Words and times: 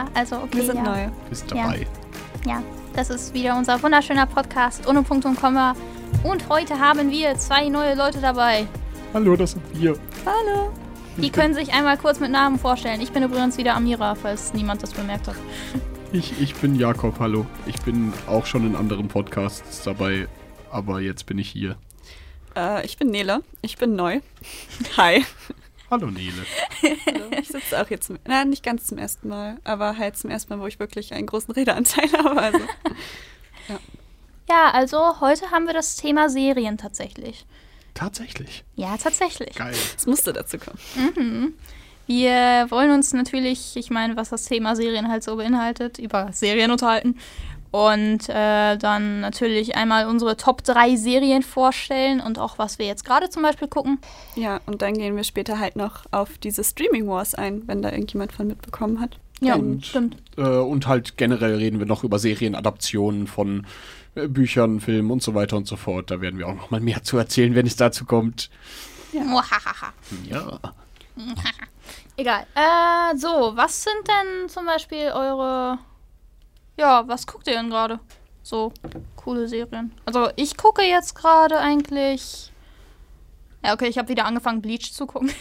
Ja, 0.00 0.08
also 0.14 0.36
okay. 0.36 0.48
Wir 0.56 0.64
sind 0.64 0.76
ja. 0.76 0.82
neu. 0.82 1.08
Ist 1.30 1.50
Ja. 1.50 1.64
dabei. 1.64 1.86
Ja, 2.46 2.62
das 2.94 3.10
ist 3.10 3.34
wieder 3.34 3.56
unser 3.56 3.82
wunderschöner 3.82 4.26
Podcast 4.26 4.86
ohne 4.86 5.02
Punkt 5.02 5.26
und 5.26 5.38
Komma. 5.38 5.74
Und 6.24 6.48
heute 6.48 6.78
haben 6.78 7.10
wir 7.10 7.34
zwei 7.36 7.68
neue 7.68 7.94
Leute 7.94 8.18
dabei. 8.18 8.66
Hallo, 9.12 9.36
das 9.36 9.52
sind 9.52 9.62
wir. 9.74 9.98
Hallo. 10.24 10.72
Die 11.18 11.28
können 11.30 11.52
sich 11.52 11.74
einmal 11.74 11.98
kurz 11.98 12.18
mit 12.18 12.30
Namen 12.30 12.58
vorstellen. 12.58 13.00
Ich 13.02 13.12
bin 13.12 13.22
übrigens 13.22 13.58
wieder 13.58 13.74
Amira, 13.74 14.14
falls 14.14 14.54
niemand 14.54 14.82
das 14.82 14.92
bemerkt 14.92 15.28
hat. 15.28 15.36
Ich, 16.12 16.40
ich 16.40 16.54
bin 16.54 16.76
Jakob, 16.76 17.20
hallo. 17.20 17.44
Ich 17.66 17.78
bin 17.82 18.12
auch 18.26 18.46
schon 18.46 18.66
in 18.66 18.76
anderen 18.76 19.08
Podcasts 19.08 19.82
dabei, 19.84 20.28
aber 20.70 21.00
jetzt 21.00 21.26
bin 21.26 21.38
ich 21.38 21.50
hier. 21.50 21.76
Äh, 22.56 22.86
ich 22.86 22.96
bin 22.96 23.10
Nele. 23.10 23.42
Ich 23.60 23.76
bin 23.76 23.96
neu. 23.96 24.20
Hi. 24.96 25.24
Hallo 25.90 26.08
Nele. 26.08 26.46
Hallo. 27.06 27.30
Ich 27.40 27.48
sitze 27.48 27.80
auch 27.82 27.90
jetzt, 27.90 28.06
zum, 28.06 28.18
na, 28.24 28.44
nicht 28.44 28.62
ganz 28.62 28.86
zum 28.86 28.98
ersten 28.98 29.28
Mal, 29.28 29.58
aber 29.64 29.98
halt 29.98 30.16
zum 30.16 30.30
ersten 30.30 30.54
Mal, 30.54 30.62
wo 30.62 30.66
ich 30.68 30.78
wirklich 30.78 31.12
einen 31.12 31.26
großen 31.26 31.52
Redeanteil 31.52 32.10
habe. 32.24 32.40
Also. 32.40 32.60
Ja, 34.48 34.70
also 34.70 35.20
heute 35.20 35.50
haben 35.50 35.66
wir 35.66 35.74
das 35.74 35.96
Thema 35.96 36.28
Serien 36.28 36.78
tatsächlich. 36.78 37.44
Tatsächlich. 37.94 38.64
Ja, 38.76 38.96
tatsächlich. 38.96 39.56
Geil. 39.56 39.74
Es 39.96 40.06
musste 40.06 40.32
dazu 40.32 40.58
kommen. 40.58 40.78
Mhm. 40.94 41.54
Wir 42.06 42.66
wollen 42.70 42.90
uns 42.90 43.12
natürlich, 43.12 43.76
ich 43.76 43.90
meine, 43.90 44.16
was 44.16 44.30
das 44.30 44.44
Thema 44.44 44.74
Serien 44.74 45.08
halt 45.08 45.22
so 45.22 45.36
beinhaltet, 45.36 45.98
über 45.98 46.32
Serien 46.32 46.70
unterhalten. 46.70 47.18
Und 47.72 48.28
äh, 48.28 48.76
dann 48.78 49.20
natürlich 49.20 49.76
einmal 49.76 50.06
unsere 50.08 50.36
Top 50.36 50.64
3 50.64 50.96
Serien 50.96 51.42
vorstellen 51.42 52.20
und 52.20 52.38
auch, 52.38 52.58
was 52.58 52.78
wir 52.80 52.86
jetzt 52.86 53.04
gerade 53.04 53.30
zum 53.30 53.42
Beispiel 53.42 53.68
gucken. 53.68 54.00
Ja, 54.34 54.60
und 54.66 54.82
dann 54.82 54.94
gehen 54.94 55.14
wir 55.14 55.22
später 55.24 55.58
halt 55.60 55.76
noch 55.76 56.04
auf 56.10 56.36
diese 56.38 56.64
Streaming 56.64 57.06
Wars 57.06 57.34
ein, 57.36 57.62
wenn 57.68 57.80
da 57.80 57.90
irgendjemand 57.92 58.32
von 58.32 58.48
mitbekommen 58.48 59.00
hat. 59.00 59.18
Ja, 59.40 59.54
Und- 59.54 59.86
stimmt. 59.86 60.16
Äh, 60.36 60.42
und 60.42 60.86
halt 60.88 61.16
generell 61.16 61.54
reden 61.56 61.78
wir 61.78 61.86
noch 61.86 62.02
über 62.04 62.18
Serienadaptionen 62.18 63.26
von 63.28 63.66
äh, 64.16 64.26
Büchern, 64.26 64.80
Filmen 64.80 65.10
und 65.12 65.22
so 65.22 65.34
weiter 65.34 65.56
und 65.56 65.66
so 65.68 65.76
fort. 65.76 66.10
Da 66.10 66.20
werden 66.20 66.38
wir 66.40 66.48
auch 66.48 66.54
noch 66.56 66.70
mal 66.70 66.80
mehr 66.80 67.02
zu 67.04 67.16
erzählen, 67.18 67.54
wenn 67.54 67.66
es 67.66 67.76
dazu 67.76 68.04
kommt. 68.04 68.50
Muahaha. 69.12 69.92
Ja. 70.28 70.58
Egal. 72.16 72.46
Äh, 72.54 73.16
so, 73.16 73.52
was 73.54 73.82
sind 73.84 74.06
denn 74.08 74.48
zum 74.48 74.66
Beispiel 74.66 75.10
eure. 75.14 75.78
Ja, 76.80 77.06
was 77.06 77.26
guckt 77.26 77.46
ihr 77.46 77.54
denn 77.54 77.68
gerade? 77.68 78.00
So, 78.42 78.72
coole 79.16 79.46
Serien. 79.46 79.92
Also, 80.06 80.30
ich 80.36 80.56
gucke 80.56 80.82
jetzt 80.82 81.14
gerade 81.14 81.58
eigentlich. 81.58 82.50
Ja, 83.62 83.74
okay, 83.74 83.86
ich 83.88 83.98
habe 83.98 84.08
wieder 84.08 84.24
angefangen, 84.24 84.62
Bleach 84.62 84.92
zu 84.92 85.06
gucken. 85.06 85.30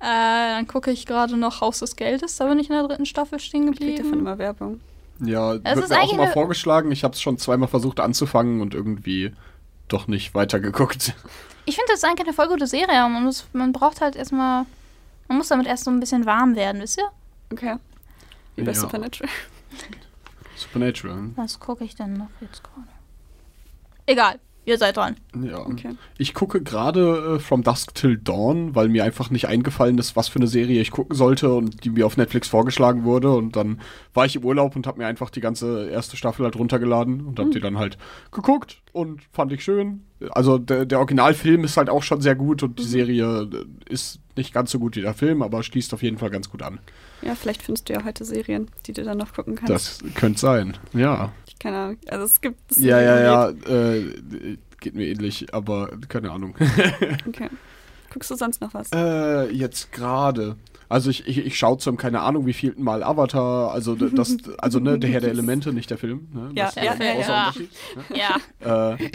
Äh, 0.00 0.56
dann 0.56 0.66
gucke 0.66 0.90
ich 0.90 1.06
gerade 1.06 1.34
noch 1.38 1.62
Haus 1.62 1.78
des 1.78 1.96
Geldes. 1.96 2.36
Da 2.36 2.46
bin 2.46 2.58
ich 2.58 2.68
in 2.68 2.74
der 2.74 2.86
dritten 2.86 3.06
Staffel 3.06 3.38
stehen 3.40 3.72
Ich 3.72 3.78
krieg 3.78 3.96
davon 3.96 4.04
geblieben. 4.04 4.20
immer 4.20 4.36
Werbung. 4.36 4.80
Ja, 5.20 5.54
Es 5.54 5.76
wird 5.76 5.84
ist 5.84 5.88
mir 5.90 6.00
auch 6.02 6.12
immer 6.12 6.26
vorgeschlagen. 6.28 6.92
Ich 6.92 7.04
habe 7.04 7.14
es 7.14 7.22
schon 7.22 7.38
zweimal 7.38 7.68
versucht 7.68 8.00
anzufangen 8.00 8.60
und 8.60 8.74
irgendwie 8.74 9.32
doch 9.88 10.06
nicht 10.06 10.34
weitergeguckt. 10.34 11.14
Ich 11.64 11.76
finde, 11.76 11.88
das 11.88 12.00
ist 12.00 12.04
eigentlich 12.04 12.26
eine 12.26 12.34
voll 12.34 12.48
gute 12.48 12.66
Serie. 12.66 13.08
Man, 13.08 13.24
muss, 13.24 13.46
man 13.54 13.72
braucht 13.72 14.02
halt 14.02 14.14
erstmal. 14.16 14.66
Man 15.28 15.38
muss 15.38 15.48
damit 15.48 15.66
erst 15.66 15.84
so 15.84 15.90
ein 15.90 16.00
bisschen 16.00 16.26
warm 16.26 16.54
werden, 16.56 16.80
wisst 16.82 16.98
ihr? 16.98 17.08
Okay. 17.52 17.76
Wie 18.56 18.62
bei 18.62 18.72
Ja. 18.72 18.78
Supernatural. 18.78 19.30
Supernatural. 20.56 21.30
Was 21.36 21.58
gucke 21.58 21.84
ich 21.84 21.94
denn 21.94 22.14
noch 22.14 22.28
jetzt 22.40 22.62
gerade? 22.62 22.86
Egal, 24.06 24.38
ihr 24.66 24.78
seid 24.78 24.96
dran. 24.96 25.16
Ja. 25.42 25.58
Okay. 25.60 25.96
Ich 26.18 26.34
gucke 26.34 26.62
gerade 26.62 27.36
äh, 27.36 27.38
From 27.40 27.62
Dusk 27.62 27.94
Till 27.94 28.18
Dawn, 28.18 28.74
weil 28.74 28.88
mir 28.88 29.02
einfach 29.04 29.30
nicht 29.30 29.48
eingefallen 29.48 29.98
ist, 29.98 30.14
was 30.14 30.28
für 30.28 30.38
eine 30.38 30.46
Serie 30.46 30.80
ich 30.80 30.90
gucken 30.90 31.16
sollte 31.16 31.52
und 31.52 31.84
die 31.84 31.90
mir 31.90 32.06
auf 32.06 32.16
Netflix 32.16 32.48
vorgeschlagen 32.48 33.04
wurde. 33.04 33.30
Und 33.32 33.56
dann 33.56 33.80
war 34.12 34.26
ich 34.26 34.36
im 34.36 34.44
Urlaub 34.44 34.76
und 34.76 34.86
habe 34.86 34.98
mir 34.98 35.06
einfach 35.06 35.30
die 35.30 35.40
ganze 35.40 35.88
erste 35.88 36.16
Staffel 36.16 36.44
halt 36.44 36.56
runtergeladen 36.56 37.26
und 37.26 37.38
habe 37.38 37.50
die 37.50 37.60
dann 37.60 37.78
halt 37.78 37.98
geguckt 38.30 38.82
und 38.92 39.22
fand 39.32 39.52
ich 39.52 39.64
schön. 39.64 40.04
Also 40.30 40.58
der, 40.58 40.84
der 40.84 40.98
Originalfilm 40.98 41.64
ist 41.64 41.76
halt 41.76 41.90
auch 41.90 42.02
schon 42.02 42.20
sehr 42.20 42.34
gut 42.36 42.62
und 42.62 42.78
die 42.78 42.84
Serie 42.84 43.42
äh, 43.52 43.92
ist 43.92 44.20
nicht 44.36 44.52
ganz 44.52 44.70
so 44.70 44.78
gut 44.78 44.96
wie 44.96 45.02
der 45.02 45.14
Film, 45.14 45.42
aber 45.42 45.62
schließt 45.62 45.94
auf 45.94 46.02
jeden 46.02 46.18
Fall 46.18 46.30
ganz 46.30 46.50
gut 46.50 46.62
an. 46.62 46.78
Ja, 47.22 47.34
vielleicht 47.34 47.62
findest 47.62 47.88
du 47.88 47.94
ja 47.94 48.04
heute 48.04 48.24
Serien, 48.24 48.70
die 48.86 48.92
du 48.92 49.02
dann 49.04 49.18
noch 49.18 49.32
gucken 49.32 49.54
kannst. 49.54 50.02
Das 50.02 50.14
könnte 50.14 50.40
sein, 50.40 50.76
ja. 50.92 51.32
Ich 51.46 51.58
keine 51.58 51.76
Ahnung. 51.78 51.98
Also 52.08 52.24
es 52.24 52.40
gibt. 52.40 52.70
es 52.70 52.78
Ja, 52.78 53.00
ja, 53.00 53.20
ja. 53.20 53.50
geht. 53.52 53.68
Äh, 53.68 54.56
geht 54.80 54.94
mir 54.94 55.06
ähnlich, 55.06 55.52
aber 55.54 55.90
keine 56.08 56.30
Ahnung. 56.30 56.54
Okay. 57.26 57.48
Guckst 58.12 58.30
du 58.30 58.36
sonst 58.36 58.60
noch 58.60 58.74
was? 58.74 58.90
Äh, 58.94 59.50
jetzt 59.50 59.90
gerade. 59.90 60.56
Also 60.88 61.10
ich, 61.10 61.26
ich, 61.26 61.38
ich 61.38 61.58
schaue 61.58 61.78
zum, 61.78 61.96
keine 61.96 62.20
Ahnung, 62.20 62.46
wie 62.46 62.52
vielten 62.52 62.84
Mal 62.84 63.02
Avatar, 63.02 63.72
also 63.72 63.96
das, 63.96 64.36
also 64.58 64.78
ne, 64.78 64.98
der 64.98 65.10
Herr 65.10 65.20
der 65.20 65.30
Elemente, 65.32 65.72
nicht 65.72 65.90
der 65.90 65.98
Film. 65.98 66.28
Ne? 66.32 66.50
Ja, 66.54 66.66
das 66.66 66.76
ist 66.76 66.84
ja, 66.84 66.92
ein 66.92 67.00
ja, 67.00 67.14
ja. 67.18 67.54
Ne? 68.10 68.38
Ja. 68.62 68.92
Äh, 68.94 69.10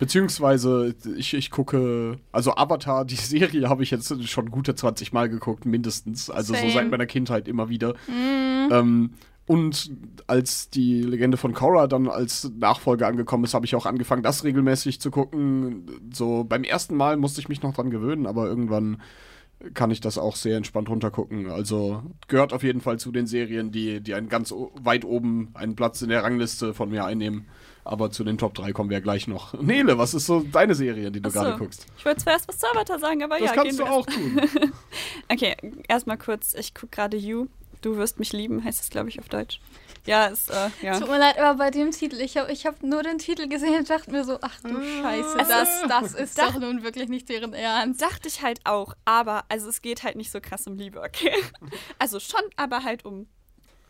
beziehungsweise 0.00 0.96
ich, 1.16 1.34
ich 1.34 1.50
gucke, 1.50 2.18
also 2.32 2.56
Avatar, 2.56 3.04
die 3.04 3.14
Serie 3.16 3.68
habe 3.68 3.84
ich 3.84 3.92
jetzt 3.92 4.28
schon 4.28 4.50
gute 4.50 4.74
20 4.74 5.12
Mal 5.12 5.28
geguckt, 5.28 5.66
mindestens. 5.66 6.28
Also 6.28 6.54
so 6.54 6.60
Same. 6.60 6.72
seit 6.72 6.90
meiner 6.90 7.06
Kindheit 7.06 7.46
immer 7.46 7.68
wieder. 7.68 7.94
Mhm. 8.08 8.68
Ähm, 8.72 9.10
und 9.46 9.90
als 10.26 10.70
die 10.70 11.02
Legende 11.02 11.36
von 11.36 11.54
Korra 11.54 11.86
dann 11.86 12.08
als 12.08 12.50
Nachfolger 12.56 13.08
angekommen 13.08 13.44
ist, 13.44 13.54
habe 13.54 13.66
ich 13.66 13.74
auch 13.74 13.86
angefangen, 13.86 14.22
das 14.22 14.44
regelmäßig 14.44 15.00
zu 15.00 15.10
gucken. 15.10 15.86
So 16.12 16.44
beim 16.44 16.64
ersten 16.64 16.96
Mal 16.96 17.16
musste 17.16 17.40
ich 17.40 17.48
mich 17.48 17.62
noch 17.62 17.74
dran 17.74 17.90
gewöhnen, 17.90 18.26
aber 18.26 18.46
irgendwann 18.46 19.02
kann 19.74 19.90
ich 19.90 20.00
das 20.00 20.18
auch 20.18 20.36
sehr 20.36 20.56
entspannt 20.56 20.88
runtergucken. 20.88 21.50
Also 21.50 22.02
gehört 22.28 22.52
auf 22.52 22.62
jeden 22.62 22.80
Fall 22.80 22.98
zu 22.98 23.12
den 23.12 23.26
Serien, 23.26 23.72
die, 23.72 24.00
die 24.00 24.14
einen 24.14 24.28
ganz 24.28 24.54
weit 24.74 25.04
oben 25.04 25.50
einen 25.54 25.76
Platz 25.76 26.00
in 26.00 26.08
der 26.08 26.22
Rangliste 26.22 26.72
von 26.72 26.88
mir 26.88 27.04
einnehmen. 27.04 27.46
Aber 27.90 28.10
zu 28.12 28.22
den 28.22 28.38
Top 28.38 28.54
3 28.54 28.72
kommen 28.72 28.88
wir 28.88 28.98
ja 28.98 29.02
gleich 29.02 29.26
noch. 29.26 29.52
Nele, 29.60 29.98
was 29.98 30.14
ist 30.14 30.26
so 30.26 30.40
deine 30.40 30.74
Serie, 30.76 31.10
die 31.10 31.20
du 31.20 31.28
Ach 31.28 31.32
so. 31.34 31.40
gerade 31.40 31.58
guckst? 31.58 31.86
Ich 31.98 32.04
wollte 32.04 32.22
zwar 32.22 32.34
erst 32.34 32.46
was 32.48 32.58
zu 32.58 32.66
Avatar 32.70 32.98
sagen, 33.00 33.22
aber 33.24 33.38
Das 33.38 33.48
ja, 33.48 33.54
kannst 33.54 33.76
gehen 33.76 33.78
du 33.78 33.84
wir 33.84 33.92
auch 33.92 34.06
tun. 34.06 34.40
Okay, 35.28 35.56
erstmal 35.88 36.18
kurz. 36.18 36.54
Ich 36.54 36.74
gucke 36.74 36.88
gerade 36.88 37.16
You. 37.16 37.46
Du 37.82 37.96
wirst 37.96 38.18
mich 38.18 38.32
lieben, 38.34 38.62
heißt 38.62 38.80
es, 38.82 38.90
glaube 38.90 39.08
ich, 39.08 39.18
auf 39.20 39.28
Deutsch. 39.28 39.58
Ja, 40.06 40.26
ist, 40.26 40.50
äh, 40.50 40.68
ja. 40.82 40.98
Tut 41.00 41.08
mir 41.08 41.18
leid, 41.18 41.38
aber 41.38 41.56
bei 41.58 41.70
dem 41.70 41.90
Titel, 41.92 42.16
ich 42.20 42.36
habe 42.36 42.52
ich 42.52 42.66
hab 42.66 42.82
nur 42.82 43.02
den 43.02 43.18
Titel 43.18 43.48
gesehen 43.48 43.78
und 43.78 43.88
dachte 43.90 44.10
mir 44.10 44.22
so, 44.24 44.38
ach 44.42 44.60
du 44.62 44.68
Scheiße, 45.02 45.38
Es 45.40 45.48
das, 45.48 45.68
ist- 45.82 45.88
das 45.88 46.14
ist 46.14 46.38
doch 46.38 46.58
nun 46.58 46.82
wirklich 46.82 47.08
nicht 47.08 47.28
deren 47.28 47.54
Ernst. 47.54 48.00
Dachte 48.02 48.28
ich 48.28 48.42
halt 48.42 48.60
auch, 48.64 48.94
aber, 49.04 49.44
also 49.48 49.68
es 49.68 49.80
geht 49.82 50.02
halt 50.02 50.16
nicht 50.16 50.30
so 50.30 50.40
krass 50.40 50.66
um 50.66 50.76
Liebe, 50.76 51.00
okay? 51.00 51.32
Also 51.98 52.20
schon, 52.20 52.40
aber 52.56 52.82
halt 52.84 53.04
um 53.04 53.28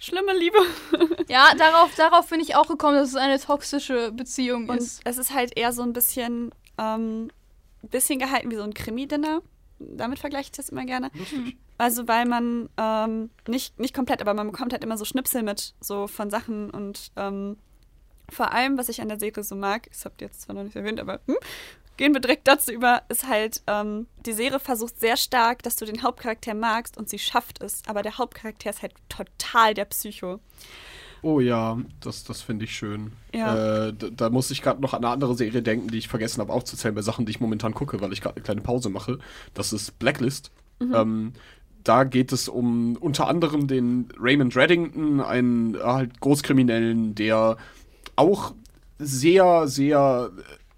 schlimme 0.00 0.36
Liebe. 0.36 0.58
Ja, 1.28 1.54
darauf, 1.56 1.94
darauf 1.94 2.28
bin 2.28 2.40
ich 2.40 2.56
auch 2.56 2.66
gekommen, 2.66 2.96
dass 2.96 3.10
es 3.10 3.14
eine 3.14 3.38
toxische 3.38 4.10
Beziehung 4.10 4.68
Und 4.68 4.78
ist. 4.78 5.00
es 5.04 5.16
ist 5.16 5.32
halt 5.32 5.56
eher 5.56 5.72
so 5.72 5.82
ein 5.82 5.92
bisschen, 5.92 6.50
ähm, 6.76 7.30
bisschen 7.82 8.18
gehalten 8.18 8.50
wie 8.50 8.56
so 8.56 8.62
ein 8.62 8.74
Krimi-Dinner. 8.74 9.40
Damit 9.78 10.18
vergleiche 10.18 10.46
ich 10.46 10.52
das 10.56 10.70
immer 10.70 10.84
gerne. 10.84 11.10
Lustig. 11.14 11.56
Also 11.78 12.08
weil 12.08 12.26
man 12.26 12.68
ähm, 12.76 13.30
nicht, 13.46 13.78
nicht 13.78 13.94
komplett, 13.94 14.20
aber 14.20 14.34
man 14.34 14.50
bekommt 14.50 14.72
halt 14.72 14.82
immer 14.82 14.98
so 14.98 15.04
Schnipsel 15.04 15.42
mit, 15.44 15.74
so 15.80 16.08
von 16.08 16.30
Sachen 16.30 16.70
und 16.70 17.12
ähm, 17.16 17.56
vor 18.28 18.52
allem, 18.52 18.76
was 18.76 18.88
ich 18.88 19.00
an 19.00 19.08
der 19.08 19.18
Serie 19.20 19.44
so 19.44 19.54
mag, 19.54 19.88
das 19.90 20.04
habt 20.04 20.20
ihr 20.20 20.26
jetzt 20.26 20.42
zwar 20.42 20.56
noch 20.56 20.64
nicht 20.64 20.76
erwähnt, 20.76 20.98
aber 21.00 21.20
hm, 21.26 21.36
gehen 22.00 22.14
wir 22.14 22.20
direkt 22.20 22.48
dazu 22.48 22.72
über, 22.72 23.02
ist 23.10 23.28
halt, 23.28 23.62
ähm, 23.66 24.06
die 24.24 24.32
Serie 24.32 24.58
versucht 24.58 24.98
sehr 24.98 25.18
stark, 25.18 25.62
dass 25.62 25.76
du 25.76 25.84
den 25.84 26.02
Hauptcharakter 26.02 26.54
magst 26.54 26.96
und 26.96 27.10
sie 27.10 27.18
schafft 27.18 27.62
es, 27.62 27.82
aber 27.86 28.00
der 28.02 28.16
Hauptcharakter 28.16 28.70
ist 28.70 28.80
halt 28.80 28.94
total 29.10 29.74
der 29.74 29.84
Psycho. 29.84 30.40
Oh 31.20 31.40
ja, 31.40 31.76
das, 32.00 32.24
das 32.24 32.40
finde 32.40 32.64
ich 32.64 32.74
schön. 32.74 33.12
Ja. 33.34 33.88
Äh, 33.88 33.92
d- 33.92 34.12
da 34.16 34.30
muss 34.30 34.50
ich 34.50 34.62
gerade 34.62 34.80
noch 34.80 34.94
an 34.94 35.04
eine 35.04 35.12
andere 35.12 35.34
Serie 35.36 35.60
denken, 35.60 35.88
die 35.88 35.98
ich 35.98 36.08
vergessen 36.08 36.40
habe 36.40 36.54
aufzuzählen 36.54 36.94
bei 36.94 37.02
Sachen, 37.02 37.26
die 37.26 37.32
ich 37.32 37.40
momentan 37.40 37.74
gucke, 37.74 38.00
weil 38.00 38.14
ich 38.14 38.22
gerade 38.22 38.36
eine 38.36 38.44
kleine 38.44 38.62
Pause 38.62 38.88
mache. 38.88 39.18
Das 39.52 39.74
ist 39.74 39.98
Blacklist. 39.98 40.50
Ähm, 40.80 41.34
da 41.84 42.04
geht 42.04 42.32
es 42.32 42.48
um 42.48 42.96
unter 42.96 43.28
anderem 43.28 43.66
den 43.66 44.08
Raymond 44.18 44.56
Reddington, 44.56 45.20
einen 45.20 45.76
halt 45.78 46.18
Großkriminellen, 46.20 47.14
der 47.14 47.58
auch 48.16 48.54
sehr, 48.98 49.68
sehr, 49.68 50.30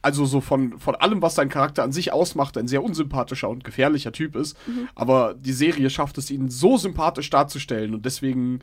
also 0.03 0.27
so 0.27 0.41
von, 0.41 0.79
von 0.79 0.95
allem, 0.97 1.23
was 1.23 1.35
sein 1.37 1.49
Charakter 1.49 1.83
an 1.83 1.93
sich 1.93 2.13
ausmacht, 2.13 2.59
ein 2.59 2.69
sehr 2.69 2.83
unsympathischer 2.83 3.49
und 3.49 3.65
gefährlicher 3.65 4.13
Typ 4.13 4.37
ist. 4.37 4.57
Aber 4.95 5.35
die 5.35 5.53
Serie 5.53 5.91
schafft 5.91 6.19
es, 6.19 6.31
ihn 6.31 6.51
so 6.51 6.77
sympathisch 6.77 7.31
darzustellen 7.31 7.95
und 7.95 8.05
deswegen 8.05 8.61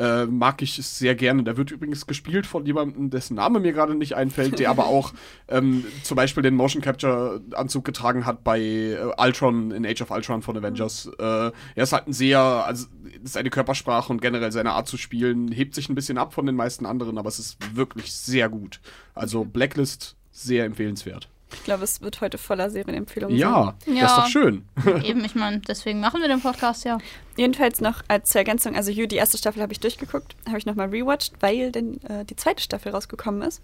äh, 0.00 0.24
mag 0.26 0.62
ich 0.62 0.78
es 0.78 0.98
sehr 0.98 1.14
gerne. 1.14 1.42
Der 1.44 1.56
wird 1.56 1.70
übrigens 1.70 2.06
gespielt 2.06 2.46
von 2.46 2.64
jemandem, 2.64 3.10
dessen 3.10 3.34
Name 3.34 3.60
mir 3.60 3.72
gerade 3.72 3.94
nicht 3.94 4.14
einfällt, 4.14 4.58
der 4.58 4.70
aber 4.70 4.86
auch 4.86 5.12
ähm, 5.48 5.84
zum 6.02 6.16
Beispiel 6.16 6.42
den 6.42 6.54
Motion 6.54 6.82
Capture 6.82 7.40
Anzug 7.52 7.84
getragen 7.84 8.24
hat 8.24 8.42
bei 8.42 8.60
äh, 8.60 9.12
Ultron 9.18 9.70
in 9.70 9.84
Age 9.84 10.02
of 10.02 10.10
Ultron 10.10 10.42
von 10.42 10.56
Avengers. 10.56 11.10
Äh, 11.18 11.22
er 11.24 11.52
ist 11.76 11.92
halt 11.92 12.08
ein 12.08 12.12
sehr, 12.12 12.40
also 12.40 12.86
seine 13.22 13.50
Körpersprache 13.50 14.12
und 14.12 14.22
generell 14.22 14.52
seine 14.52 14.72
Art 14.72 14.88
zu 14.88 14.96
spielen 14.96 15.52
hebt 15.52 15.74
sich 15.74 15.88
ein 15.88 15.94
bisschen 15.94 16.16
ab 16.16 16.32
von 16.32 16.46
den 16.46 16.56
meisten 16.56 16.86
anderen, 16.86 17.18
aber 17.18 17.28
es 17.28 17.38
ist 17.38 17.58
wirklich 17.76 18.12
sehr 18.12 18.48
gut. 18.48 18.80
Also 19.14 19.44
Blacklist 19.44 20.16
sehr 20.40 20.64
empfehlenswert. 20.64 21.28
Ich 21.52 21.64
glaube, 21.64 21.82
es 21.82 22.00
wird 22.00 22.20
heute 22.20 22.38
voller 22.38 22.70
Serienempfehlungen 22.70 23.36
Ja, 23.36 23.74
das 23.80 23.88
ist 23.88 24.00
Ja. 24.00 24.16
doch 24.16 24.26
schön. 24.28 24.64
Eben, 25.04 25.24
ich 25.24 25.34
meine, 25.34 25.58
deswegen 25.58 25.98
machen 25.98 26.20
wir 26.20 26.28
den 26.28 26.40
Podcast 26.40 26.84
ja. 26.84 26.98
Jedenfalls 27.36 27.80
noch 27.80 28.02
als 28.06 28.30
zur 28.30 28.38
Ergänzung, 28.40 28.76
also 28.76 28.92
You, 28.92 29.06
die 29.06 29.16
erste 29.16 29.36
Staffel 29.36 29.60
habe 29.60 29.72
ich 29.72 29.80
durchgeguckt, 29.80 30.36
habe 30.46 30.58
ich 30.58 30.66
nochmal 30.66 30.90
rewatcht, 30.90 31.34
weil 31.40 31.72
denn 31.72 32.00
äh, 32.04 32.24
die 32.24 32.36
zweite 32.36 32.62
Staffel 32.62 32.92
rausgekommen 32.92 33.42
ist. 33.42 33.62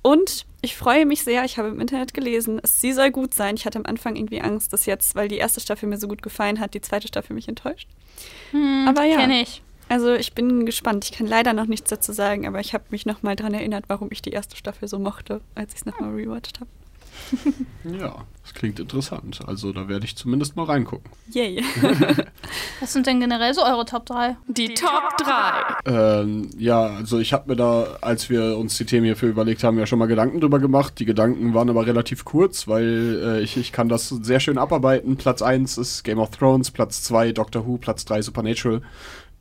Und 0.00 0.46
ich 0.62 0.74
freue 0.74 1.04
mich 1.06 1.22
sehr, 1.22 1.44
ich 1.44 1.58
habe 1.58 1.68
im 1.68 1.80
Internet 1.80 2.14
gelesen, 2.14 2.58
es, 2.62 2.80
sie 2.80 2.92
soll 2.92 3.10
gut 3.10 3.34
sein. 3.34 3.56
Ich 3.56 3.66
hatte 3.66 3.78
am 3.78 3.86
Anfang 3.86 4.16
irgendwie 4.16 4.40
Angst, 4.40 4.72
dass 4.72 4.86
jetzt, 4.86 5.14
weil 5.14 5.28
die 5.28 5.36
erste 5.36 5.60
Staffel 5.60 5.88
mir 5.88 5.98
so 5.98 6.08
gut 6.08 6.22
gefallen 6.22 6.58
hat, 6.60 6.74
die 6.74 6.80
zweite 6.80 7.06
Staffel 7.08 7.34
mich 7.34 7.46
enttäuscht. 7.46 7.88
Hm, 8.52 8.86
Aber 8.88 9.04
ja. 9.04 9.18
Kenne 9.18 9.42
ich. 9.42 9.62
Also 9.92 10.14
ich 10.14 10.32
bin 10.32 10.64
gespannt. 10.64 11.04
Ich 11.04 11.12
kann 11.12 11.26
leider 11.26 11.52
noch 11.52 11.66
nichts 11.66 11.90
dazu 11.90 12.12
sagen, 12.12 12.46
aber 12.46 12.60
ich 12.60 12.72
habe 12.72 12.84
mich 12.88 13.04
nochmal 13.04 13.36
daran 13.36 13.52
erinnert, 13.52 13.84
warum 13.88 14.08
ich 14.10 14.22
die 14.22 14.30
erste 14.30 14.56
Staffel 14.56 14.88
so 14.88 14.98
mochte, 14.98 15.42
als 15.54 15.74
ich 15.74 15.80
es 15.80 15.84
nochmal 15.84 16.14
rewatcht 16.14 16.60
habe. 16.60 16.70
Ja, 17.84 18.24
das 18.42 18.54
klingt 18.54 18.78
interessant. 18.78 19.40
Also 19.46 19.72
da 19.72 19.88
werde 19.88 20.04
ich 20.04 20.16
zumindest 20.16 20.56
mal 20.56 20.64
reingucken. 20.64 21.10
Yay. 21.32 21.62
Was 22.80 22.92
sind 22.92 23.06
denn 23.06 23.20
generell 23.20 23.52
so 23.54 23.62
eure 23.62 23.84
Top 23.84 24.06
3? 24.06 24.36
Die 24.46 24.72
Top 24.72 25.02
3. 25.18 26.22
Ähm, 26.22 26.48
ja, 26.56 26.86
also 26.86 27.18
ich 27.18 27.32
habe 27.32 27.50
mir 27.50 27.56
da, 27.56 27.98
als 28.00 28.30
wir 28.30 28.56
uns 28.56 28.78
die 28.78 28.86
Themen 28.86 29.04
hierfür 29.04 29.28
überlegt 29.28 29.64
haben, 29.64 29.78
ja 29.78 29.86
schon 29.86 29.98
mal 29.98 30.06
Gedanken 30.06 30.40
drüber 30.40 30.60
gemacht. 30.60 30.98
Die 31.00 31.04
Gedanken 31.04 31.54
waren 31.54 31.68
aber 31.68 31.84
relativ 31.86 32.24
kurz, 32.24 32.68
weil 32.68 33.20
äh, 33.22 33.40
ich, 33.40 33.56
ich 33.56 33.72
kann 33.72 33.88
das 33.88 34.08
sehr 34.08 34.38
schön 34.38 34.56
abarbeiten. 34.56 35.16
Platz 35.16 35.42
1 35.42 35.76
ist 35.78 36.04
Game 36.04 36.20
of 36.20 36.30
Thrones, 36.30 36.70
Platz 36.70 37.02
2 37.02 37.32
Doctor 37.32 37.66
Who, 37.66 37.78
Platz 37.78 38.04
3 38.04 38.22
Supernatural. 38.22 38.80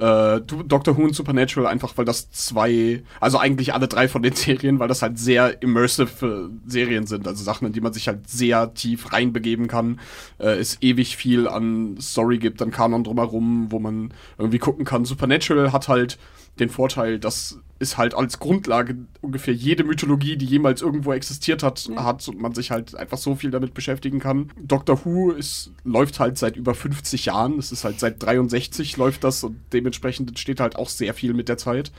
Äh, 0.02 0.42
Doctor 0.42 0.98
Who 0.98 1.04
und 1.04 1.16
Supernatural 1.16 1.72
einfach, 1.72 1.96
weil 1.96 2.06
das 2.06 2.32
zwei, 2.32 3.04
also 3.20 3.38
eigentlich 3.38 3.76
alle 3.76 3.88
drei 3.88 4.08
von 4.08 4.24
den 4.24 4.34
Serien, 4.36 4.80
weil 4.80 4.88
das 4.88 5.04
halt 5.04 5.20
sehr 5.20 5.62
immersive 5.62 6.50
äh, 6.50 6.70
Serien 6.70 7.06
sind, 7.06 7.28
also 7.28 7.44
Sachen, 7.44 7.68
in 7.68 7.74
die 7.74 7.82
man 7.82 7.94
sich 7.94 8.08
halt 8.08 8.28
sehr 8.28 8.74
tief 8.74 9.14
reinbegeben 9.14 9.68
kann. 9.68 10.00
Äh, 10.40 10.54
es 10.54 10.82
ewig 10.82 11.18
viel 11.18 11.48
an 11.48 11.98
Story 12.02 12.40
gibt, 12.40 12.64
an 12.64 12.72
Kanon 12.72 13.04
drumherum, 13.04 13.68
wo 13.70 13.78
man 13.78 14.12
irgendwie 14.40 14.58
gucken 14.58 14.86
kann. 14.86 15.06
Supernatural 15.06 15.72
hat 15.72 15.88
halt 15.88 16.18
den 16.60 16.70
Vorteil, 16.70 17.20
dass 17.20 17.60
es 17.80 17.98
halt 17.98 18.14
als 18.14 18.38
Grundlage 18.38 18.96
ungefähr 19.22 19.56
jede 19.56 19.84
Mythologie, 19.84 20.38
die 20.38 20.46
jemals 20.46 20.84
irgendwo 20.84 21.14
existiert 21.14 21.64
hat, 21.64 21.88
Ja. 21.88 22.04
hat 22.04 22.28
und 22.28 22.40
man 22.40 22.54
sich 22.54 22.70
halt 22.70 22.94
einfach 22.96 23.18
so 23.18 23.34
viel 23.34 23.50
damit 23.50 23.74
beschäftigen 23.74 24.20
kann. 24.20 24.52
Doctor 24.62 25.04
Who 25.04 25.32
ist, 25.32 25.72
läuft 25.84 26.20
halt 26.20 26.38
seit 26.38 26.58
über 26.58 26.76
50 26.76 27.26
Jahren. 27.26 27.58
Es 27.58 27.72
ist 27.72 27.84
halt 27.84 28.00
seit 28.00 28.22
63 28.22 28.98
läuft 28.98 29.24
das 29.24 29.44
und 29.44 29.58
dementsprechend 29.74 30.30
entsteht 30.30 30.60
halt 30.60 30.76
auch 30.76 30.90
sehr 30.90 31.16
viel 31.16 31.34
mit 31.34 31.50
der 31.50 31.58
Zeit. 31.58 31.92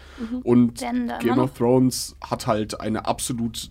Und 0.45 0.81
Denn 0.81 1.09
da 1.09 1.19
Game 1.19 1.39
of 1.41 1.53
Thrones 1.55 2.15
hat 2.23 2.47
halt 2.47 2.81
eine 2.81 3.07
absolut. 3.07 3.71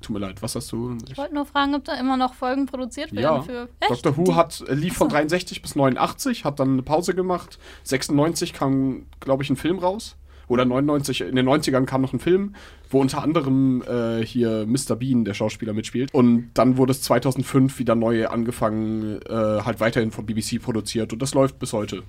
Tut 0.00 0.14
mir 0.14 0.20
leid, 0.20 0.40
was 0.42 0.54
hast 0.54 0.70
du? 0.70 0.96
Ich 1.10 1.18
wollte 1.18 1.34
nur 1.34 1.44
fragen, 1.44 1.74
ob 1.74 1.84
da 1.84 1.94
immer 1.94 2.16
noch 2.16 2.34
Folgen 2.34 2.66
produziert 2.66 3.12
werden 3.12 3.22
Ja, 3.22 3.42
für. 3.42 3.68
Echt? 3.80 3.90
Doctor 3.90 4.16
Who 4.16 4.24
Die- 4.24 4.34
hat, 4.34 4.62
äh, 4.68 4.74
lief 4.74 4.94
von 4.96 5.08
Achso. 5.08 5.16
63 5.16 5.60
bis 5.60 5.74
89, 5.74 6.44
hat 6.44 6.60
dann 6.60 6.74
eine 6.74 6.82
Pause 6.82 7.14
gemacht. 7.14 7.58
96 7.82 8.52
kam, 8.52 9.06
glaube 9.20 9.42
ich, 9.42 9.50
ein 9.50 9.56
Film 9.56 9.78
raus. 9.78 10.16
Oder 10.46 10.64
99, 10.64 11.20
in 11.22 11.36
den 11.36 11.46
90ern 11.46 11.84
kam 11.84 12.00
noch 12.00 12.14
ein 12.14 12.20
Film, 12.20 12.54
wo 12.88 13.00
unter 13.02 13.22
anderem 13.22 13.82
äh, 13.82 14.24
hier 14.24 14.64
Mr. 14.66 14.96
Bean, 14.96 15.26
der 15.26 15.34
Schauspieler, 15.34 15.74
mitspielt. 15.74 16.14
Und 16.14 16.50
dann 16.54 16.78
wurde 16.78 16.92
es 16.92 17.02
2005 17.02 17.78
wieder 17.78 17.94
neu 17.94 18.28
angefangen, 18.28 19.20
äh, 19.28 19.30
halt 19.34 19.80
weiterhin 19.80 20.10
von 20.10 20.24
BBC 20.24 20.58
produziert. 20.62 21.12
Und 21.12 21.20
das 21.20 21.34
läuft 21.34 21.58
bis 21.58 21.74
heute. 21.74 22.02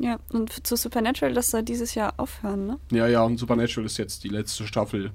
Ja, 0.00 0.18
und 0.32 0.66
zu 0.66 0.76
Supernatural, 0.76 1.34
das 1.34 1.50
soll 1.50 1.62
dieses 1.62 1.94
Jahr 1.94 2.14
aufhören, 2.16 2.66
ne? 2.66 2.78
Ja, 2.90 3.06
ja, 3.06 3.22
und 3.22 3.36
Supernatural 3.36 3.84
ist 3.86 3.96
jetzt 3.98 4.24
die 4.24 4.28
letzte 4.28 4.66
Staffel 4.66 5.10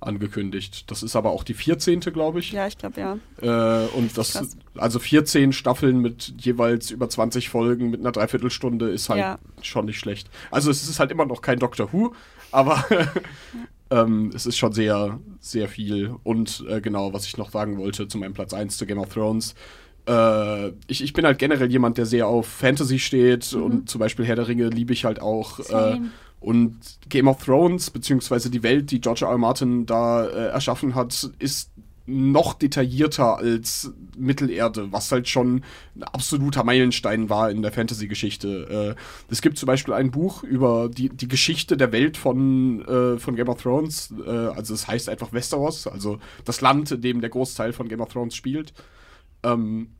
angekündigt. 0.00 0.90
Das 0.90 1.02
ist 1.02 1.16
aber 1.16 1.30
auch 1.30 1.42
die 1.44 1.54
14., 1.54 2.00
glaube 2.00 2.40
ich. 2.40 2.52
Ja, 2.52 2.66
ich 2.66 2.76
glaube 2.78 3.00
ja. 3.00 3.18
Äh, 3.40 3.86
und 3.88 4.16
das, 4.16 4.32
Krass. 4.32 4.56
also 4.76 4.98
14 4.98 5.52
Staffeln 5.52 6.00
mit 6.00 6.34
jeweils 6.38 6.90
über 6.90 7.08
20 7.08 7.48
Folgen 7.48 7.90
mit 7.90 8.00
einer 8.00 8.12
Dreiviertelstunde 8.12 8.90
ist 8.90 9.08
halt 9.08 9.20
Ja. 9.20 9.38
schon 9.62 9.86
nicht 9.86 9.98
schlecht. 9.98 10.28
Also 10.50 10.70
es 10.70 10.88
ist 10.88 10.98
halt 11.00 11.10
immer 11.10 11.24
noch 11.26 11.40
kein 11.42 11.58
Doctor 11.58 11.92
Who, 11.92 12.14
aber 12.52 12.84
ähm, 13.90 14.30
es 14.34 14.46
ist 14.46 14.58
schon 14.58 14.72
sehr, 14.72 15.18
sehr 15.40 15.68
viel. 15.68 16.14
Und 16.24 16.64
äh, 16.68 16.80
genau, 16.80 17.12
was 17.12 17.26
ich 17.26 17.36
noch 17.36 17.50
sagen 17.50 17.78
wollte 17.78 18.08
zu 18.08 18.18
meinem 18.18 18.34
Platz 18.34 18.52
1 18.54 18.76
zu 18.76 18.86
Game 18.86 18.98
of 18.98 19.08
Thrones. 19.12 19.54
Äh, 20.08 20.68
ich, 20.86 21.02
ich 21.02 21.12
bin 21.12 21.24
halt 21.24 21.38
generell 21.38 21.70
jemand, 21.70 21.98
der 21.98 22.06
sehr 22.06 22.26
auf 22.28 22.46
Fantasy 22.46 22.98
steht 22.98 23.52
und 23.54 23.88
zum 23.88 23.98
Beispiel 23.98 24.24
Herr 24.24 24.36
der 24.36 24.46
Ringe 24.48 24.68
liebe 24.68 24.92
ich 24.92 25.04
halt 25.04 25.20
auch. 25.20 25.58
Äh, 25.58 25.62
Same. 25.64 26.10
Und 26.46 26.78
Game 27.08 27.26
of 27.26 27.44
Thrones, 27.44 27.90
beziehungsweise 27.90 28.50
die 28.50 28.62
Welt, 28.62 28.92
die 28.92 29.00
George 29.00 29.24
R. 29.24 29.32
R. 29.32 29.38
Martin 29.38 29.84
da 29.84 30.24
äh, 30.24 30.46
erschaffen 30.50 30.94
hat, 30.94 31.28
ist 31.40 31.72
noch 32.06 32.54
detaillierter 32.54 33.38
als 33.38 33.92
Mittelerde, 34.16 34.92
was 34.92 35.10
halt 35.10 35.28
schon 35.28 35.64
ein 35.96 36.04
absoluter 36.04 36.62
Meilenstein 36.62 37.28
war 37.30 37.50
in 37.50 37.62
der 37.62 37.72
Fantasy-Geschichte. 37.72 38.94
Äh, 38.96 39.00
es 39.28 39.42
gibt 39.42 39.58
zum 39.58 39.66
Beispiel 39.66 39.92
ein 39.92 40.12
Buch 40.12 40.44
über 40.44 40.88
die, 40.88 41.08
die 41.08 41.26
Geschichte 41.26 41.76
der 41.76 41.90
Welt 41.90 42.16
von, 42.16 42.80
äh, 42.82 43.18
von 43.18 43.34
Game 43.34 43.48
of 43.48 43.60
Thrones. 43.60 44.14
Äh, 44.24 44.30
also 44.30 44.72
es 44.72 44.86
heißt 44.86 45.08
einfach 45.08 45.32
Westeros, 45.32 45.88
also 45.88 46.20
das 46.44 46.60
Land, 46.60 46.92
in 46.92 47.00
dem 47.00 47.20
der 47.22 47.30
Großteil 47.30 47.72
von 47.72 47.88
Game 47.88 48.00
of 48.00 48.12
Thrones 48.12 48.36
spielt. 48.36 48.72
Ähm, 49.42 49.96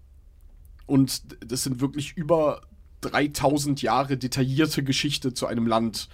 und 0.86 1.22
das 1.44 1.64
sind 1.64 1.80
wirklich 1.80 2.16
über 2.16 2.60
3000 3.00 3.82
Jahre 3.82 4.16
detaillierte 4.16 4.84
Geschichte 4.84 5.34
zu 5.34 5.48
einem 5.48 5.66
Land. 5.66 6.08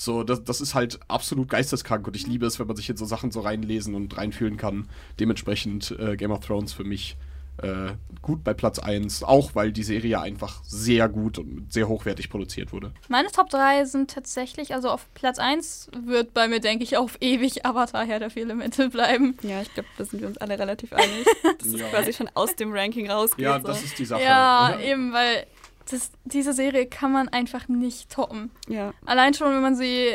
So, 0.00 0.22
das, 0.22 0.44
das 0.44 0.60
ist 0.60 0.76
halt 0.76 1.00
absolut 1.08 1.48
geisteskrank 1.48 2.06
und 2.06 2.14
ich 2.14 2.24
liebe 2.24 2.46
es, 2.46 2.60
wenn 2.60 2.68
man 2.68 2.76
sich 2.76 2.88
in 2.88 2.96
so 2.96 3.04
Sachen 3.04 3.32
so 3.32 3.40
reinlesen 3.40 3.96
und 3.96 4.16
reinfühlen 4.16 4.56
kann. 4.56 4.88
Dementsprechend 5.18 5.90
äh, 5.98 6.16
Game 6.16 6.30
of 6.30 6.38
Thrones 6.46 6.72
für 6.72 6.84
mich 6.84 7.16
äh, 7.60 7.94
gut 8.22 8.44
bei 8.44 8.54
Platz 8.54 8.78
1, 8.78 9.24
auch 9.24 9.56
weil 9.56 9.72
die 9.72 9.82
Serie 9.82 10.20
einfach 10.20 10.62
sehr 10.62 11.08
gut 11.08 11.38
und 11.40 11.72
sehr 11.72 11.88
hochwertig 11.88 12.30
produziert 12.30 12.72
wurde. 12.72 12.92
Meine 13.08 13.32
Top 13.32 13.50
3 13.50 13.84
sind 13.86 14.12
tatsächlich, 14.12 14.72
also 14.72 14.88
auf 14.88 15.12
Platz 15.14 15.40
1 15.40 15.90
wird 16.06 16.32
bei 16.32 16.46
mir, 16.46 16.60
denke 16.60 16.84
ich, 16.84 16.96
auf 16.96 17.18
ewig 17.20 17.66
Avatar 17.66 18.06
Herr 18.06 18.20
der 18.20 18.30
vier 18.30 18.42
Elemente 18.44 18.90
bleiben. 18.90 19.36
Ja, 19.42 19.60
ich 19.62 19.74
glaube, 19.74 19.88
da 19.98 20.04
sind 20.04 20.20
wir 20.20 20.28
uns 20.28 20.38
alle 20.38 20.56
relativ 20.56 20.92
einig. 20.92 21.26
Das 21.58 21.66
ist 21.66 21.80
Ja. 21.80 21.88
quasi 21.88 22.12
schon 22.12 22.30
aus 22.34 22.54
dem 22.54 22.72
Ranking 22.72 23.10
rausgeht. 23.10 23.44
Ja, 23.44 23.58
so. 23.60 23.66
das 23.66 23.82
ist 23.82 23.98
die 23.98 24.04
Sache. 24.04 24.22
Ja, 24.22 24.74
Mhm. 24.76 24.84
eben, 24.84 25.12
weil 25.12 25.44
das, 25.90 26.10
diese 26.24 26.52
Serie 26.52 26.86
kann 26.86 27.12
man 27.12 27.28
einfach 27.28 27.68
nicht 27.68 28.10
toppen. 28.10 28.50
ja. 28.68 28.92
Allein 29.06 29.34
schon, 29.34 29.52
wenn 29.54 29.62
man 29.62 29.74
sie 29.76 30.10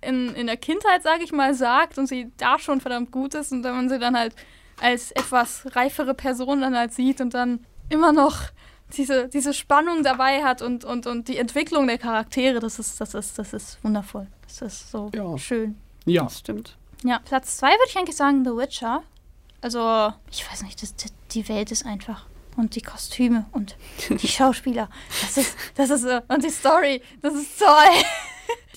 in, 0.00 0.34
in 0.34 0.46
der 0.46 0.56
Kindheit, 0.56 1.02
sage 1.02 1.24
ich 1.24 1.32
mal, 1.32 1.54
sagt 1.54 1.98
und 1.98 2.06
sie 2.06 2.30
da 2.36 2.58
schon 2.58 2.80
verdammt 2.80 3.10
gut 3.10 3.34
ist 3.34 3.52
und 3.52 3.64
wenn 3.64 3.74
man 3.74 3.88
sie 3.88 3.98
dann 3.98 4.16
halt 4.18 4.34
als 4.80 5.12
etwas 5.12 5.64
reifere 5.76 6.14
Person 6.14 6.60
dann 6.60 6.76
halt 6.76 6.92
sieht 6.92 7.20
und 7.20 7.32
dann 7.34 7.64
immer 7.88 8.12
noch 8.12 8.38
diese, 8.96 9.28
diese 9.28 9.54
Spannung 9.54 10.02
dabei 10.02 10.44
hat 10.44 10.60
und, 10.62 10.84
und, 10.84 11.06
und 11.06 11.28
die 11.28 11.38
Entwicklung 11.38 11.86
der 11.86 11.98
Charaktere, 11.98 12.60
das 12.60 12.78
ist, 12.78 13.00
das 13.00 13.14
ist, 13.14 13.38
das 13.38 13.52
ist 13.54 13.82
wundervoll. 13.82 14.26
Das 14.42 14.60
ist 14.62 14.90
so 14.90 15.10
Ja. 15.14 15.38
schön. 15.38 15.76
Ja, 16.04 16.24
Das 16.24 16.40
stimmt. 16.40 16.76
Ja, 17.02 17.18
Platz 17.24 17.56
zwei 17.56 17.68
würde 17.68 17.84
ich 17.88 17.96
eigentlich 17.96 18.16
sagen 18.16 18.44
The 18.44 18.50
Witcher. 18.50 19.02
Also, 19.62 20.12
ich 20.30 20.48
weiß 20.50 20.62
nicht, 20.62 20.82
das, 20.82 20.94
das, 20.96 21.12
die 21.32 21.48
Welt 21.48 21.70
ist 21.72 21.86
einfach. 21.86 22.26
Und 22.56 22.74
die 22.76 22.82
Kostüme 22.82 23.46
und 23.52 23.76
die 24.10 24.28
Schauspieler. 24.28 24.88
Das 25.22 25.36
ist, 25.36 25.56
das 25.74 25.90
ist 25.90 26.02
so. 26.02 26.20
Und 26.28 26.44
die 26.44 26.50
Story, 26.50 27.02
das 27.22 27.34
ist 27.34 27.58
toll. 27.58 28.04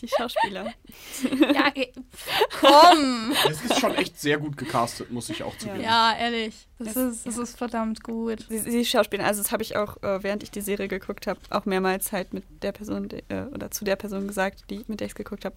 Die 0.01 0.07
Schauspieler. 0.07 0.73
Ja, 1.53 1.71
komm. 2.59 3.31
es 3.49 3.63
ist 3.65 3.79
schon 3.79 3.95
echt 3.95 4.19
sehr 4.19 4.37
gut 4.37 4.55
gecastet, 4.55 5.11
muss 5.11 5.29
ich 5.29 5.41
auch 5.43 5.57
zugeben. 5.57 5.81
Ja, 5.81 6.15
ehrlich. 6.17 6.67
Das, 6.77 6.93
Das- 6.93 7.03
ist, 7.15 7.25
das 7.27 7.37
ist 7.37 7.57
verdammt 7.57 8.03
gut. 8.03 8.45
Sie, 8.49 8.59
sie 8.59 8.85
Schauspieler, 8.85 9.25
also 9.25 9.41
das 9.41 9.51
habe 9.51 9.63
ich 9.63 9.75
auch, 9.75 9.97
äh, 10.03 10.21
während 10.21 10.43
ich 10.43 10.51
die 10.51 10.61
Serie 10.61 10.87
geguckt 10.87 11.25
habe, 11.25 11.39
auch 11.49 11.65
mehrmals 11.65 12.11
halt 12.11 12.33
mit 12.33 12.43
der 12.61 12.71
Person 12.71 13.09
die, 13.09 13.23
äh, 13.29 13.45
oder 13.53 13.71
zu 13.71 13.83
der 13.83 13.95
Person 13.95 14.27
gesagt, 14.27 14.65
die 14.69 14.83
mit 14.87 14.99
der 14.99 15.07
ich 15.07 15.11
es 15.11 15.15
geguckt 15.15 15.43
habe, 15.45 15.55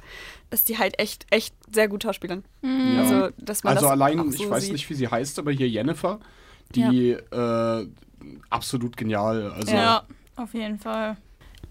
dass 0.49 0.65
die 0.65 0.79
halt 0.79 0.99
echt, 0.99 1.27
echt 1.31 1.55
sehr 1.71 1.89
gut 1.89 2.03
schauspielern. 2.03 2.43
Mhm. 2.63 2.95
Ja. 2.95 3.01
Also, 3.03 3.35
dass 3.39 3.63
man 3.65 3.73
Also 3.77 3.85
das 3.87 3.93
allein, 3.93 4.21
auch 4.21 4.27
ich 4.27 4.39
so 4.39 4.49
weiß 4.51 4.63
sieht. 4.65 4.73
nicht, 4.73 4.89
wie 4.89 4.95
sie 4.95 5.09
heißt, 5.09 5.39
aber 5.39 5.53
hier 5.53 5.69
Jennifer, 5.69 6.21
die 6.75 7.11
äh, 7.11 7.87
absolut 8.51 8.97
genial. 8.97 9.53
Also 9.53 9.75
Ja, 9.75 10.03
auf 10.37 10.55
jeden 10.55 10.79
Fall. 10.79 11.17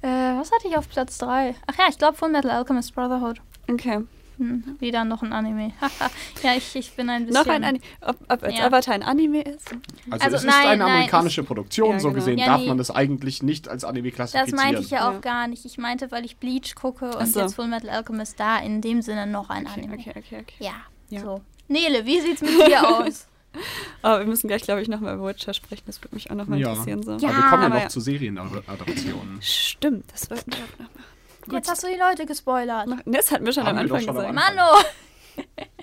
Äh, 0.01 0.07
was 0.07 0.51
hatte 0.51 0.67
ich 0.69 0.77
auf 0.77 0.87
Platz 0.89 1.17
3? 1.17 1.55
Ach 1.67 1.77
ja, 1.77 1.85
ich 1.89 1.97
glaube 1.97 2.15
Full 2.17 2.29
Metal 2.29 2.51
Alchemist 2.51 2.95
Brotherhood. 2.95 3.41
Okay. 3.69 3.99
Hm, 4.37 4.77
wieder 4.79 5.03
noch 5.03 5.21
ein 5.21 5.33
Anime. 5.33 5.73
Haha. 5.81 6.09
ja, 6.43 6.53
ich, 6.55 6.73
ich 6.73 6.93
bin 6.93 7.09
ein 7.09 7.25
bisschen. 7.25 7.43
Noch 7.43 7.53
ein 7.53 7.61
Anime. 7.65 7.83
Ob, 7.99 8.15
ob 8.29 8.41
als 8.43 8.57
Ja. 8.57 8.67
Avatar 8.67 8.93
ein 8.93 9.03
Anime 9.03 9.41
ist? 9.41 9.69
Also, 10.09 10.23
Also 10.23 10.35
es 10.37 10.43
ist 10.43 10.47
nein, 10.49 10.67
eine 10.67 10.83
nein, 10.85 10.91
amerikanische 10.93 11.43
Produktion, 11.43 11.91
Ja, 11.91 11.99
so 11.99 12.07
genau. 12.07 12.15
gesehen 12.19 12.37
Ja, 12.37 12.45
darf 12.45 12.61
nee. 12.61 12.67
man 12.69 12.79
es 12.79 12.89
eigentlich 12.89 13.43
nicht 13.43 13.67
als 13.67 13.83
Anime 13.83 14.07
Das 14.11 14.15
klassifizieren. 14.31 14.55
meinte 14.65 14.81
ich 14.81 14.91
ja 14.91 15.09
auch 15.09 15.15
Ja. 15.15 15.19
gar 15.19 15.47
nicht. 15.49 15.65
Ich 15.65 15.77
meinte, 15.77 16.09
weil 16.11 16.23
ich 16.23 16.37
Bleach 16.37 16.75
gucke 16.75 17.17
und 17.17 17.25
so. 17.27 17.41
jetzt 17.41 17.55
Full 17.55 17.67
Metal 17.67 17.89
Alchemist 17.89 18.39
da 18.39 18.59
in 18.59 18.79
dem 18.79 19.01
Sinne 19.01 19.27
noch 19.27 19.49
ein 19.49 19.67
Okay, 19.67 19.81
Anime. 19.81 19.95
okay, 19.95 20.13
okay. 20.15 20.37
okay. 20.39 20.55
Ja, 20.59 20.71
Ja. 21.09 21.19
so. 21.19 21.41
Nele, 21.67 22.05
wie 22.05 22.21
sieht's 22.21 22.39
mit 22.41 22.65
dir 22.65 22.87
aus? 23.01 23.27
Aber 24.01 24.19
wir 24.19 24.25
müssen 24.27 24.47
gleich, 24.47 24.61
glaube 24.63 24.81
ich, 24.81 24.87
nochmal 24.87 25.15
über 25.15 25.27
Witcher 25.27 25.53
sprechen. 25.53 25.83
Das 25.87 26.01
würde 26.01 26.15
mich 26.15 26.29
auch 26.31 26.35
nochmal 26.35 26.59
Ja. 26.59 26.69
interessieren. 26.71 27.03
So. 27.03 27.17
Ja, 27.17 27.29
aber 27.29 27.37
wir 27.37 27.43
kommen 27.49 27.61
ja 27.61 27.65
aber 27.67 27.75
noch 27.75 27.81
ja. 27.83 27.89
zu 27.89 27.99
Serienadaptionen. 27.99 29.41
Stimmt, 29.41 30.11
das 30.11 30.29
wollten 30.29 30.51
wir 30.51 30.57
auch 30.59 30.79
noch 30.79 30.89
machen. 30.89 31.53
Jetzt 31.55 31.69
hast 31.71 31.83
du 31.83 31.87
die 31.87 31.97
Leute 31.99 32.25
gespoilert. 32.25 32.87
Das 33.05 33.31
hatten 33.31 33.45
wir 33.45 33.53
schon 33.53 33.65
Haben 33.65 33.77
am 33.77 33.83
Anfang 33.83 33.99
schon 34.01 34.09
am 34.09 34.15
gesagt. 34.15 34.37
Anfang. 34.37 34.55
Mano! 34.55 34.83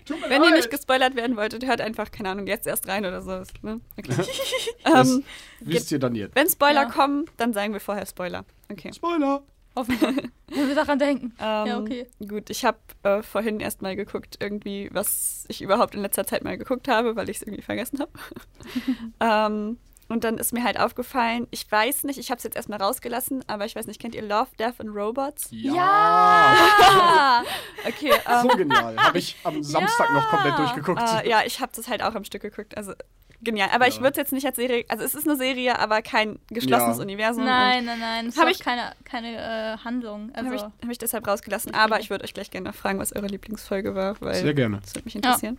Wenn 0.28 0.44
ihr 0.44 0.52
nicht 0.52 0.70
gespoilert 0.70 1.16
werden 1.16 1.37
wolltet, 1.37 1.66
hört 1.66 1.80
einfach, 1.80 2.12
keine 2.12 2.28
Ahnung, 2.30 2.46
jetzt 2.46 2.66
erst 2.66 2.87
rein 2.87 3.04
oder 3.04 3.23
so. 3.23 3.42
Ne? 3.62 3.80
Okay. 3.99 4.12
Das 4.85 5.11
ähm, 5.11 5.25
wisst 5.61 5.90
ihr 5.90 5.99
dann 5.99 6.14
jetzt. 6.14 6.37
wenn 6.37 6.49
Spoiler 6.49 6.82
Ja. 6.82 6.88
kommen, 6.88 7.25
dann 7.38 7.52
sagen 7.52 7.73
wir 7.73 7.80
vorher 7.80 8.06
Spoiler. 8.06 8.44
Okay. 8.70 8.92
Spoiler. 8.92 9.42
Hoffentlich. 9.76 10.30
Wenn 10.49 10.68
wir 10.68 10.75
daran 10.75 10.99
denken. 10.99 11.35
Ähm, 11.38 11.66
Ja, 11.66 11.78
okay. 11.78 12.06
Gut, 12.26 12.50
ich 12.50 12.64
habe 12.64 12.78
äh, 13.02 13.23
vorhin 13.23 13.61
erst 13.61 13.83
mal 13.83 13.95
geguckt, 13.95 14.37
irgendwie, 14.40 14.88
was 14.92 15.45
ich 15.49 15.61
überhaupt 15.62 15.95
in 15.95 16.00
letzter 16.02 16.26
Zeit 16.26 16.42
mal 16.45 16.56
geguckt 16.56 16.88
habe, 16.88 17.14
weil 17.14 17.28
ich 17.28 17.37
es 17.38 17.42
irgendwie 17.42 17.62
vergessen 17.62 18.00
habe. 18.00 18.12
ähm, 19.21 19.78
und 20.09 20.23
dann 20.23 20.38
ist 20.38 20.52
mir 20.52 20.62
halt 20.62 20.78
aufgefallen, 20.78 21.49
ich 21.50 21.71
weiß 21.71 22.04
nicht, 22.04 22.16
ich 22.18 22.30
habe 22.30 22.38
es 22.38 22.45
jetzt 22.45 22.54
erstmal 22.54 22.80
rausgelassen, 22.80 23.42
aber 23.49 23.64
ich 23.66 23.75
weiß 23.75 23.88
nicht, 23.88 24.00
kennt 24.00 24.14
ihr 24.14 24.23
Love, 24.23 24.49
Death 24.56 24.80
and 24.80 24.90
Robots? 24.95 25.49
Ja! 25.50 27.42
Okay, 27.87 28.12
ähm, 28.28 28.49
So 28.50 28.56
genial. 28.56 28.97
Habe 28.97 29.18
ich 29.18 29.37
am 29.45 29.62
Samstag 29.64 30.12
noch 30.12 30.28
komplett 30.28 30.59
durchgeguckt. 30.59 31.00
äh, 31.00 31.28
ja, 31.28 31.42
ich 31.45 31.61
habe 31.61 31.71
das 31.75 31.88
halt 31.88 32.02
auch 32.02 32.14
am 32.14 32.25
Stück 32.25 32.42
geguckt, 32.42 32.76
also 32.76 32.92
genial. 33.43 33.69
Aber 33.73 33.87
ich 33.88 33.97
Ja. 33.97 34.00
würde 34.02 34.12
es 34.12 34.16
jetzt 34.16 34.33
nicht 34.33 34.47
als 34.47 34.57
Serie, 34.57 34.85
also 34.88 35.05
es 35.05 35.14
ist 35.14 35.26
eine 35.28 35.37
Serie, 35.37 35.78
aber 35.78 36.02
kein 36.02 36.38
geschlossenes 36.49 36.97
Ja. 36.99 37.02
Universum. 37.02 37.45
Nein, 37.45 37.85
nein, 37.85 37.99
nein. 38.00 38.26
Es 38.26 38.37
Hab 38.37 38.47
hat 38.47 38.52
ich- 38.52 38.61
keine, 38.61 38.93
keine 39.05 39.37
äh, 39.37 39.78
Handlung. 39.85 40.31
Also, 40.35 40.47
Habe 40.47 40.57
ich, 40.57 40.62
hab 40.62 40.90
ich 40.90 40.99
deshalb 40.99 41.26
rausgelassen. 41.26 41.75
Aber 41.75 42.00
ich 42.00 42.11
würde 42.11 42.25
euch 42.25 42.35
gleich 42.35 42.50
gerne 42.50 42.69
noch 42.69 42.75
fragen, 42.75 42.99
was 42.99 43.12
eure 43.14 43.26
Lieblingsfolge 43.26 43.95
war, 43.95 44.16
weil 44.21 44.35
Sehr 44.37 44.55
gerne. 44.55 44.81
das 44.81 44.95
würde 44.95 45.05
mich 45.05 45.16
interessieren. 45.16 45.59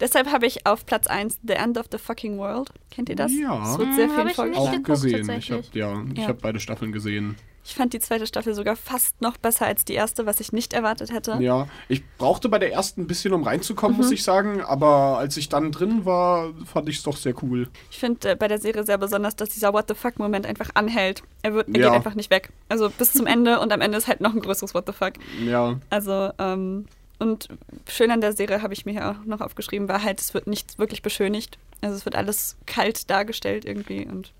Deshalb 0.00 0.30
habe 0.32 0.46
ich 0.46 0.66
auf 0.66 0.86
Platz 0.86 1.06
1 1.06 1.38
The 1.46 1.54
End 1.54 1.78
of 1.78 1.86
the 1.92 1.98
Fucking 1.98 2.38
World. 2.38 2.70
Kennt 2.90 3.08
ihr 3.08 3.16
das? 3.16 3.32
Ja. 3.32 3.58
Das 3.58 3.78
wird 3.78 3.94
sehr 3.94 4.06
Hm, 4.06 4.16
hab 4.16 4.26
ich 4.26 4.34
Folgen. 4.34 4.56
Auch 4.56 4.82
gesehen. 4.82 5.30
Ich 5.38 5.50
habe 5.50 5.62
ja, 5.72 6.02
ich 6.12 6.18
Ja. 6.18 6.24
habe 6.28 6.38
beide 6.40 6.60
Staffeln 6.60 6.92
gesehen. 6.92 7.36
Ich 7.70 7.74
fand 7.74 7.92
die 7.92 8.00
zweite 8.00 8.26
Staffel 8.26 8.54
sogar 8.54 8.76
fast 8.76 9.20
noch 9.20 9.36
besser 9.36 9.66
als 9.66 9.84
die 9.84 9.92
erste, 9.92 10.24
was 10.24 10.40
ich 10.40 10.52
nicht 10.52 10.72
erwartet 10.72 11.12
hätte. 11.12 11.36
Ja, 11.38 11.68
ich 11.90 12.02
brauchte 12.16 12.48
bei 12.48 12.58
der 12.58 12.72
ersten 12.72 13.02
ein 13.02 13.06
bisschen, 13.06 13.34
um 13.34 13.42
reinzukommen, 13.42 13.94
Mhm. 13.98 14.02
muss 14.02 14.10
ich 14.10 14.22
sagen. 14.24 14.62
Aber 14.62 15.18
als 15.18 15.36
ich 15.36 15.50
dann 15.50 15.70
drin 15.70 16.06
war, 16.06 16.48
fand 16.64 16.88
ich 16.88 16.96
es 16.96 17.02
doch 17.02 17.18
sehr 17.18 17.34
cool. 17.42 17.68
Ich 17.90 17.98
finde 17.98 18.30
äh, 18.30 18.36
bei 18.36 18.48
der 18.48 18.58
Serie 18.58 18.84
sehr 18.84 18.96
besonders, 18.96 19.36
dass 19.36 19.50
dieser 19.50 19.74
What 19.74 19.84
the 19.88 19.94
fuck-Moment 19.94 20.46
einfach 20.46 20.70
anhält. 20.72 21.22
Er, 21.42 21.52
wird, 21.52 21.68
er 21.68 21.78
Ja. 21.78 21.86
geht 21.88 21.96
einfach 21.96 22.14
nicht 22.14 22.30
weg. 22.30 22.48
Also 22.70 22.88
bis 22.88 23.12
zum 23.12 23.26
Ende 23.26 23.60
und 23.60 23.70
am 23.70 23.82
Ende 23.82 23.98
ist 23.98 24.08
halt 24.08 24.22
noch 24.22 24.32
ein 24.32 24.40
größeres 24.40 24.72
What 24.74 24.84
the 24.86 24.94
fuck. 24.94 25.12
Ja, 25.44 25.78
Also, 25.90 26.30
ähm, 26.38 26.86
und 27.18 27.48
schön 27.86 28.10
an 28.10 28.22
der 28.22 28.32
Serie 28.32 28.62
habe 28.62 28.72
ich 28.72 28.86
mir 28.86 28.92
hier 28.92 29.10
auch 29.10 29.24
noch 29.26 29.42
aufgeschrieben, 29.42 29.88
war 29.88 30.02
halt, 30.02 30.20
es 30.22 30.32
wird 30.32 30.46
nichts 30.46 30.78
wirklich 30.78 31.02
beschönigt. 31.02 31.58
Also 31.82 31.96
es 31.96 32.06
wird 32.06 32.16
alles 32.16 32.56
kalt 32.64 33.10
dargestellt 33.10 33.66
irgendwie 33.66 34.06
und 34.06 34.32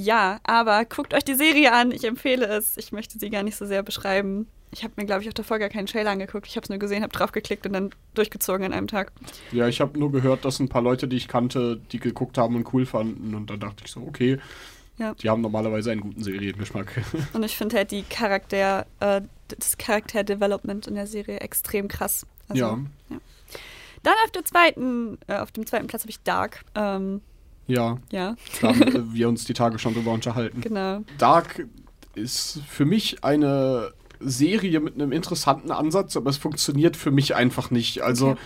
ja, 0.00 0.38
aber 0.44 0.84
guckt 0.84 1.12
euch 1.12 1.24
die 1.24 1.34
Serie 1.34 1.72
an, 1.72 1.90
ich 1.90 2.04
empfehle 2.04 2.46
es. 2.46 2.76
Ich 2.76 2.92
möchte 2.92 3.18
sie 3.18 3.30
gar 3.30 3.42
nicht 3.42 3.56
so 3.56 3.66
sehr 3.66 3.82
beschreiben. 3.82 4.46
Ich 4.70 4.84
habe 4.84 4.92
mir, 4.96 5.06
glaube 5.06 5.22
ich, 5.22 5.28
auch 5.28 5.32
davor 5.34 5.58
gar 5.58 5.70
keinen 5.70 5.86
Trailer 5.86 6.10
angeguckt. 6.10 6.46
Ich 6.46 6.54
habe 6.56 6.62
es 6.64 6.68
nur 6.68 6.78
gesehen, 6.78 7.02
habe 7.02 7.12
draufgeklickt 7.12 7.66
und 7.66 7.72
dann 7.72 7.90
durchgezogen 8.14 8.64
an 8.66 8.72
einem 8.72 8.86
Tag. 8.86 9.12
ja, 9.50 9.66
ich 9.66 9.80
habe 9.80 9.98
nur 9.98 10.12
gehört, 10.12 10.44
dass 10.44 10.60
ein 10.60 10.68
paar 10.68 10.82
Leute, 10.82 11.08
die 11.08 11.16
ich 11.16 11.26
kannte, 11.26 11.80
die 11.90 11.98
geguckt 11.98 12.38
haben 12.38 12.54
und 12.54 12.72
cool 12.74 12.86
fanden. 12.86 13.34
Und 13.34 13.48
dann 13.50 13.58
dachte 13.60 13.82
ich 13.84 13.90
so, 13.90 14.00
okay, 14.02 14.38
Ja. 14.98 15.14
die 15.14 15.30
haben 15.30 15.40
normalerweise 15.40 15.90
einen 15.90 16.02
guten 16.02 16.22
Seriengeschmack. 16.22 17.02
Und 17.32 17.42
ich 17.44 17.56
finde 17.56 17.76
halt 17.78 17.90
die 17.90 18.02
Charakter, 18.02 18.86
äh, 19.00 19.22
das 19.48 19.78
Charakterdevelopment 19.78 20.86
in 20.86 20.94
der 20.94 21.06
Serie 21.06 21.40
extrem 21.40 21.88
krass. 21.88 22.26
Also, 22.48 22.60
ja, 22.60 22.78
Dann 24.02 24.14
auf 24.24 24.30
der 24.32 24.44
zweiten, 24.44 25.18
äh, 25.26 25.36
auf 25.38 25.50
dem 25.50 25.66
zweiten 25.66 25.86
Platz 25.86 26.02
habe 26.02 26.10
ich 26.10 26.20
Dark. 26.22 26.64
Ähm, 26.74 27.22
ja, 27.68 27.98
ja, 28.10 28.34
da 28.60 28.68
haben 28.68 28.82
äh, 28.82 29.14
wir 29.14 29.28
uns 29.28 29.44
die 29.44 29.54
Tage 29.54 29.78
schon 29.78 29.94
drüber 29.94 30.12
unterhalten. 30.12 30.60
genau. 30.60 31.04
Dark 31.18 31.66
ist 32.14 32.60
für 32.66 32.84
mich 32.84 33.22
eine 33.22 33.92
Serie 34.20 34.80
mit 34.80 34.94
einem 34.94 35.12
interessanten 35.12 35.70
Ansatz, 35.70 36.16
aber 36.16 36.30
es 36.30 36.36
funktioniert 36.36 36.96
für 36.96 37.10
mich 37.10 37.36
einfach 37.36 37.70
nicht. 37.70 38.02
Also 38.02 38.36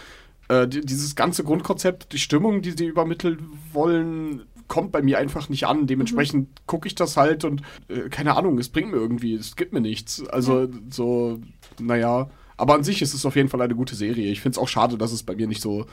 äh, 0.48 0.68
die, 0.68 0.82
dieses 0.82 1.16
ganze 1.16 1.44
Grundkonzept, 1.44 2.12
die 2.12 2.18
Stimmung, 2.18 2.62
die 2.62 2.72
sie 2.72 2.86
übermitteln 2.86 3.38
wollen, 3.72 4.42
kommt 4.68 4.92
bei 4.92 5.02
mir 5.02 5.18
einfach 5.18 5.48
nicht 5.48 5.66
an. 5.66 5.86
Dementsprechend 5.86 6.48
gucke 6.66 6.86
ich 6.86 6.94
das 6.94 7.16
halt 7.16 7.44
und 7.44 7.62
äh, 7.88 8.08
keine 8.10 8.36
Ahnung, 8.36 8.58
es 8.58 8.68
bringt 8.68 8.90
mir 8.90 8.98
irgendwie, 8.98 9.34
es 9.34 9.56
gibt 9.56 9.72
mir 9.72 9.80
nichts. 9.80 10.26
Also 10.28 10.68
so, 10.90 11.40
naja. 11.80 12.30
Aber 12.56 12.74
an 12.74 12.84
sich 12.84 13.02
ist 13.02 13.14
es 13.14 13.26
auf 13.26 13.34
jeden 13.34 13.48
Fall 13.48 13.62
eine 13.62 13.74
gute 13.74 13.94
Serie. 13.94 14.30
Ich 14.30 14.40
finde 14.40 14.56
es 14.56 14.58
auch 14.58 14.68
schade, 14.68 14.96
dass 14.98 15.10
es 15.10 15.22
bei 15.22 15.34
mir 15.34 15.46
nicht 15.46 15.62
so 15.62 15.86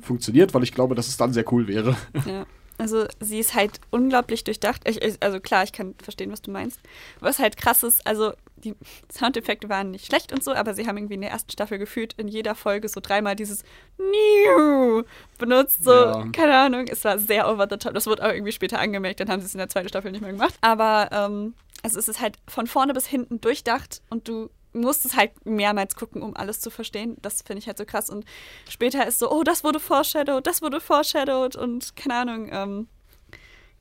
funktioniert, 0.00 0.54
weil 0.54 0.62
ich 0.62 0.72
glaube, 0.72 0.94
dass 0.94 1.08
es 1.08 1.16
dann 1.16 1.32
sehr 1.32 1.50
cool 1.52 1.68
wäre. 1.68 1.96
Ja. 2.26 2.46
Also 2.78 3.06
sie 3.20 3.38
ist 3.38 3.54
halt 3.54 3.80
unglaublich 3.90 4.44
durchdacht. 4.44 4.82
Ich, 4.88 5.00
also 5.22 5.40
klar, 5.40 5.64
ich 5.64 5.72
kann 5.72 5.94
verstehen, 6.02 6.30
was 6.30 6.42
du 6.42 6.50
meinst. 6.50 6.78
Was 7.20 7.38
halt 7.38 7.56
krass 7.56 7.82
ist, 7.82 8.06
also 8.06 8.32
die 8.58 8.74
Soundeffekte 9.12 9.68
waren 9.68 9.90
nicht 9.90 10.06
schlecht 10.06 10.32
und 10.32 10.42
so, 10.42 10.52
aber 10.54 10.74
sie 10.74 10.86
haben 10.86 10.96
irgendwie 10.96 11.14
in 11.14 11.20
der 11.22 11.30
ersten 11.30 11.50
Staffel 11.52 11.78
gefühlt 11.78 12.14
in 12.18 12.28
jeder 12.28 12.54
Folge 12.54 12.88
so 12.88 13.00
dreimal 13.00 13.36
dieses 13.36 13.64
Niu 13.98 15.02
benutzt. 15.38 15.84
So, 15.84 15.90
Ja. 15.92 16.24
keine 16.32 16.56
Ahnung, 16.56 16.86
es 16.88 17.04
war 17.04 17.18
sehr 17.18 17.48
over 17.50 17.66
the 17.70 17.76
top. 17.76 17.94
Das 17.94 18.06
wurde 18.06 18.24
auch 18.24 18.32
irgendwie 18.32 18.52
später 18.52 18.78
angemerkt, 18.78 19.20
dann 19.20 19.28
haben 19.28 19.40
sie 19.40 19.46
es 19.46 19.54
in 19.54 19.58
der 19.58 19.68
zweiten 19.68 19.88
Staffel 19.88 20.10
nicht 20.12 20.20
mehr 20.22 20.32
gemacht. 20.32 20.54
Aber 20.60 21.08
ähm, 21.12 21.54
also 21.82 21.98
es 21.98 22.08
ist 22.08 22.20
halt 22.20 22.36
von 22.48 22.66
vorne 22.66 22.92
bis 22.94 23.06
hinten 23.06 23.40
durchdacht 23.40 24.02
und 24.10 24.28
du 24.28 24.50
musst 24.76 25.04
es 25.04 25.16
halt 25.16 25.44
mehrmals 25.44 25.96
gucken, 25.96 26.22
um 26.22 26.36
alles 26.36 26.60
zu 26.60 26.70
verstehen. 26.70 27.16
Das 27.22 27.42
finde 27.42 27.58
ich 27.58 27.66
halt 27.66 27.78
so 27.78 27.84
krass. 27.84 28.10
Und 28.10 28.24
später 28.68 29.06
ist 29.06 29.18
so, 29.18 29.30
oh, 29.30 29.42
das 29.42 29.64
wurde 29.64 29.80
foreshadowed, 29.80 30.46
das 30.46 30.62
wurde 30.62 30.80
foreshadowed 30.80 31.56
und 31.56 31.96
keine 31.96 32.14
Ahnung, 32.14 32.48
ähm, 32.52 32.88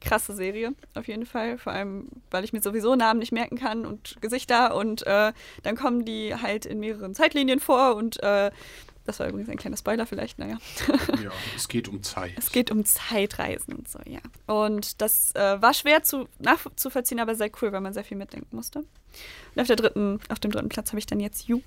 krasse 0.01 0.33
Serie 0.33 0.73
auf 0.93 1.07
jeden 1.07 1.25
Fall. 1.25 1.57
Vor 1.57 1.73
allem, 1.73 2.09
weil 2.31 2.43
ich 2.43 2.53
mir 2.53 2.61
sowieso 2.61 2.95
Namen 2.95 3.19
nicht 3.19 3.31
merken 3.31 3.57
kann 3.57 3.85
und 3.85 4.21
Gesichter 4.21 4.75
und 4.75 5.05
äh, 5.07 5.33
dann 5.63 5.75
kommen 5.75 6.05
die 6.05 6.35
halt 6.35 6.65
in 6.65 6.79
mehreren 6.79 7.13
Zeitlinien 7.13 7.59
vor 7.59 7.95
und 7.95 8.21
äh, 8.23 8.51
das 9.05 9.19
war 9.19 9.27
übrigens 9.27 9.49
ein 9.49 9.57
kleiner 9.57 9.77
Spoiler 9.77 10.05
vielleicht, 10.05 10.39
naja. 10.39 10.57
ja, 11.23 11.31
es 11.55 11.67
geht 11.67 11.87
um 11.87 12.01
Zeit. 12.03 12.33
Es 12.37 12.51
geht 12.51 12.71
um 12.71 12.83
Zeitreisen 12.83 13.73
und 13.73 13.87
so, 13.87 13.99
ja. 14.05 14.19
Und 14.47 15.01
das 15.01 15.33
äh, 15.35 15.61
war 15.61 15.73
schwer 15.73 16.03
zu, 16.03 16.27
nachzuvollziehen, 16.39 17.19
aber 17.19 17.35
sehr 17.35 17.51
cool, 17.61 17.71
weil 17.71 17.81
man 17.81 17.93
sehr 17.93 18.03
viel 18.03 18.17
mitdenken 18.17 18.55
musste. 18.55 18.79
Und 18.79 19.61
auf, 19.61 19.67
der 19.67 19.75
dritten, 19.75 20.19
auf 20.29 20.39
dem 20.39 20.51
dritten 20.51 20.69
Platz 20.69 20.89
habe 20.89 20.99
ich 20.99 21.05
dann 21.05 21.19
jetzt 21.19 21.47
You. 21.47 21.61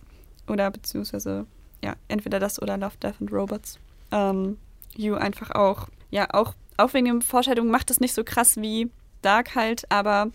Oder 0.48 0.70
beziehungsweise, 0.70 1.46
ja, 1.82 1.94
entweder 2.08 2.40
das 2.40 2.60
oder 2.60 2.76
Love, 2.76 2.96
Death 3.02 3.20
and 3.20 3.32
Robots. 3.32 3.78
Ähm, 4.10 4.58
you 4.96 5.14
einfach 5.14 5.50
auch, 5.52 5.88
ja, 6.10 6.28
auch, 6.32 6.54
auch 6.76 6.92
wegen 6.94 7.06
den 7.06 7.22
Vorstellungen 7.22 7.70
macht 7.70 7.90
es 7.90 8.00
nicht 8.00 8.14
so 8.14 8.24
krass 8.24 8.56
wie 8.56 8.90
Dark 9.22 9.54
halt, 9.54 9.90
aber 9.90 10.30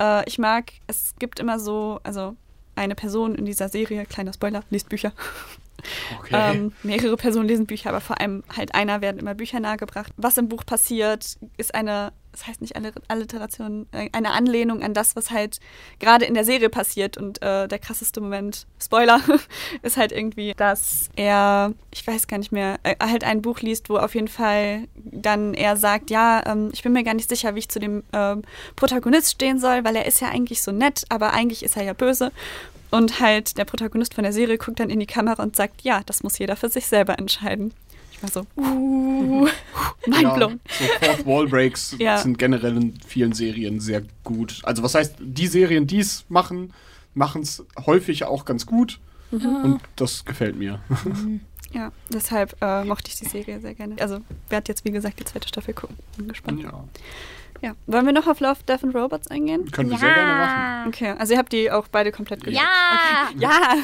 äh, 0.00 0.26
ich 0.28 0.38
mag, 0.38 0.72
es 0.86 1.14
gibt 1.18 1.40
immer 1.40 1.58
so, 1.58 2.00
also 2.04 2.36
eine 2.74 2.94
Person 2.94 3.34
in 3.34 3.44
dieser 3.44 3.68
Serie, 3.68 4.06
kleiner 4.06 4.32
Spoiler, 4.32 4.64
liest 4.70 4.88
Bücher. 4.88 5.12
Okay. 6.18 6.56
Ähm, 6.56 6.72
mehrere 6.82 7.16
Personen 7.16 7.48
lesen 7.48 7.66
Bücher, 7.66 7.90
aber 7.90 8.00
vor 8.00 8.20
allem 8.20 8.42
halt 8.56 8.74
einer 8.74 9.00
werden 9.00 9.18
immer 9.18 9.34
Bücher 9.34 9.60
nahegebracht. 9.60 10.12
Was 10.16 10.36
im 10.38 10.48
Buch 10.48 10.64
passiert, 10.64 11.36
ist 11.56 11.74
eine, 11.74 12.12
das 12.32 12.46
heißt 12.46 12.60
nicht 12.60 12.74
Alliteration, 13.08 13.86
äh, 13.92 14.08
eine 14.12 14.30
Anlehnung 14.30 14.82
an 14.82 14.94
das, 14.94 15.16
was 15.16 15.30
halt 15.30 15.58
gerade 15.98 16.24
in 16.24 16.34
der 16.34 16.44
Serie 16.44 16.70
passiert. 16.70 17.16
Und 17.16 17.42
äh, 17.42 17.68
der 17.68 17.78
krasseste 17.78 18.20
Moment, 18.20 18.66
Spoiler, 18.80 19.20
ist 19.82 19.96
halt 19.96 20.12
irgendwie, 20.12 20.54
dass 20.56 21.10
er, 21.16 21.72
ich 21.92 22.06
weiß 22.06 22.26
gar 22.26 22.38
nicht 22.38 22.52
mehr, 22.52 22.78
äh, 22.84 22.94
halt 23.00 23.24
ein 23.24 23.42
Buch 23.42 23.60
liest, 23.60 23.90
wo 23.90 23.96
auf 23.96 24.14
jeden 24.14 24.28
Fall 24.28 24.88
dann 24.94 25.54
er 25.54 25.76
sagt, 25.76 26.10
ja, 26.10 26.42
ähm, 26.46 26.70
ich 26.72 26.82
bin 26.82 26.92
mir 26.92 27.04
gar 27.04 27.14
nicht 27.14 27.28
sicher, 27.28 27.54
wie 27.54 27.60
ich 27.60 27.68
zu 27.68 27.80
dem 27.80 28.02
ähm, 28.12 28.42
Protagonist 28.76 29.32
stehen 29.32 29.58
soll, 29.58 29.84
weil 29.84 29.96
er 29.96 30.06
ist 30.06 30.20
ja 30.20 30.28
eigentlich 30.28 30.62
so 30.62 30.72
nett, 30.72 31.04
aber 31.08 31.32
eigentlich 31.32 31.62
ist 31.62 31.76
er 31.76 31.82
ja 31.82 31.92
böse. 31.92 32.32
Und 32.92 33.18
halt 33.20 33.56
der 33.58 33.64
Protagonist 33.64 34.14
von 34.14 34.22
der 34.22 34.32
Serie 34.32 34.58
guckt 34.58 34.78
dann 34.78 34.90
in 34.90 35.00
die 35.00 35.06
Kamera 35.06 35.42
und 35.42 35.56
sagt, 35.56 35.82
ja, 35.82 36.02
das 36.06 36.22
muss 36.22 36.38
jeder 36.38 36.54
für 36.56 36.68
sich 36.68 36.86
selber 36.86 37.18
entscheiden. 37.18 37.72
Ich 38.12 38.22
war 38.22 38.30
so, 38.30 38.46
Uh, 38.56 39.48
mindblown. 40.06 40.60
Ja, 40.80 40.86
so 41.16 41.22
Fourth 41.24 41.26
Wall 41.26 41.46
Breaks 41.48 41.96
Ja. 41.98 42.18
sind 42.18 42.38
generell 42.38 42.76
in 42.76 43.00
vielen 43.06 43.32
Serien 43.32 43.80
sehr 43.80 44.02
gut. 44.22 44.60
Also 44.62 44.82
was 44.82 44.94
heißt, 44.94 45.16
die 45.18 45.46
Serien, 45.48 45.86
die 45.86 45.98
es 46.00 46.24
machen, 46.28 46.72
machen 47.14 47.42
es 47.42 47.64
häufig 47.86 48.24
auch 48.24 48.44
ganz 48.44 48.66
gut. 48.66 49.00
Und 49.30 49.80
das 49.96 50.24
gefällt 50.26 50.56
mir. 50.56 50.80
Ja, 51.72 51.90
deshalb 52.12 52.54
äh, 52.60 52.84
mochte 52.84 53.08
ich 53.08 53.18
die 53.18 53.24
Serie 53.24 53.58
sehr 53.60 53.74
gerne. 53.74 53.96
Also 53.98 54.20
werde 54.50 54.68
jetzt, 54.70 54.84
wie 54.84 54.90
gesagt, 54.90 55.18
die 55.18 55.24
zweite 55.24 55.48
Staffel 55.48 55.72
gucken. 55.72 55.96
Bin 56.18 56.28
gespannt. 56.28 56.62
Ja. 56.62 56.84
Ja, 57.62 57.74
Wollen 57.86 58.04
wir 58.06 58.12
noch 58.12 58.26
auf 58.26 58.40
Love, 58.40 58.58
Death 58.68 58.82
and 58.82 58.94
Robots 58.94 59.28
eingehen? 59.28 59.70
können 59.70 59.88
wir 59.90 59.96
sehr 59.96 60.12
gerne 60.12 60.34
machen. 60.34 60.88
Okay, 60.88 61.14
also 61.16 61.32
ihr 61.34 61.38
habt 61.38 61.52
die 61.52 61.70
auch 61.70 61.86
beide 61.88 62.10
komplett 62.10 62.42
gesehen. 62.42 62.60
ja! 62.60 63.28
Ja! 63.38 63.74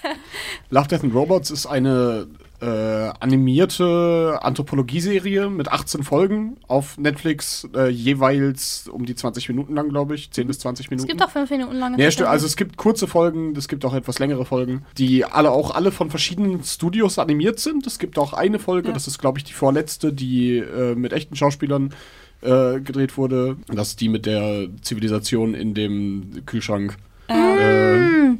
Love, 0.70 0.88
Death 0.88 1.04
and 1.04 1.14
Robots 1.14 1.50
ist 1.50 1.66
eine 1.66 2.26
äh, 2.64 3.12
animierte 3.20 4.38
Anthropologieserie 4.42 5.50
mit 5.50 5.68
18 5.70 6.02
Folgen 6.02 6.56
auf 6.66 6.96
Netflix, 6.98 7.68
äh, 7.76 7.88
jeweils 7.88 8.88
um 8.88 9.04
die 9.04 9.14
20 9.14 9.48
Minuten 9.48 9.74
lang, 9.74 9.88
glaube 9.90 10.14
ich. 10.14 10.30
10 10.30 10.46
bis 10.46 10.58
20 10.60 10.86
Es 10.86 10.90
Minuten. 10.90 11.08
gibt 11.08 11.22
auch 11.22 11.30
fünf 11.30 11.50
Minuten 11.50 11.74
lange. 11.76 12.02
Ja, 12.02 12.10
stimmt. 12.10 12.28
Also 12.30 12.46
es 12.46 12.56
gibt 12.56 12.76
kurze 12.76 13.06
Folgen, 13.06 13.54
es 13.56 13.68
gibt 13.68 13.84
auch 13.84 13.94
etwas 13.94 14.18
längere 14.18 14.44
Folgen, 14.44 14.84
die 14.96 15.24
alle 15.24 15.50
auch 15.50 15.74
alle 15.74 15.92
von 15.92 16.10
verschiedenen 16.10 16.62
Studios 16.64 17.18
animiert 17.18 17.58
sind. 17.60 17.86
Es 17.86 17.98
gibt 17.98 18.18
auch 18.18 18.32
eine 18.32 18.58
Folge, 18.58 18.88
Ja. 18.88 18.94
das 18.94 19.06
ist 19.06 19.18
glaube 19.18 19.38
ich 19.38 19.44
die 19.44 19.52
vorletzte, 19.52 20.12
die 20.12 20.56
äh, 20.58 20.94
mit 20.94 21.12
echten 21.12 21.36
Schauspielern 21.36 21.92
äh, 22.40 22.80
gedreht 22.80 23.16
wurde. 23.16 23.56
Das 23.68 23.88
ist 23.88 24.00
die 24.00 24.08
mit 24.08 24.26
der 24.26 24.68
Zivilisation 24.82 25.54
in 25.54 25.74
dem 25.74 26.42
Kühlschrank. 26.46 26.96
Äh, 27.28 27.96
mm, 27.96 28.38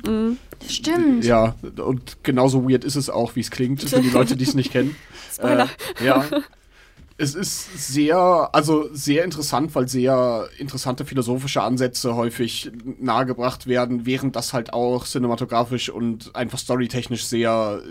Stimmt. 0.69 1.25
Ja, 1.25 1.55
und 1.77 2.23
genauso 2.23 2.69
weird 2.69 2.85
ist 2.85 2.97
es 2.97 3.11
auch, 3.11 3.37
wie 3.37 3.41
es 3.41 3.51
klingt, 3.51 3.83
für 3.83 4.01
die 4.01 4.11
Leute, 4.11 4.37
die 4.37 4.45
es 4.45 4.55
nicht 4.55 4.73
kennen. 4.73 4.97
Spoiler. 5.33 5.69
Äh, 6.01 6.07
ja. 6.07 6.25
Es 7.17 7.37
ist 7.37 7.93
sehr, 7.93 8.51
also 8.53 8.89
sehr 8.93 9.25
interessant, 9.25 9.75
weil 9.77 9.89
sehr 9.89 10.49
interessante 10.59 11.05
philosophische 11.05 11.63
Ansätze 11.63 12.17
häufig 12.17 12.73
nahegebracht 12.99 13.69
werden, 13.69 14.05
während 14.05 14.35
das 14.35 14.53
halt 14.53 14.73
auch 14.73 15.05
cinematografisch 15.07 15.91
und 15.91 16.35
einfach 16.35 16.59
storytechnisch 16.59 17.25
sehr 17.25 17.83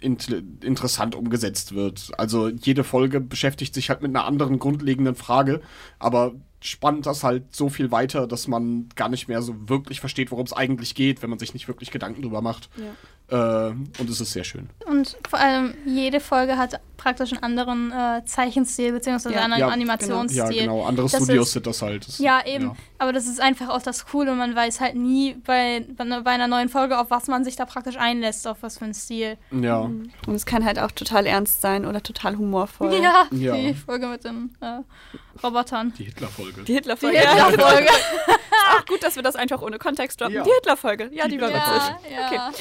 int 0.00 0.28
interessant 0.62 1.16
umgesetzt 1.16 1.74
wird. 1.74 2.12
Also 2.16 2.48
jede 2.48 2.84
Folge 2.84 3.20
beschäftigt 3.20 3.74
sich 3.74 3.90
halt 3.90 4.02
mit 4.02 4.10
einer 4.10 4.24
anderen 4.24 4.58
grundlegenden 4.60 5.16
Frage, 5.16 5.60
aber 5.98 6.34
spannt 6.64 7.04
das 7.04 7.22
halt 7.22 7.54
so 7.54 7.68
viel 7.68 7.90
weiter, 7.90 8.26
dass 8.26 8.48
man 8.48 8.88
gar 8.96 9.10
nicht 9.10 9.28
mehr 9.28 9.42
so 9.42 9.68
wirklich 9.68 10.00
versteht, 10.00 10.30
worum 10.30 10.46
es 10.46 10.54
eigentlich 10.54 10.94
geht, 10.94 11.22
wenn 11.22 11.28
man 11.28 11.38
sich 11.38 11.52
nicht 11.52 11.68
wirklich 11.68 11.90
Gedanken 11.90 12.22
drüber 12.22 12.40
macht. 12.40 12.70
Ja. 12.76 12.94
Äh, 13.30 13.36
und 13.36 14.10
es 14.10 14.20
ist 14.20 14.32
sehr 14.32 14.44
schön. 14.44 14.68
Und 14.86 15.16
vor 15.28 15.38
allem 15.38 15.74
jede 15.86 16.20
Folge 16.20 16.58
hat 16.58 16.78
praktisch 16.98 17.32
einen 17.32 17.42
anderen 17.42 17.90
äh, 17.90 18.22
Zeichenstil 18.26 18.92
beziehungsweise 18.92 19.34
Ja. 19.34 19.42
einen 19.44 19.58
Ja, 19.58 19.68
Animationsstil. 19.68 20.38
Ja, 20.38 20.48
genau. 20.50 20.84
Andere 20.84 21.08
Das 21.08 21.22
Studios 21.22 21.52
sind 21.52 21.66
das 21.66 21.80
halt. 21.82 22.06
Das- 22.06 22.18
Ja, 22.18 22.44
eben. 22.46 22.72
Aber 22.98 23.12
das 23.14 23.26
ist 23.26 23.40
einfach 23.40 23.68
auch 23.70 23.82
das 23.82 24.06
Coole. 24.06 24.34
Man 24.34 24.54
weiß 24.54 24.80
halt 24.80 24.94
nie 24.94 25.34
bei, 25.46 25.86
bei 25.96 26.04
einer- 26.04 26.20
bei 26.22 26.30
einer 26.32 26.48
neuen 26.48 26.68
Folge, 26.68 26.98
auf 26.98 27.10
was 27.10 27.26
man 27.26 27.44
sich 27.44 27.56
da 27.56 27.64
praktisch 27.64 27.96
einlässt, 27.96 28.46
auf 28.46 28.58
was 28.62 28.78
für 28.78 28.84
einen 28.84 28.94
Stil. 28.94 29.36
Ja. 29.50 29.78
Und 29.80 30.10
es 30.34 30.44
kann 30.46 30.64
halt 30.64 30.78
auch 30.78 30.90
total 30.90 31.26
ernst 31.26 31.60
sein 31.62 31.86
oder 31.86 32.02
total 32.02 32.36
humorvoll. 32.36 32.94
Ja, 33.02 33.26
Ja. 33.30 33.56
die 33.56 33.74
Folge 33.74 34.06
mit 34.06 34.24
den 34.24 34.54
äh, 34.60 34.80
Robotern. 35.42 35.92
Die 35.98 36.04
Hitler-Folge. 36.04 36.60
Die 36.60 36.64
Die 36.64 36.72
Hitler-Folge. 36.74 37.18
Auch 38.78 38.86
gut, 38.86 39.02
dass 39.02 39.16
wir 39.16 39.22
das 39.22 39.36
einfach 39.36 39.62
ohne 39.62 39.78
Kontext 39.78 40.20
droppen. 40.20 40.34
Ja. 40.34 40.44
Die 40.44 40.50
Hitler-Folge. 40.50 41.10
Ja, 41.12 41.28
die 41.28 41.40
war 41.40 41.48
witzig. 41.48 42.12
ja, 42.12 42.32
ja. 42.34 42.52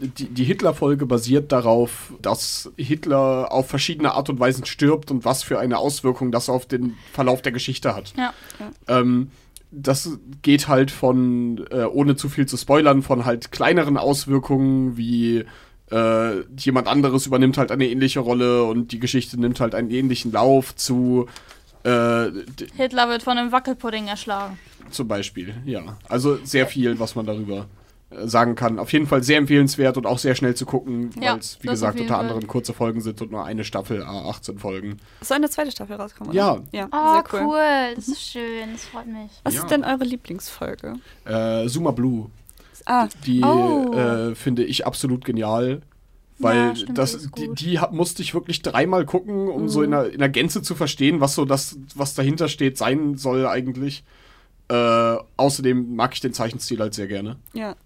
Die, 0.00 0.28
die 0.28 0.44
Hitler-Folge 0.44 1.06
basiert 1.06 1.52
darauf, 1.52 2.12
dass 2.20 2.70
Hitler 2.76 3.52
auf 3.52 3.68
verschiedene 3.68 4.12
Art 4.12 4.28
und 4.28 4.40
Weisen 4.40 4.66
stirbt 4.66 5.10
und 5.10 5.24
was 5.24 5.42
für 5.42 5.58
eine 5.58 5.78
Auswirkung 5.78 6.32
das 6.32 6.48
auf 6.48 6.66
den 6.66 6.96
Verlauf 7.12 7.42
der 7.42 7.52
Geschichte 7.52 7.94
hat. 7.94 8.12
Ja. 8.16 8.32
Ähm, 8.88 9.30
das 9.70 10.18
geht 10.42 10.68
halt 10.68 10.90
von, 10.90 11.64
äh, 11.70 11.84
ohne 11.84 12.16
zu 12.16 12.28
viel 12.28 12.46
zu 12.46 12.56
spoilern, 12.56 13.02
von 13.02 13.24
halt 13.24 13.50
kleineren 13.50 13.96
Auswirkungen 13.96 14.96
wie 14.96 15.44
äh, 15.90 16.40
jemand 16.58 16.88
anderes 16.88 17.26
übernimmt 17.26 17.58
halt 17.58 17.70
eine 17.70 17.88
ähnliche 17.88 18.20
Rolle 18.20 18.64
und 18.64 18.92
die 18.92 19.00
Geschichte 19.00 19.38
nimmt 19.38 19.60
halt 19.60 19.74
einen 19.74 19.90
ähnlichen 19.90 20.32
Lauf 20.32 20.74
zu 20.74 21.26
äh, 21.84 22.30
Hitler 22.76 23.08
wird 23.08 23.22
von 23.22 23.38
einem 23.38 23.52
Wackelpudding 23.52 24.08
erschlagen. 24.08 24.58
zum 24.90 25.08
Beispiel, 25.08 25.54
ja. 25.64 25.96
Also 26.08 26.38
sehr 26.44 26.66
viel, 26.66 26.98
was 26.98 27.14
man 27.14 27.26
darüber 27.26 27.66
äh, 28.10 28.26
sagen 28.26 28.54
kann. 28.54 28.78
Auf 28.78 28.92
jeden 28.92 29.06
Fall 29.06 29.22
sehr 29.22 29.38
empfehlenswert 29.38 29.96
und 29.96 30.06
auch 30.06 30.18
sehr 30.18 30.34
schnell 30.34 30.54
zu 30.54 30.66
gucken, 30.66 31.14
weil 31.16 31.22
Ja, 31.24 31.36
es, 31.36 31.58
wie 31.62 31.68
gesagt, 31.68 31.98
unter 32.00 32.14
Fall. 32.14 32.22
anderem 32.22 32.46
kurze 32.46 32.72
Folgen 32.72 33.00
sind 33.00 33.20
und 33.22 33.30
nur 33.32 33.44
eine 33.44 33.64
Staffel, 33.64 34.02
a 34.02 34.28
18 34.30 34.58
Folgen. 34.58 34.98
Soll 35.20 35.36
eine 35.38 35.50
zweite 35.50 35.70
Staffel 35.72 35.96
rauskommen, 35.96 36.30
oder? 36.32 36.62
Ja. 36.72 36.86
Ja, 36.86 36.88
Oh, 36.92 37.12
sehr 37.14 37.24
cool. 37.40 37.48
cool. 37.48 37.94
Das 37.96 38.08
ist 38.08 38.22
schön. 38.22 38.72
Das 38.72 38.84
freut 38.84 39.06
mich. 39.06 39.30
Was 39.42 39.54
Ja. 39.54 39.60
ist 39.62 39.70
denn 39.70 39.84
eure 39.84 40.04
Lieblingsfolge? 40.04 40.94
Äh, 41.24 41.66
Zuma 41.68 41.90
Blue, 41.90 42.30
Ah, 42.86 43.08
die 43.24 43.42
Oh. 43.42 43.92
äh, 43.94 44.34
finde 44.34 44.62
ich 44.64 44.86
absolut 44.86 45.24
genial. 45.24 45.80
Weil 46.38 46.56
Ja, 46.56 46.74
stimmt, 46.74 46.90
die 46.90 46.94
das, 46.94 47.28
die, 47.36 47.54
die 47.54 47.78
hab- 47.78 47.92
musste 47.92 48.22
ich 48.22 48.34
wirklich 48.34 48.60
dreimal 48.62 49.04
gucken, 49.06 49.48
um 49.48 49.68
so 49.68 49.82
in 49.82 49.92
der, 49.92 50.12
in 50.12 50.18
der 50.18 50.28
Gänze 50.28 50.62
zu 50.62 50.74
verstehen, 50.74 51.20
was 51.20 51.34
so 51.34 51.44
das, 51.44 51.78
was 51.94 52.14
dahinter 52.14 52.48
steht, 52.48 52.76
sein 52.76 53.16
soll 53.16 53.46
eigentlich. 53.46 54.02
Äh, 54.68 55.16
außerdem 55.36 55.94
mag 55.94 56.14
ich 56.14 56.20
den 56.20 56.32
Zeichenstil 56.32 56.80
halt 56.80 56.94
sehr 56.94 57.06
gerne. 57.06 57.36
ja. 57.52 57.76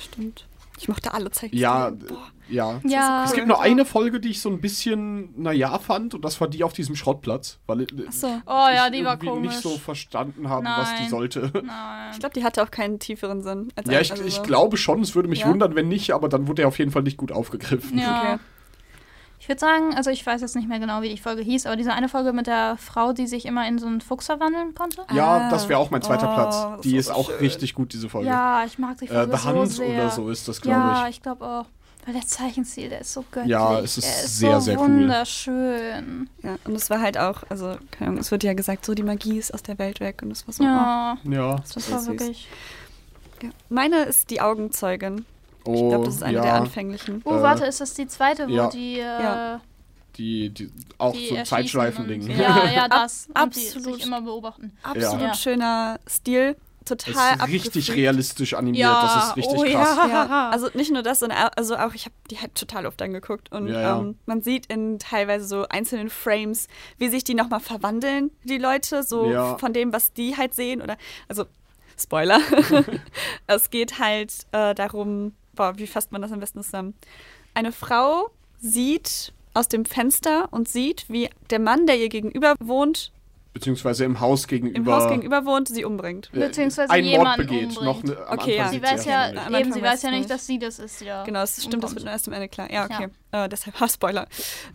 Stimmt. 0.00 0.46
Ich 0.78 0.88
mochte 0.88 1.12
alle 1.12 1.30
Zeichenstile. 1.30 1.62
Ja, 1.62 1.90
Boah. 1.90 2.28
ja. 2.48 2.80
Ja. 2.84 3.24
Es 3.24 3.32
gibt 3.32 3.46
nur 3.48 3.60
eine 3.60 3.84
Folge, 3.84 4.20
die 4.20 4.30
ich 4.30 4.40
so 4.40 4.48
ein 4.48 4.60
bisschen, 4.60 5.30
naja, 5.40 5.78
fand, 5.78 6.14
und 6.14 6.24
das 6.24 6.40
war 6.40 6.48
die 6.48 6.62
auf 6.64 6.72
diesem 6.72 6.94
Schrottplatz, 6.96 7.58
weil 7.66 7.82
ich, 7.82 7.88
Ach 8.08 8.12
so. 8.12 8.26
Oh 8.46 8.66
ja, 8.72 8.86
ich 8.86 8.92
die 8.92 9.04
war 9.04 9.12
irgendwie 9.14 9.26
komisch. 9.28 9.50
nicht 9.50 9.62
so 9.62 9.70
verstanden 9.76 10.48
habe, 10.48 10.64
was 10.66 10.94
die 10.94 11.00
Nein. 11.02 11.10
sollte. 11.10 11.50
Nein. 11.64 12.10
Ich 12.12 12.20
glaube, 12.20 12.34
die 12.34 12.44
hatte 12.44 12.62
auch 12.62 12.70
keinen 12.70 12.98
tieferen 12.98 13.42
Sinn. 13.42 13.72
Als 13.76 13.90
Ja, 13.90 14.00
ich, 14.00 14.10
also 14.12 14.24
ich 14.24 14.34
so. 14.34 14.42
glaube 14.42 14.76
schon, 14.76 15.00
es 15.02 15.14
würde 15.14 15.28
mich 15.28 15.40
Ja? 15.40 15.48
wundern, 15.48 15.74
wenn 15.74 15.88
nicht, 15.88 16.12
aber 16.12 16.28
dann 16.28 16.46
wurde 16.48 16.62
er 16.62 16.68
auf 16.68 16.78
jeden 16.78 16.90
Fall 16.92 17.02
nicht 17.02 17.16
gut 17.16 17.32
aufgegriffen. 17.32 17.98
Ja. 17.98 18.20
Okay. 18.34 18.38
Ich 19.40 19.48
würde 19.48 19.60
sagen, 19.60 19.94
also 19.94 20.10
ich 20.10 20.26
weiß 20.26 20.40
jetzt 20.40 20.56
nicht 20.56 20.68
mehr 20.68 20.80
genau, 20.80 21.00
wie 21.02 21.08
die 21.10 21.16
Folge 21.18 21.42
hieß, 21.42 21.66
aber 21.66 21.76
diese 21.76 21.92
eine 21.92 22.08
Folge 22.08 22.32
mit 22.32 22.46
der 22.48 22.76
Frau, 22.76 23.12
die 23.12 23.26
sich 23.26 23.46
immer 23.46 23.66
in 23.68 23.78
so 23.78 23.86
einen 23.86 24.00
Fuchs 24.00 24.26
verwandeln 24.26 24.74
konnte. 24.74 25.04
Ja, 25.14 25.46
Ah. 25.46 25.50
das 25.50 25.68
wäre 25.68 25.78
auch 25.78 25.90
mein 25.90 26.02
zweiter 26.02 26.30
Oh, 26.30 26.34
Platz. 26.34 26.56
das 26.72 26.80
Die 26.82 26.96
ist 26.96 27.10
auch 27.10 27.28
schön. 27.30 27.38
richtig 27.38 27.74
gut, 27.74 27.92
diese 27.92 28.08
Folge. 28.08 28.28
Ja, 28.28 28.64
ich 28.66 28.78
mag 28.78 28.98
die 28.98 29.04
äh, 29.06 29.08
Folge 29.08 29.36
The 29.36 29.42
so 29.42 29.48
Hans 29.48 29.76
sehr. 29.76 29.88
oder 29.88 30.10
so 30.10 30.28
ist 30.30 30.48
das, 30.48 30.60
glaube 30.60 30.78
Ja, 30.78 31.04
ich. 31.08 31.16
ich 31.16 31.22
glaube 31.22 31.44
auch. 31.46 31.66
Weil 32.04 32.14
der 32.14 32.26
Zeichenstil, 32.26 32.88
der 32.88 33.02
ist 33.02 33.12
so 33.12 33.22
göttlich. 33.30 33.50
Ja, 33.50 33.78
es 33.80 33.98
ist 33.98 34.06
ist 34.08 34.38
sehr, 34.38 34.54
so 34.54 34.60
sehr 34.60 34.80
cool. 34.80 34.86
wunderschön. 34.86 36.30
Ja, 36.42 36.56
und 36.64 36.74
es 36.74 36.88
war 36.90 37.00
halt 37.00 37.18
auch, 37.18 37.42
also, 37.50 37.76
keine 37.90 38.08
Ahnung, 38.10 38.20
es 38.20 38.30
wird 38.30 38.42
ja 38.44 38.54
gesagt, 38.54 38.84
so 38.86 38.94
die 38.94 39.02
Magie 39.02 39.38
ist 39.38 39.52
aus 39.52 39.62
der 39.62 39.78
Welt 39.78 40.00
weg 40.00 40.20
und 40.22 40.30
es 40.30 40.46
war 40.46 40.54
so. 40.54 40.64
Ja, 40.64 41.18
Ja. 41.24 41.52
oh, 41.54 41.56
das 41.58 41.74
das 41.74 41.90
war 41.90 41.98
süß. 42.00 42.08
wirklich. 42.08 42.48
Ja. 43.42 43.50
Meine 43.68 44.02
ist 44.04 44.30
die 44.30 44.40
Augenzeugin. 44.40 45.26
Oh, 45.64 45.74
Ich 45.74 45.80
glaube, 45.90 46.04
das 46.06 46.14
ist 46.16 46.22
eine 46.22 46.36
ja, 46.38 46.42
der 46.42 46.54
anfänglichen. 46.54 47.22
Oh, 47.24 47.34
Äh, 47.36 47.42
warte, 47.42 47.64
ist 47.66 47.80
das 47.80 47.94
die 47.94 48.06
zweite, 48.06 48.48
wo 48.48 48.52
ja. 48.52 48.68
die, 48.70 48.94
äh, 48.98 49.02
Ja. 49.02 49.60
Die, 50.16 50.50
die, 50.50 50.70
auch 50.98 51.12
die 51.12 51.28
so 51.28 51.42
Zeitschleifending. 51.44 52.22
Ja, 52.36 52.64
ja, 52.74 52.88
das. 52.88 53.28
Ab- 53.34 53.44
und 53.44 53.56
die 53.56 53.66
absolut. 53.66 53.94
sich 53.96 54.04
immer 54.06 54.20
beobachten. 54.22 54.76
Absolut 54.82 55.20
Ja. 55.20 55.34
schöner 55.34 56.00
Stil. 56.08 56.56
Total 56.84 57.36
ist 57.36 57.46
richtig 57.48 57.92
realistisch 57.92 58.54
animiert, 58.54 58.80
Ja, 58.88 59.02
das 59.02 59.28
ist 59.28 59.36
richtig 59.36 59.58
oh 59.58 59.62
krass. 59.62 59.96
ja. 59.98 60.08
Ja, 60.08 60.48
also 60.50 60.70
nicht 60.72 60.90
nur 60.90 61.02
das, 61.02 61.18
sondern 61.18 61.50
also 61.54 61.76
auch, 61.76 61.92
ich 61.92 62.06
habe 62.06 62.14
die 62.30 62.38
halt 62.40 62.54
total 62.54 62.86
oft 62.86 63.00
angeguckt 63.02 63.52
und 63.52 63.68
Ja, 63.68 63.80
ja. 63.80 63.98
Ähm, 64.00 64.16
man 64.24 64.40
sieht 64.40 64.66
in 64.72 64.98
teilweise 64.98 65.44
so 65.46 65.66
einzelnen 65.68 66.08
Frames, 66.08 66.66
wie 66.96 67.08
sich 67.10 67.24
die 67.24 67.34
nochmal 67.34 67.60
verwandeln, 67.60 68.30
die 68.44 68.56
Leute, 68.56 69.02
so 69.02 69.30
Ja. 69.30 69.58
von 69.58 69.74
dem, 69.74 69.92
was 69.92 70.14
die 70.14 70.36
halt 70.38 70.54
sehen 70.54 70.80
oder, 70.80 70.96
also 71.28 71.44
Spoiler, 71.98 72.40
es 73.46 73.68
geht 73.70 73.98
halt 73.98 74.32
äh, 74.52 74.74
darum, 74.74 75.34
boah, 75.58 75.76
wie 75.76 75.86
fasst 75.86 76.12
man 76.12 76.22
das 76.22 76.32
am 76.32 76.40
besten 76.40 76.62
zusammen? 76.62 76.94
Eine 77.52 77.72
Frau 77.72 78.30
sieht 78.60 79.32
aus 79.54 79.68
dem 79.68 79.84
Fenster 79.84 80.48
und 80.52 80.68
sieht, 80.68 81.04
wie 81.08 81.28
der 81.50 81.58
Mann, 81.58 81.86
der 81.86 81.98
ihr 81.98 82.08
gegenüber 82.08 82.54
wohnt, 82.60 83.12
Beziehungsweise 83.54 84.04
im 84.04 84.20
Haus 84.20 84.46
gegenüber. 84.46 84.78
im 84.78 84.86
Haus 84.86 85.08
gegenüber 85.08 85.44
wohnt, 85.44 85.66
sie 85.66 85.84
umbringt. 85.84 86.30
äh, 86.32 86.38
Beziehungsweise 86.38 86.92
einen 86.92 87.06
Mord 87.08 87.18
jemanden 87.18 87.46
begeht. 87.46 87.68
umbringt. 87.76 87.84
Noch 87.84 88.02
ne, 88.04 88.26
am 88.28 88.38
Okay, 88.38 88.56
ja. 88.56 88.68
Sie 88.68 88.80
weiß 88.80 89.04
ja. 89.06 89.32
Am 89.46 89.54
eben, 89.54 89.72
sie 89.72 89.82
weiß 89.82 90.02
ja 90.02 90.10
nicht, 90.12 90.30
dass 90.30 90.46
sie 90.46 90.60
das 90.60 90.78
ist, 90.78 91.00
ja. 91.00 91.24
Genau, 91.24 91.40
das 91.40 91.60
stimmt, 91.60 91.82
das 91.82 91.92
wird 91.92 92.04
nur 92.04 92.12
erst 92.12 92.28
am 92.28 92.34
Ende 92.34 92.48
klar. 92.48 92.70
Ja, 92.70 92.84
okay. 92.84 93.08
Äh, 93.32 93.48
deshalb, 93.48 93.80
ha, 93.80 93.88
Spoiler. 93.88 94.28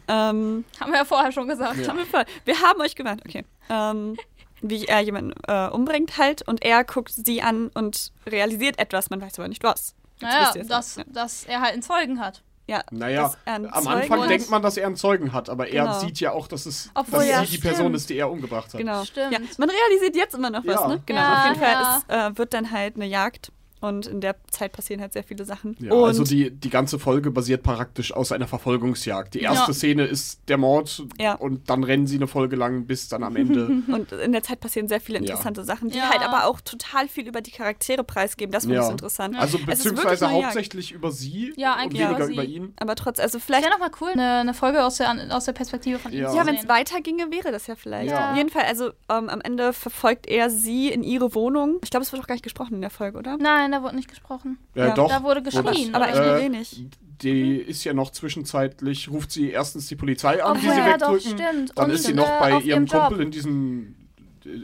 Ähm, 0.10 0.66
Haben 0.82 0.92
wir 0.92 0.98
ja 0.98 1.06
vorher 1.06 1.32
schon 1.32 1.48
gesagt. 1.48 1.78
Ja. 1.78 1.88
Haben 1.88 2.00
wir. 2.00 2.26
Wir 2.44 2.60
haben 2.62 2.82
euch 2.82 2.96
gewarnt. 2.96 3.22
Okay. 3.26 3.46
Ähm, 3.70 4.18
wie 4.62 4.86
er 4.86 5.00
jemanden 5.02 5.34
äh, 5.48 5.68
umbringt 5.70 6.18
halt 6.18 6.42
und 6.46 6.64
er 6.66 6.84
guckt 6.84 7.14
sie 7.14 7.42
an 7.42 7.70
und 7.74 8.12
realisiert 8.26 8.80
etwas, 8.80 9.10
man 9.10 9.22
weiß 9.22 9.40
aber 9.40 9.48
nicht 9.48 9.64
was. 9.64 9.94
Naja, 10.22 10.54
dass, 10.68 10.96
ja. 10.98 11.04
dass 11.08 11.44
er 11.46 11.62
halt 11.62 11.74
einen 11.74 11.82
Zeugen 11.82 12.20
hat. 12.20 12.44
Ja, 12.66 12.82
Naja, 12.92 13.34
am 13.46 13.66
Anfang 13.66 14.22
hat. 14.22 14.30
denkt 14.30 14.50
man, 14.50 14.62
dass 14.62 14.78
er 14.78 14.88
einen 14.88 14.96
Zeugen 14.96 15.34
hat, 15.34 15.50
aber 15.50 15.68
er 15.68 15.84
Genau. 15.84 16.00
sieht 16.00 16.22
ja 16.22 16.32
auch, 16.32 16.48
dass 16.48 16.66
es 16.66 16.90
Obwohl, 16.94 17.20
dass 17.20 17.28
ja, 17.28 17.46
sie 17.46 17.52
die 17.52 17.58
Person 17.58 17.94
ist, 17.94 18.10
die 18.10 18.16
er 18.18 18.32
umgebracht 18.32 18.74
hat. 18.74 18.80
Genau. 18.80 19.04
Stimmt. 19.04 19.34
Ja, 19.34 19.40
man 19.58 19.70
realisiert 19.70 20.16
jetzt 20.16 20.34
immer 20.34 20.50
noch 20.50 20.66
was, 20.66 20.80
Ja. 20.80 20.88
ne? 20.88 21.02
Genau. 21.06 21.20
Ja, 21.20 21.40
Auf 21.40 21.46
jeden 21.50 21.60
Fall 21.60 21.98
ist, 21.98 22.10
äh, 22.10 22.38
wird 22.38 22.54
dann 22.54 22.72
halt 22.72 22.96
eine 22.96 23.06
Jagd 23.06 23.52
und 23.84 24.08
in 24.08 24.22
der 24.22 24.36
Zeit 24.50 24.72
passieren 24.72 25.02
halt 25.02 25.14
sehr 25.14 25.24
viele 25.24 25.46
Sachen. 25.46 25.76
Ja, 25.80 25.92
und 25.94 26.04
also 26.06 26.24
die, 26.24 26.50
die 26.52 26.70
ganze 26.70 27.00
Folge 27.00 27.32
basiert 27.32 27.64
praktisch 27.64 28.14
aus 28.14 28.32
einer 28.32 28.48
Verfolgungsjagd. 28.48 29.34
Die 29.34 29.42
erste 29.42 29.72
Ja. 29.72 29.74
Szene 29.74 30.04
ist 30.06 30.40
der 30.48 30.58
Mord 30.58 31.04
Ja. 31.20 31.34
und 31.36 31.70
dann 31.70 31.84
rennen 31.84 32.08
sie 32.08 32.16
eine 32.16 32.28
Folge 32.28 32.56
lang 32.56 32.86
bis 32.86 33.10
dann 33.10 33.24
am 33.24 33.36
Ende. 33.36 33.68
Und 33.94 34.12
in 34.12 34.32
der 34.32 34.42
Zeit 34.44 34.60
passieren 34.60 34.88
sehr 34.88 35.00
viele 35.02 35.20
interessante 35.20 35.64
Sachen, 35.64 35.90
die 35.90 35.98
Ja. 35.98 36.10
halt 36.10 36.22
aber 36.22 36.46
auch 36.48 36.62
total 36.62 37.08
viel 37.08 37.28
über 37.28 37.42
die 37.42 37.52
Charaktere 37.52 38.04
preisgeben. 38.04 38.52
Das 38.52 38.64
finde 38.64 38.80
ich 38.80 38.86
so 38.86 38.92
interessant. 38.92 39.36
Also 39.38 39.58
beziehungsweise 39.60 40.32
hauptsächlich 40.32 40.92
über 40.92 41.12
sie 41.12 41.54
Ja, 41.58 41.74
und 41.74 41.80
eigentlich 41.80 42.02
weniger 42.02 42.18
über 42.18 42.26
sie. 42.28 42.34
über 42.34 42.44
ihn. 42.44 42.74
Aber 42.80 42.96
trotz, 42.96 43.20
also 43.20 43.38
Das 43.38 43.46
vielleicht 43.46 43.64
wäre 43.66 43.74
nochmal 43.74 43.92
cool, 44.02 44.10
eine, 44.14 44.40
eine 44.40 44.54
Folge 44.54 44.84
aus 44.84 44.98
der, 44.98 45.14
aus 45.36 45.46
der 45.46 45.54
Perspektive 45.54 46.00
von 46.00 46.12
ihm 46.14 46.20
Ja. 46.22 46.46
wenn 46.46 46.56
es 46.56 46.68
weiterginge, 46.68 47.32
wäre 47.32 47.52
das 47.52 47.68
ja 47.68 47.76
vielleicht. 47.76 48.12
Ja. 48.12 48.32
Auf 48.32 48.38
jeden 48.38 48.50
Fall, 48.50 48.64
also 48.64 48.90
ähm, 49.10 49.30
am 49.30 49.42
Ende 49.42 49.74
verfolgt 49.74 50.28
er 50.28 50.50
sie 50.50 50.90
in 50.90 51.04
ihre 51.04 51.34
Wohnung. 51.36 51.80
Ich 51.84 51.90
glaube, 51.90 52.04
es 52.06 52.12
wird 52.12 52.22
auch 52.22 52.28
gar 52.28 52.36
nicht 52.36 52.44
gesprochen 52.44 52.76
in 52.76 52.82
der 52.82 52.90
Folge, 52.90 53.18
oder? 53.18 53.38
Nein, 53.38 53.73
da 53.74 53.84
wurde 53.84 53.96
nicht 53.96 54.08
gesprochen. 54.10 54.58
Ja, 54.76 54.88
Ja. 54.88 54.94
doch. 54.94 55.10
Da 55.10 55.24
wurde 55.24 55.42
geschrien. 55.42 55.94
Aber 55.96 56.08
echt 56.08 56.16
nur 56.18 56.38
Äh, 56.38 56.42
wenig. 56.42 56.86
Die 57.22 57.56
ist 57.58 57.84
ja 57.84 57.94
noch 57.94 58.12
zwischenzeitlich, 58.12 59.10
ruft 59.10 59.32
sie 59.32 59.52
erstlich 59.52 59.88
die 59.88 59.96
Polizei 59.96 60.44
an, 60.44 60.60
die 60.60 60.68
Obwohl, 60.68 60.74
sie 60.74 60.80
ja, 60.90 60.98
doch, 60.98 61.14
wegdrücken. 61.14 61.40
stimmt. 61.40 61.72
Dann 61.78 61.86
Und, 61.86 61.92
ist 61.92 62.04
sie 62.04 62.12
äh, 62.12 62.16
noch 62.16 62.40
bei 62.40 62.54
auf 62.56 62.66
ihrem. 62.66 62.88
Kumpel 62.88 63.22
in 63.22 63.32
diesem 63.32 63.96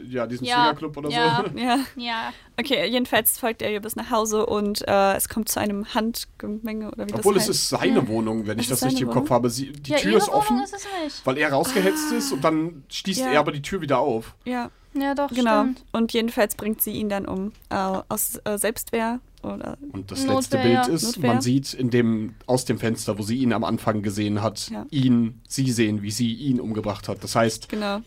ja, 0.08 0.26
diesen 0.26 0.44
Ja. 0.46 0.56
Swingerclub 0.56 0.96
oder 0.98 1.08
Ja. 1.08 1.42
so. 1.50 1.58
Ja. 1.58 1.78
Ja. 1.96 2.32
Okay, 2.58 2.86
jedenfalls 2.90 3.38
folgt 3.38 3.62
er 3.62 3.72
ihr 3.72 3.80
bis 3.80 3.96
nach 3.96 4.10
Hause 4.10 4.44
und 4.44 4.86
äh, 4.86 5.14
es 5.14 5.30
kommt 5.30 5.48
zu 5.48 5.58
einem 5.58 5.86
Handgemenge 5.94 6.90
oder 6.90 7.06
wie 7.08 7.14
Obwohl 7.14 7.32
das 7.32 7.44
es 7.44 7.48
heißt. 7.48 7.58
ist 7.60 7.68
seine 7.70 8.06
Wohnung, 8.08 8.46
wenn 8.46 8.58
ich 8.58 8.66
Es 8.66 8.70
das 8.70 8.78
ist 8.80 8.84
richtig 8.88 9.02
im 9.02 9.08
seine 9.08 9.20
Kopf 9.20 9.30
habe. 9.30 9.48
Sie, 9.48 9.72
die 9.72 9.92
ja, 9.92 9.96
Tür 9.96 10.10
ihre 10.10 10.18
ist 10.18 10.28
offen, 10.28 10.50
Wohnung 10.56 10.64
ist 10.64 10.74
es 10.74 10.86
nicht. 11.02 11.26
weil 11.26 11.38
er 11.38 11.50
rausgehetzt 11.52 12.12
ist 12.12 12.30
und 12.32 12.44
dann 12.44 12.84
stießt 12.90 13.20
Ja. 13.20 13.28
er 13.30 13.40
aber 13.40 13.52
die 13.52 13.62
Tür 13.62 13.80
wieder 13.80 14.00
auf. 14.00 14.34
Ja, 14.44 14.70
Ja, 14.94 15.14
doch, 15.14 15.30
genau. 15.30 15.62
stimmt. 15.62 15.84
Und 15.92 16.12
jedenfalls 16.12 16.54
bringt 16.56 16.82
sie 16.82 16.92
ihn 16.92 17.08
dann 17.08 17.26
um 17.26 17.52
äh, 17.70 17.74
aus 18.08 18.40
äh, 18.44 18.58
Selbstwehr 18.58 19.20
oder 19.42 19.78
Und 19.92 20.10
das 20.10 20.24
Notwehr, 20.24 20.34
letzte 20.36 20.56
ja. 20.58 20.62
Bild 20.84 20.94
ist, 20.94 21.02
Notwehr. 21.16 21.32
man 21.32 21.40
sieht 21.42 21.72
in 21.74 21.90
dem, 21.90 22.34
aus 22.46 22.64
dem 22.64 22.78
Fenster, 22.78 23.18
wo 23.18 23.22
sie 23.22 23.38
ihn 23.38 23.52
am 23.52 23.64
Anfang 23.64 24.02
gesehen 24.02 24.42
hat, 24.42 24.68
Ja. 24.70 24.86
ihn, 24.90 25.40
sie 25.48 25.70
sehen, 25.70 26.02
wie 26.02 26.10
sie 26.10 26.34
ihn 26.34 26.60
umgebracht 26.60 27.08
hat. 27.08 27.22
Das 27.22 27.36
heißt, 27.36 27.68
genau. 27.68 28.00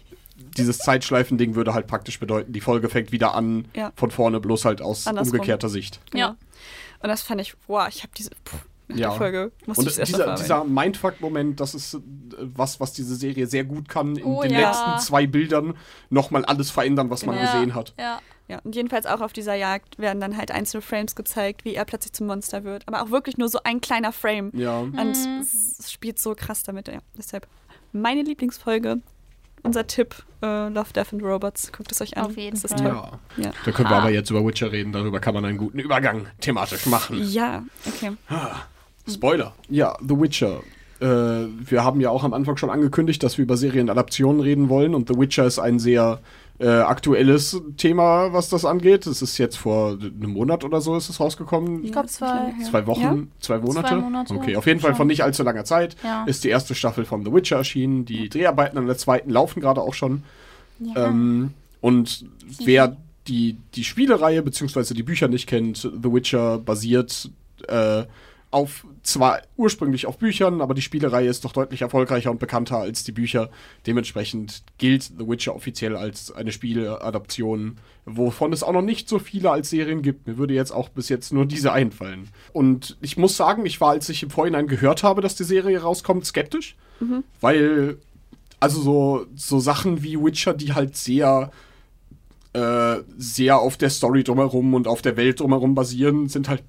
dieses 0.58 0.78
Zeitschleifending 0.80 1.56
würde 1.56 1.74
halt 1.74 1.88
praktisch 1.88 2.20
bedeuten, 2.20 2.52
die 2.54 2.62
Folge 2.62 2.90
fängt 2.90 3.12
wieder 3.12 3.34
an, 3.34 3.66
Ja. 3.76 3.92
von 3.96 4.12
vorne, 4.12 4.40
bloß 4.40 4.66
halt 4.66 4.82
aus 4.82 5.08
Andersrum. 5.08 5.34
umgekehrter 5.36 5.70
Sicht. 5.70 6.00
genau. 6.12 6.28
Ja. 6.28 6.36
Und 7.02 7.10
das 7.10 7.22
fand 7.22 7.42
ich, 7.42 7.54
wow, 7.68 7.88
ich 7.90 8.04
habe 8.04 8.14
diese 8.18 8.30
nach 8.30 8.62
Ja. 8.90 8.96
der 9.10 9.12
Folge 9.12 9.52
musste 9.66 9.82
Und 9.84 10.08
dieser, 10.08 10.36
dieser 10.36 10.64
Mindfuck-Moment, 10.66 11.60
das 11.60 11.74
ist 11.74 11.94
äh, 11.96 12.00
was, 12.38 12.80
was 12.80 12.94
diese 12.94 13.16
Serie 13.16 13.48
sehr 13.48 13.64
gut 13.64 13.88
kann, 13.90 14.16
in 14.18 14.24
Oh 14.26 14.42
den 14.42 14.52
ja. 14.54 14.70
letzten 14.70 15.00
zwei 15.00 15.26
Bildern 15.28 15.76
nochmal 16.10 16.44
alles 16.46 16.70
verändern, 16.70 17.10
was 17.10 17.26
man 17.26 17.36
Genau. 17.38 17.52
gesehen 17.52 17.76
hat. 17.76 17.94
Ja. 18.00 18.20
Ja, 18.50 18.60
und 18.66 18.76
jedenfalls 18.76 19.06
auch 19.06 19.22
auf 19.22 19.32
dieser 19.32 19.56
Jagd 19.56 19.98
werden 20.00 20.20
dann 20.20 20.36
halt 20.36 20.52
einzelne 20.52 20.82
Frames 20.82 21.16
gezeigt, 21.16 21.64
wie 21.64 21.76
er 21.76 21.86
plötzlich 21.86 22.12
zum 22.12 22.28
Monster 22.28 22.66
wird. 22.66 22.86
Aber 22.90 23.02
auch 23.02 23.10
wirklich 23.10 23.38
nur 23.38 23.48
so 23.48 23.60
ein 23.64 23.80
kleiner 23.80 24.12
Frame. 24.12 24.52
Ja. 24.54 24.80
Und 24.80 24.94
Mhm. 24.98 25.40
es 25.40 25.80
es 25.80 25.92
spielt 25.92 26.20
so 26.20 26.36
krass 26.36 26.62
damit, 26.64 26.90
ja. 26.90 27.00
Deshalb 27.18 27.48
meine 27.94 28.22
Lieblingsfolge, 28.22 28.98
unser 29.64 29.88
Tipp, 29.88 30.16
äh, 30.42 30.68
Love, 30.70 30.94
Death 30.94 31.14
and 31.14 31.24
Robots. 31.24 31.72
Guckt 31.72 31.92
es 31.92 32.02
euch 32.02 32.18
an. 32.18 32.26
Auf 32.26 32.38
jeden 32.38 32.60
das 32.62 32.66
ist 32.72 32.80
Fall. 32.80 32.92
toll. 32.92 33.10
Ja. 33.38 33.44
Ja. 33.46 33.52
Da 33.66 33.72
können 33.72 33.90
wir 33.90 33.96
Ah. 33.96 34.00
aber 34.02 34.10
jetzt 34.12 34.30
über 34.30 34.46
Witcher 34.46 34.72
reden, 34.72 34.92
darüber 34.92 35.20
kann 35.20 35.34
man 35.34 35.46
einen 35.46 35.58
guten 35.58 35.80
Übergang 35.80 36.28
thematisch 36.42 36.86
machen. 36.86 37.18
Ja, 37.24 37.64
okay. 37.88 38.12
Spoiler. 39.10 39.54
Ja, 39.70 39.98
The 40.02 40.20
Witcher. 40.20 40.62
Äh, 41.02 41.06
wir 41.06 41.84
haben 41.84 42.00
ja 42.00 42.10
auch 42.10 42.24
am 42.24 42.34
Anfang 42.34 42.56
schon 42.58 42.70
angekündigt, 42.70 43.22
dass 43.24 43.38
wir 43.38 43.44
über 43.44 43.58
Serienadaptionen 43.58 44.40
reden 44.42 44.70
wollen 44.70 44.96
und 44.96 45.10
The 45.10 45.18
Witcher 45.18 45.46
ist 45.46 45.60
ein 45.60 45.80
sehr 45.80 46.20
äh, 46.60 46.68
aktuelles 46.68 47.60
Thema, 47.78 48.32
was 48.32 48.50
das 48.50 48.64
angeht. 48.64 49.08
Es 49.08 49.22
ist 49.22 49.38
jetzt 49.38 49.58
vor 49.58 49.98
einem 50.00 50.32
Monat 50.32 50.64
oder 50.64 50.82
so 50.82 50.96
ist 50.96 51.10
es 51.10 51.20
rausgekommen. 51.20 51.84
Ich 51.84 51.92
glaube 51.92 52.08
zwei. 52.08 52.54
Zwei 52.70 52.86
Wochen, 52.88 53.02
Ja? 53.02 53.18
zwei 53.40 53.58
Monate? 53.60 53.88
Zwei 53.90 53.96
Monate, 53.98 54.34
Okay, 54.36 54.56
auf 54.56 54.66
jeden 54.68 54.80
Fall 54.80 54.96
von 54.96 55.08
nicht 55.08 55.24
allzu 55.24 55.44
langer 55.44 55.66
Zeit 55.66 55.96
Ja. 56.04 56.24
ist 56.26 56.44
die 56.44 56.50
erste 56.50 56.76
Staffel 56.76 57.06
von 57.06 57.26
The 57.26 57.34
Witcher 57.34 57.58
erschienen. 57.58 58.06
Die 58.06 58.30
Dreharbeiten 58.30 58.78
an 58.78 58.86
der 58.86 58.98
zweiten 58.98 59.30
laufen 59.32 59.62
gerade 59.62 59.82
auch 59.82 59.94
schon. 59.94 60.24
Ja. 60.80 61.08
Ähm, 61.08 61.52
und 61.82 62.26
wer 62.64 62.98
die, 63.28 63.58
die 63.76 63.84
Spielereihe 63.84 64.42
bzw. 64.44 64.94
die 64.94 65.04
Bücher 65.04 65.28
nicht 65.28 65.48
kennt, 65.48 65.78
The 65.78 66.12
Witcher 66.14 66.60
basiert 66.60 67.30
äh, 67.68 68.04
auf 68.54 68.86
zwar 69.02 69.42
ursprünglich 69.58 70.06
auf 70.06 70.18
Büchern, 70.18 70.62
aber 70.62 70.74
die 70.74 70.82
Spielereihe 70.82 71.28
ist 71.28 71.44
doch 71.44 71.52
deutlich 71.52 71.82
erfolgreicher 71.82 72.32
und 72.32 72.40
bekannter 72.40 72.78
als 72.78 73.04
die 73.04 73.12
Bücher. 73.12 73.50
Dementsprechend 73.88 74.64
gilt 74.78 75.04
The 75.18 75.28
Witcher 75.28 75.56
offiziell 75.56 75.96
als 75.96 76.32
eine 76.32 76.52
Spieladaption, 76.52 77.78
wovon 78.06 78.54
es 78.54 78.64
auch 78.64 78.74
noch 78.74 78.82
nicht 78.82 79.10
so 79.10 79.20
viele 79.20 79.50
als 79.52 79.70
Serien 79.70 80.02
gibt. 80.02 80.28
Mir 80.28 80.38
würde 80.38 80.54
jetzt 80.54 80.72
auch 80.72 80.90
bis 80.90 81.10
jetzt 81.10 81.34
nur 81.34 81.46
diese 81.46 81.74
einfallen. 81.74 82.30
Und 82.54 82.98
ich 83.02 83.18
muss 83.18 83.36
sagen, 83.36 83.66
ich 83.66 83.82
war, 83.82 83.90
als 83.92 84.08
ich 84.10 84.24
im 84.24 84.30
Vorhinein 84.30 84.68
gehört 84.68 85.04
habe, 85.04 85.22
dass 85.22 85.36
die 85.36 85.44
Serie 85.44 85.82
rauskommt, 85.82 86.26
skeptisch, 86.26 86.76
weil 87.42 87.98
also 88.60 88.82
so, 88.82 89.26
so 89.36 89.60
Sachen 89.60 90.04
wie 90.04 90.18
Witcher, 90.18 90.54
die 90.54 90.74
halt 90.74 90.96
sehr, 90.96 91.52
äh, 92.54 92.98
sehr 93.18 93.60
auf 93.60 93.76
der 93.76 93.90
Story 93.90 94.24
drumherum 94.24 94.74
und 94.74 94.88
auf 94.88 95.02
der 95.02 95.18
Welt 95.18 95.42
drumherum 95.42 95.76
basieren, 95.76 96.30
sind 96.30 96.48
halt 96.48 96.64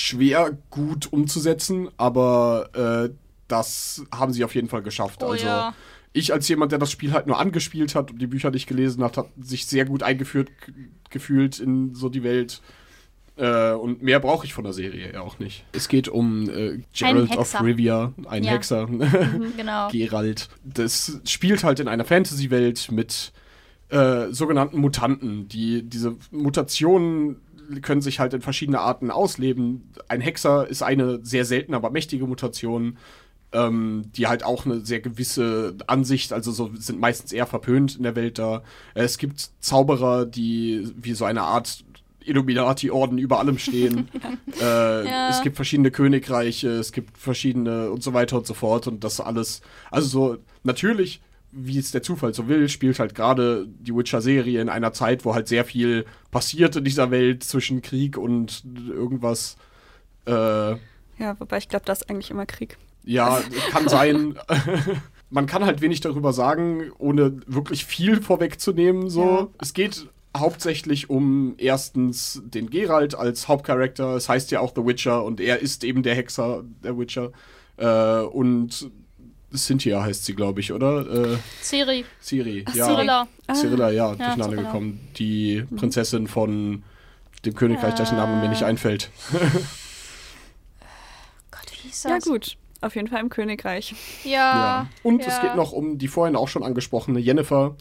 schwer 0.00 0.56
gut 0.70 1.12
umzusetzen, 1.12 1.88
aber 1.96 3.10
äh, 3.10 3.14
das 3.48 4.04
haben 4.12 4.32
sie 4.32 4.44
auf 4.44 4.54
jeden 4.54 4.68
Fall 4.68 4.82
geschafft. 4.82 5.22
Oh 5.22 5.30
also 5.30 5.46
ja. 5.46 5.74
ich 6.12 6.32
als 6.32 6.48
jemand, 6.48 6.72
der 6.72 6.78
das 6.78 6.90
Spiel 6.90 7.12
halt 7.12 7.26
nur 7.26 7.38
angespielt 7.38 7.94
hat 7.94 8.10
und 8.10 8.20
die 8.20 8.26
Bücher 8.26 8.50
nicht 8.50 8.66
gelesen 8.66 9.02
hat, 9.02 9.16
hat 9.16 9.28
sich 9.40 9.66
sehr 9.66 9.84
gut 9.84 10.02
eingeführt 10.02 10.50
gefühlt 11.10 11.58
in 11.58 11.94
so 11.94 12.08
die 12.08 12.22
Welt. 12.22 12.60
Äh, 13.36 13.72
und 13.72 14.02
mehr 14.02 14.20
brauche 14.20 14.44
ich 14.44 14.52
von 14.52 14.64
der 14.64 14.72
Serie 14.72 15.12
ja 15.14 15.20
auch 15.22 15.38
nicht. 15.38 15.64
Es 15.72 15.88
geht 15.88 16.08
um 16.08 16.48
äh, 16.50 16.82
Geralt 16.96 17.36
of. 17.36 17.62
Rivia, 17.62 18.12
ein 18.28 18.44
Ja. 18.44 18.52
Hexer. 18.52 18.86
genau. 19.56 19.88
Geralt. 19.88 20.48
Das 20.62 21.20
spielt 21.24 21.64
halt 21.64 21.80
in 21.80 21.88
einer 21.88 22.04
Fantasy-Welt 22.04 22.92
mit 22.92 23.32
äh, 23.88 24.26
sogenannten 24.30 24.78
Mutanten. 24.78 25.48
Die, 25.48 25.82
diese 25.82 26.16
Mutationen 26.30 27.40
können 27.82 28.00
sich 28.02 28.18
halt 28.20 28.34
in 28.34 28.42
verschiedene 28.42 28.80
Arten 28.80 29.10
ausleben. 29.10 29.92
Ein 30.08 30.20
Hexer 30.20 30.66
ist 30.68 30.82
eine 30.82 31.20
sehr 31.22 31.44
seltene, 31.44 31.76
aber 31.76 31.90
mächtige 31.90 32.26
Mutation, 32.26 32.98
ähm, 33.52 34.04
die 34.14 34.26
halt 34.26 34.44
auch 34.44 34.64
eine 34.66 34.80
sehr 34.80 35.00
gewisse 35.00 35.76
Ansicht, 35.86 36.32
also 36.32 36.52
so 36.52 36.70
sind 36.74 37.00
meistens 37.00 37.32
eher 37.32 37.46
verpönt 37.46 37.96
in 37.96 38.02
der 38.02 38.16
Welt 38.16 38.38
da. 38.38 38.62
Es 38.94 39.18
gibt 39.18 39.50
Zauberer, 39.60 40.26
die 40.26 40.88
wie 40.96 41.14
so 41.14 41.24
eine 41.24 41.42
Art 41.42 41.84
Illuminati-Orden 42.24 43.18
über 43.18 43.38
allem 43.38 43.58
stehen. 43.58 44.08
äh, 44.60 45.06
Ja. 45.06 45.30
Es 45.30 45.42
gibt 45.42 45.56
verschiedene 45.56 45.90
Königreiche, 45.90 46.68
es 46.68 46.92
gibt 46.92 47.18
verschiedene 47.18 47.90
und 47.90 48.02
so 48.02 48.12
weiter 48.12 48.36
und 48.36 48.46
so 48.46 48.54
fort 48.54 48.86
und 48.86 49.04
das 49.04 49.20
alles. 49.20 49.62
Also 49.90 50.08
so, 50.08 50.36
natürlich, 50.62 51.20
wie 51.52 51.78
es 51.78 51.90
der 51.90 52.02
Zufall 52.02 52.32
so 52.34 52.48
will, 52.48 52.68
spielt 52.68 52.98
halt 52.98 53.14
gerade 53.14 53.66
die 53.68 53.94
Witcher-Serie 53.94 54.60
in 54.60 54.68
einer 54.68 54.92
Zeit, 54.92 55.24
wo 55.24 55.34
halt 55.34 55.48
sehr 55.48 55.64
viel 55.64 56.04
passiert 56.30 56.76
in 56.76 56.84
dieser 56.84 57.10
Welt 57.10 57.42
zwischen 57.44 57.82
Krieg 57.82 58.16
und 58.16 58.64
irgendwas. 58.88 59.56
Äh, 60.26 60.32
Ja, 60.32 61.38
wobei 61.38 61.58
ich 61.58 61.68
glaube, 61.68 61.84
das 61.86 62.02
ist 62.02 62.10
eigentlich 62.10 62.30
immer 62.30 62.46
Krieg. 62.46 62.76
ja, 63.04 63.40
kann 63.70 63.88
sein. 63.88 64.38
Man 65.30 65.46
kann 65.46 65.64
halt 65.64 65.80
wenig 65.80 66.00
darüber 66.00 66.32
sagen, 66.32 66.90
ohne 66.98 67.36
wirklich 67.46 67.84
viel 67.84 68.20
vorwegzunehmen. 68.20 69.08
So. 69.10 69.24
Ja. 69.24 69.48
Es 69.60 69.74
geht 69.74 70.08
hauptsächlich 70.36 71.08
um 71.10 71.54
erstens 71.58 72.42
den 72.44 72.68
Geralt 72.70 73.14
als 73.14 73.46
Hauptcharakter. 73.48 74.16
Es 74.16 74.28
heißt 74.28 74.50
ja 74.50 74.60
auch 74.60 74.72
The 74.74 74.84
Witcher 74.84 75.24
und 75.24 75.40
er 75.40 75.60
ist 75.60 75.84
eben 75.84 76.02
der 76.02 76.14
Hexer, 76.16 76.64
der 76.82 76.98
Witcher. 76.98 77.30
Äh, 77.76 78.22
und 78.22 78.90
Cynthia 79.54 80.02
heißt 80.02 80.24
sie, 80.24 80.34
glaube 80.34 80.60
ich, 80.60 80.72
oder? 80.72 81.32
Äh, 81.34 81.38
Ciri. 81.62 82.04
Ciri. 82.22 82.64
Ach, 82.68 82.74
ja. 82.74 82.86
Cyrilla. 82.86 83.28
Ah. 83.46 83.54
Cyrilla, 83.54 83.90
ja, 83.90 84.08
Ja, 84.10 84.14
durcheinander 84.14 84.44
Cyrilla. 84.48 84.62
gekommen. 84.62 85.08
Die 85.16 85.64
Prinzessin 85.76 86.26
von 86.28 86.82
dem 87.44 87.54
Königreich, 87.54 87.94
dessen 87.94 88.16
Name 88.16 88.40
mir 88.40 88.48
nicht 88.48 88.62
Äh. 88.62 88.66
einfällt. 88.66 89.10
Gott, 91.50 91.62
wie 91.72 91.88
hieß 91.88 92.04
Ja, 92.04 92.10
das? 92.16 92.24
gut. 92.24 92.56
Auf 92.82 92.94
jeden 92.96 93.08
Fall 93.08 93.20
im 93.20 93.28
Königreich. 93.28 93.94
Ja. 94.24 94.86
Und 95.02 95.20
ja. 95.22 95.28
es 95.28 95.40
geht 95.42 95.54
noch 95.54 95.72
um 95.72 95.98
die 95.98 96.08
vorhin 96.08 96.34
auch 96.34 96.48
schon 96.48 96.62
angesprochene 96.62 97.18
Jennifer, 97.20 97.76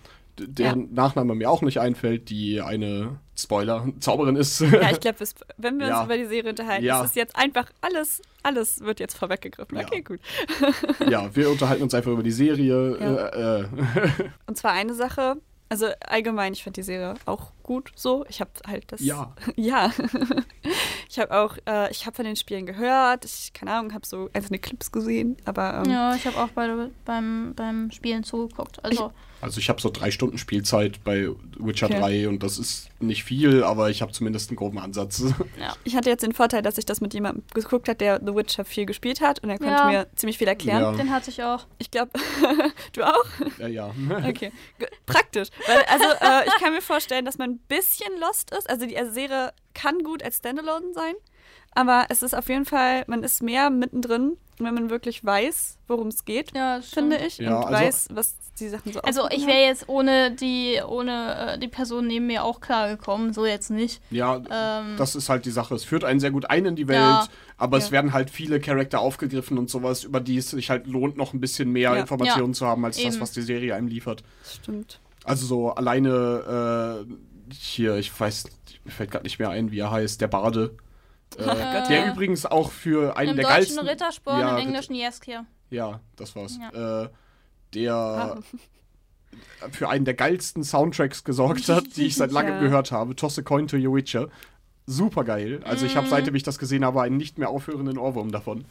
deren 0.47 0.93
Nachname 0.93 1.35
mir 1.35 1.49
auch 1.49 1.61
nicht 1.61 1.79
einfällt, 1.79 2.29
die 2.29 2.61
eine 2.61 3.19
Spoiler 3.35 3.87
Zauberin 3.99 4.35
ist. 4.35 4.59
Ja, 4.61 4.91
ich 4.91 4.99
glaube, 4.99 5.17
wenn 5.57 5.79
wir 5.79 5.87
Ja. 5.89 5.97
uns 5.99 6.05
über 6.05 6.17
die 6.17 6.25
Serie 6.25 6.49
unterhalten, 6.51 6.85
Ja. 6.85 7.01
ist 7.03 7.09
es 7.11 7.15
jetzt 7.15 7.35
einfach 7.35 7.71
alles, 7.81 8.21
alles 8.43 8.81
wird 8.81 8.99
jetzt 8.99 9.17
vorweggegriffen. 9.17 9.77
Ja. 9.77 9.85
Okay, 9.85 10.01
gut. 10.01 10.19
ja, 11.09 11.33
wir 11.35 11.49
unterhalten 11.49 11.83
uns 11.83 11.93
einfach 11.93 12.11
über 12.11 12.23
die 12.23 12.31
Serie. 12.31 12.97
Ja. 12.99 13.27
Äh, 13.27 13.61
äh, 13.61 13.67
Und 14.47 14.57
zwar 14.57 14.71
eine 14.73 14.93
Sache, 14.93 15.37
also 15.69 15.87
allgemein, 16.01 16.53
ich 16.53 16.63
fand 16.63 16.77
die 16.77 16.83
Serie 16.83 17.13
auch 17.25 17.51
gut 17.61 17.91
so. 17.95 18.25
Ich 18.27 18.41
habe 18.41 18.49
halt 18.67 18.91
das. 18.91 19.01
Ja. 19.01 19.35
ja. 19.55 19.91
ich 21.07 21.19
habe 21.19 21.37
auch, 21.37 21.55
äh, 21.67 21.91
ich 21.91 22.05
habe 22.05 22.15
von 22.15 22.25
den 22.25 22.35
Spielen 22.35 22.65
gehört. 22.65 23.23
Ich, 23.23 23.53
keine 23.53 23.73
Ahnung, 23.73 23.93
habe 23.93 24.05
so 24.05 24.29
einzelne 24.33 24.59
Clips 24.59 24.91
gesehen, 24.91 25.37
aber 25.45 25.83
ähm, 25.85 25.91
Ja, 25.91 26.15
ich 26.15 26.25
habe 26.25 26.37
auch 26.37 26.49
bei, 26.49 26.67
beim, 27.05 27.53
beim 27.55 27.91
Spielen 27.91 28.23
zugeguckt. 28.23 28.83
Also, 28.83 29.11
also 29.41 29.59
ich 29.59 29.69
habe 29.69 29.79
so 29.81 29.89
drei 29.89 30.11
Stunden 30.11 30.37
Spielzeit 30.37 31.03
bei 31.03 31.29
Witcher 31.57 31.87
Okay. 31.87 31.99
3 31.99 32.27
und 32.27 32.43
das 32.43 32.57
ist 32.57 32.89
nicht 32.99 33.23
viel, 33.23 33.63
aber 33.63 33.89
ich 33.89 34.01
habe 34.01 34.11
zumindest 34.11 34.49
einen 34.49 34.57
groben 34.57 34.79
Ansatz. 34.79 35.21
ja. 35.59 35.75
ich 35.83 35.95
hatte 35.95 36.09
jetzt 36.09 36.23
den 36.23 36.33
Vorteil, 36.33 36.61
dass 36.61 36.77
ich 36.77 36.85
das 36.85 37.01
mit 37.01 37.13
jemandem 37.13 37.43
geguckt 37.53 37.87
hat, 37.87 38.01
der 38.01 38.19
The 38.23 38.35
Witcher 38.35 38.65
viel 38.65 38.85
gespielt 38.85 39.21
hat 39.21 39.39
und 39.39 39.49
er 39.49 39.57
konnte 39.57 39.73
Ja. 39.73 39.87
mir 39.87 40.07
ziemlich 40.15 40.37
viel 40.37 40.47
erklären. 40.47 40.81
Ja. 40.81 40.91
Den 40.91 41.09
hatte 41.09 41.29
ich 41.29 41.41
auch. 41.43 41.65
Ich 41.77 41.89
glaube, 41.91 42.11
du 42.93 43.03
auch? 43.03 43.25
ja, 43.59 43.67
ja. 43.67 43.93
Okay, 44.27 44.51
praktisch. 45.05 45.47
Weil, 45.67 45.81
also, 45.87 46.05
äh, 46.21 46.45
ich 46.47 46.55
kann 46.61 46.73
mir 46.73 46.81
vorstellen, 46.81 47.25
dass 47.25 47.37
man 47.37 47.51
ein 47.51 47.57
bisschen 47.67 48.11
lost 48.19 48.51
ist. 48.51 48.69
Also, 48.69 48.85
die 48.85 48.97
Serie 49.11 49.51
kann 49.73 49.99
gut 50.03 50.21
als 50.23 50.37
Standalone 50.37 50.93
sein, 50.93 51.13
aber 51.75 52.05
es 52.09 52.23
ist 52.23 52.35
auf 52.35 52.49
jeden 52.49 52.65
Fall, 52.65 53.03
man 53.07 53.23
ist 53.23 53.41
mehr 53.43 53.69
mittendrin, 53.69 54.37
wenn 54.61 54.73
man 54.73 54.89
wirklich 54.89 55.23
weiß, 55.23 55.77
worum 55.87 56.07
es 56.09 56.25
geht, 56.25 56.53
Ja, 56.55 56.77
das 56.77 56.89
finde 56.89 57.17
ich, 57.17 57.37
Ja, 57.37 57.57
und 57.59 57.65
also- 57.65 57.73
weiß, 57.85 58.07
was 58.11 58.35
die 58.59 58.67
Sachen 58.67 58.91
so 58.91 58.99
Also, 59.01 59.29
ich 59.29 59.47
wäre 59.47 59.61
jetzt 59.67 59.87
ohne 59.87 60.31
die, 60.31 60.81
ohne 60.85 61.53
äh, 61.53 61.57
die 61.59 61.69
Person 61.69 62.07
neben 62.07 62.27
mir 62.27 62.43
auch 62.43 62.59
klargekommen. 62.59 63.31
So 63.31 63.45
jetzt 63.45 63.69
nicht. 63.71 64.01
Ja, 64.11 64.35
Ähm, 64.51 64.95
das 64.97 65.15
ist 65.15 65.29
halt 65.29 65.45
die 65.45 65.51
Sache. 65.51 65.75
Es 65.75 65.85
führt 65.85 66.03
einen 66.03 66.19
sehr 66.19 66.31
gut 66.31 66.49
ein 66.49 66.65
in 66.65 66.75
die 66.75 66.89
Welt, 66.89 66.99
Ja. 66.99 67.25
aber 67.57 67.77
es 67.77 67.91
werden 67.91 68.11
halt 68.11 68.29
viele 68.29 68.59
Charakter 68.59 68.99
aufgegriffen 68.99 69.57
und 69.57 69.69
sowas, 69.69 70.03
über 70.03 70.19
die 70.19 70.35
es 70.37 70.49
sich 70.49 70.69
halt 70.69 70.87
lohnt, 70.87 71.15
noch 71.15 71.31
ein 71.33 71.39
bisschen 71.39 71.71
mehr 71.71 71.93
Ja. 71.93 71.95
Informationen 72.01 72.49
Ja. 72.51 72.53
zu 72.57 72.67
haben, 72.67 72.83
als 72.83 72.97
das, 72.97 73.05
Eben. 73.13 73.21
was 73.21 73.31
die 73.31 73.43
Serie 73.43 73.75
einem 73.75 73.87
liefert. 73.87 74.23
Das 74.43 74.55
stimmt. 74.55 74.99
Also 75.23 75.45
so 75.45 75.69
alleine 75.69 77.05
äh, 77.07 77.53
hier, 77.53 77.95
ich 77.95 78.17
weiß, 78.19 78.43
mir 78.83 78.91
fällt 78.91 79.11
gerade 79.11 79.23
nicht 79.23 79.39
mehr 79.39 79.49
ein, 79.51 79.71
wie 79.71 79.79
er 79.79 79.91
heißt, 79.91 80.19
der 80.19 80.27
Barde. 80.27 80.75
Äh, 81.37 81.43
Gott, 81.45 81.89
der 81.89 82.05
ja. 82.05 82.11
übrigens 82.11 82.45
auch 82.45 82.71
für 82.71 83.15
einen 83.17 83.31
Im 83.31 83.35
der 83.37 83.45
deutschen 83.45 83.55
geilsten. 83.75 83.87
Rittersporn, 83.87 84.39
Ja, 84.39 84.57
im 84.57 84.67
englischen 84.67 84.95
Jaskier. 84.95 85.45
Ja, 85.69 85.99
das 86.15 86.35
war's. 86.35 86.57
Ja. 86.73 87.03
Äh, 87.03 87.09
der 87.75 88.39
für 89.71 89.89
einen 89.89 90.05
der 90.05 90.15
geilsten 90.15 90.63
Soundtracks 90.63 91.23
gesorgt 91.23 91.69
hat, 91.69 91.83
die 91.95 92.05
ich 92.07 92.15
seit 92.15 92.31
langem 92.33 92.55
Ja. 92.55 92.59
gehört 92.61 92.91
habe. 92.91 93.15
Toss 93.15 93.37
a 93.37 93.41
Coin 93.43 93.67
to 93.67 93.77
Your 93.77 93.95
Witcher. 93.95 94.29
Super 94.87 95.23
geil. 95.23 95.59
Also 95.65 95.85
ich 95.85 95.95
habe, 95.95 96.07
Mhm. 96.07 96.11
seitdem 96.11 96.35
ich 96.35 96.41
das 96.43 96.57
gesehen 96.57 96.83
habe, 96.83 97.01
einen 97.03 97.17
nicht 97.17 97.37
mehr 97.37 97.49
aufhörenden 97.49 97.99
Ohrwurm 97.99 98.31
davon. 98.31 98.65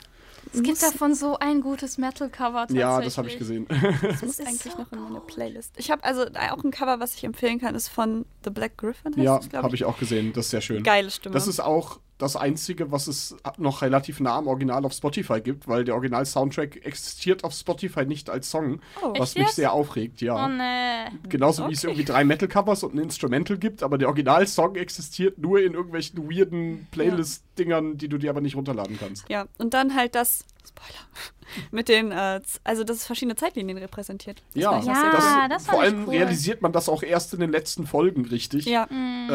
Es 0.53 0.63
gibt 0.63 0.83
davon 0.83 1.15
so 1.15 1.39
ein 1.39 1.61
gutes 1.61 1.99
Metal-Cover 1.99 2.61
tatsächlich. 2.61 2.81
Ja, 2.81 3.01
das 3.01 3.19
habe 3.19 3.29
ich 3.29 3.39
gesehen. 3.39 3.67
Das 3.69 4.23
muss 4.23 4.39
ist 4.39 4.41
eigentlich 4.47 4.73
so 4.73 4.79
noch 4.81 4.91
in 4.93 5.01
meine. 5.01 5.21
Playlist. 5.21 5.75
Ich 5.77 5.91
habe 5.91 6.03
also 6.05 6.23
auch 6.25 6.65
ein 6.65 6.71
Cover, 6.71 6.99
was 7.01 7.15
ich 7.15 7.23
empfehlen 7.25 7.61
kann, 7.61 7.75
ist 7.75 7.89
von 7.89 8.25
The 8.45 8.51
Black 8.51 8.77
Griffin. 8.79 9.13
Heißt 9.15 9.53
ja, 9.53 9.63
habe 9.63 9.75
ich 9.77 9.85
auch 9.85 9.99
gesehen. 9.99 10.33
Das 10.33 10.47
ist 10.47 10.51
sehr 10.51 10.61
schön. 10.61 10.83
Geile 10.83 11.11
Stimme. 11.11 11.35
Das 11.35 11.47
ist 11.47 11.61
auch 11.61 12.01
das 12.19 12.35
Einzige, 12.37 12.91
was 12.91 13.07
es 13.07 13.37
noch 13.59 13.81
relativ 13.83 14.19
nah 14.21 14.37
am 14.37 14.49
Original 14.49 14.85
auf 14.85 14.93
Spotify 14.93 15.41
gibt, 15.41 15.69
weil 15.69 15.85
der 15.85 15.95
Original-Soundtrack 15.95 16.85
existiert 16.85 17.45
auf 17.45 17.53
Spotify 17.55 18.05
nicht 18.05 18.29
als 18.29 18.51
Song, 18.51 18.81
Oh. 19.03 19.15
was 19.17 19.35
mich 19.37 19.45
jetzt? 19.47 19.57
sehr 19.57 19.73
aufregt, 19.73 20.21
ja. 20.21 20.45
Oh 20.45 20.49
nee. 20.49 21.17
Genauso 21.29 21.69
wie 21.69 21.73
es 21.73 21.79
Okay. 21.85 21.93
irgendwie 21.93 22.05
drei 22.05 22.25
Metal-Covers 22.25 22.83
und 22.83 22.95
ein 22.95 22.99
Instrumental 22.99 23.57
gibt, 23.57 23.83
aber 23.83 23.99
der 23.99 24.09
Original-Song 24.09 24.75
existiert 24.75 25.39
nur 25.39 25.61
in 25.61 25.75
irgendwelchen 25.75 26.29
weirden 26.29 26.89
Playlist-Dingern, 26.91 27.97
die 27.99 28.09
du 28.09 28.19
dir 28.19 28.31
aber 28.31 28.41
nicht 28.41 28.57
runterladen 28.57 28.99
kannst. 28.99 29.25
ja, 29.29 29.47
und 29.59 29.75
dann 29.75 29.95
halt 29.95 30.15
das, 30.15 30.45
Spoiler, 30.69 31.07
mit 31.71 31.89
den, 31.89 32.13
äh, 32.13 32.41
also 32.65 32.85
dass 32.85 32.99
es 32.99 33.07
verschiedene 33.07 33.37
Zeitlinien 33.37 33.79
repräsentiert. 33.79 34.43
Das 34.55 34.63
Ja, 34.63 34.79
ich 34.79 34.87
Ja, 34.87 35.11
das, 35.11 35.25
das 35.51 35.67
vor 35.67 35.75
ich 35.75 35.81
allem 35.91 36.05
cool. 36.07 36.15
realisiert 36.15 36.63
man 36.63 36.73
das 36.73 36.89
auch 36.89 37.03
erst 37.03 37.35
in 37.35 37.41
den 37.41 37.51
letzten 37.51 37.87
Folgen 37.87 38.25
richtig. 38.27 38.67
Ja, 38.67 38.85
Äh, 38.85 38.95
Mm, 38.95 39.29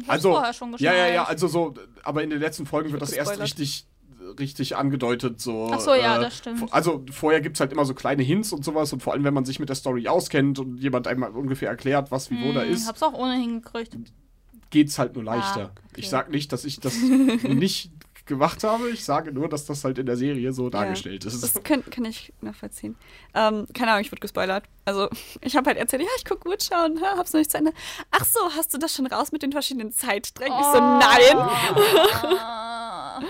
ich 0.00 0.08
hab's 0.08 0.08
also, 0.08 0.30
vorher 0.32 0.52
schon 0.52 0.74
ja, 0.78 0.94
ja, 0.94 1.06
ja, 1.08 1.24
also 1.24 1.48
so, 1.48 1.74
aber 2.02 2.22
in 2.22 2.30
den 2.30 2.40
letzten 2.40 2.66
Folgen 2.66 2.90
wird 2.92 3.00
das 3.02 3.12
erst 3.12 3.38
richtig, 3.40 3.86
richtig 4.38 4.76
angedeutet. 4.76 5.40
So, 5.40 5.70
Ach 5.72 5.80
so, 5.80 5.94
ja, 5.94 6.16
äh, 6.16 6.20
das 6.20 6.38
stimmt. 6.38 6.72
Also 6.72 7.04
vorher 7.10 7.40
gibt 7.40 7.56
es 7.56 7.60
halt 7.60 7.72
immer 7.72 7.84
so 7.84 7.94
kleine 7.94 8.22
Hints 8.22 8.52
und 8.52 8.64
sowas 8.64 8.92
und 8.92 9.02
vor 9.02 9.12
allem, 9.12 9.24
wenn 9.24 9.34
man 9.34 9.44
sich 9.44 9.58
mit 9.58 9.68
der 9.68 9.76
Story 9.76 10.08
auskennt 10.08 10.58
und 10.58 10.78
jemand 10.78 11.06
einmal 11.06 11.30
ungefähr 11.30 11.68
erklärt, 11.70 12.10
was 12.10 12.30
wie 12.30 12.40
wo 12.40 12.52
da 12.52 12.64
Mm, 12.64 12.72
ist, 12.72 12.86
Hab's 12.88 13.02
auch 13.02 13.14
ohnehin 13.14 13.62
gekriegt. 13.62 13.96
geht's 14.70 14.98
halt 14.98 15.14
nur 15.14 15.24
leichter. 15.24 15.72
Ah, 15.74 15.80
okay. 15.88 16.00
Ich 16.00 16.08
sag 16.10 16.30
nicht, 16.30 16.52
dass 16.52 16.64
ich 16.64 16.78
das 16.80 16.94
nicht 17.42 17.90
gemacht 18.28 18.62
habe, 18.62 18.88
ich 18.90 19.04
sage 19.04 19.32
nur, 19.32 19.48
dass 19.48 19.66
das 19.66 19.82
halt 19.84 19.98
in 19.98 20.06
der 20.06 20.16
Serie 20.16 20.52
so 20.52 20.70
dargestellt 20.70 21.24
ist. 21.24 21.42
das 21.42 21.60
kann, 21.64 21.84
kann 21.90 22.04
ich 22.04 22.32
nachvollziehen. 22.40 22.96
Ähm, 23.34 23.66
keine 23.74 23.90
Ahnung, 23.90 24.02
ich 24.02 24.12
wurde 24.12 24.20
gespoilert. 24.20 24.64
Also, 24.84 25.08
ich 25.40 25.56
habe 25.56 25.66
halt 25.70 25.78
erzählt, 25.78 26.02
ja, 26.02 26.08
ich 26.16 26.24
gucke 26.24 26.48
Witcher 26.48 26.84
und 26.84 27.02
ha, 27.02 27.16
hab's 27.16 27.32
noch 27.32 27.38
nicht 27.40 27.50
zu 27.50 27.58
Ende. 27.58 27.72
Ach 28.12 28.24
so, 28.24 28.38
hast 28.56 28.72
du 28.72 28.78
das 28.78 28.94
schon 28.94 29.06
raus 29.06 29.32
mit 29.32 29.42
den 29.42 29.50
verschiedenen 29.52 29.90
Zeitsträngen? 29.90 30.56
Ich 30.60 30.66
so, 30.66 30.78
Oh. 30.78 30.98
nein. 31.00 31.48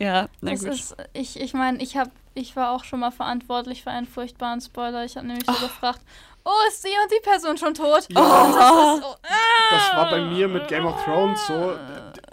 Ja, 0.00 0.28
na 0.40 0.52
Das 0.52 0.60
gut. 0.60 0.68
ist, 0.70 0.96
ich 1.12 1.40
ich 1.40 1.54
meine, 1.54 1.82
ich 1.82 1.96
hab, 1.96 2.10
ich 2.34 2.54
war 2.54 2.70
auch 2.70 2.84
schon 2.84 3.00
mal 3.00 3.10
verantwortlich 3.10 3.82
für 3.82 3.90
einen 3.90 4.06
furchtbaren 4.06 4.60
Spoiler. 4.60 5.04
Ich 5.04 5.16
habe 5.16 5.26
nämlich 5.26 5.44
so 5.44 5.52
gefragt, 5.54 6.00
oh, 6.44 6.50
ist 6.68 6.84
die 6.84 6.88
und 7.02 7.10
die 7.10 7.20
Person 7.28 7.58
schon 7.58 7.74
tot? 7.74 8.06
Ja. 8.10 8.20
Und 8.20 8.54
das 8.54 8.70
ist 8.70 9.02
so, 9.02 9.16
Das 9.72 9.96
war 9.96 10.08
bei 10.10 10.20
mir 10.20 10.46
mit 10.46 10.68
Game 10.68 10.86
of 10.86 11.02
Thrones 11.04 11.44
so. 11.48 11.76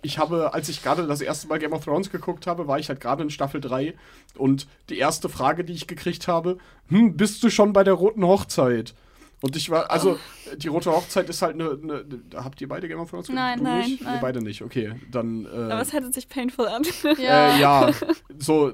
Ich 0.05 0.17
habe, 0.19 0.53
als 0.53 0.69
ich 0.69 0.83
gerade 0.83 1.07
das 1.07 1.19
erste 1.21 1.47
Mal 1.47 1.57
Game 1.59 1.73
of 1.73 1.83
Thrones 1.83 2.11
geguckt 2.11 2.45
habe, 2.47 2.67
war 2.67 2.77
ich 2.79 2.89
halt 2.89 3.01
gerade 3.01 3.23
in 3.23 3.29
Staffel 3.31 3.59
3 3.59 3.93
und 4.37 4.67
die 4.89 4.97
erste 4.99 5.29
Frage, 5.29 5.63
die 5.63 5.73
ich 5.73 5.87
gekriegt 5.87 6.27
habe, 6.27 6.57
hm, 6.89 7.17
bist 7.17 7.43
du 7.43 7.49
schon 7.49 7.73
bei 7.73 7.83
der 7.83 7.93
roten 7.95 8.23
Hochzeit? 8.25 8.93
Und 9.41 9.55
ich 9.55 9.69
war, 9.69 9.91
also, 9.91 10.17
die 10.57 10.67
rote 10.69 10.91
Hochzeit 10.91 11.29
ist 11.29 11.41
halt 11.41 11.55
eine. 11.55 11.71
eine, 11.71 12.05
habt 12.35 12.61
ihr 12.61 12.67
beide 12.69 12.87
Game 12.87 12.99
of 12.99 13.09
Thrones 13.09 13.27
geguckt? 13.27 13.43
Nein, 13.43 13.57
Du 13.59 13.63
nein, 13.63 13.79
nicht? 13.81 14.01
nein. 14.01 14.15
Ihr 14.15 14.21
beide 14.21 14.41
nicht, 14.41 14.61
okay. 14.61 14.93
Dann. 15.11 15.45
Äh, 15.45 15.49
Aber 15.49 15.81
es 15.81 15.91
hört 15.91 16.13
sich 16.13 16.29
painful 16.29 16.67
an. 16.67 16.83
Ja. 17.17 17.55
Äh, 17.55 17.59
ja, 17.61 17.91
so. 18.39 18.73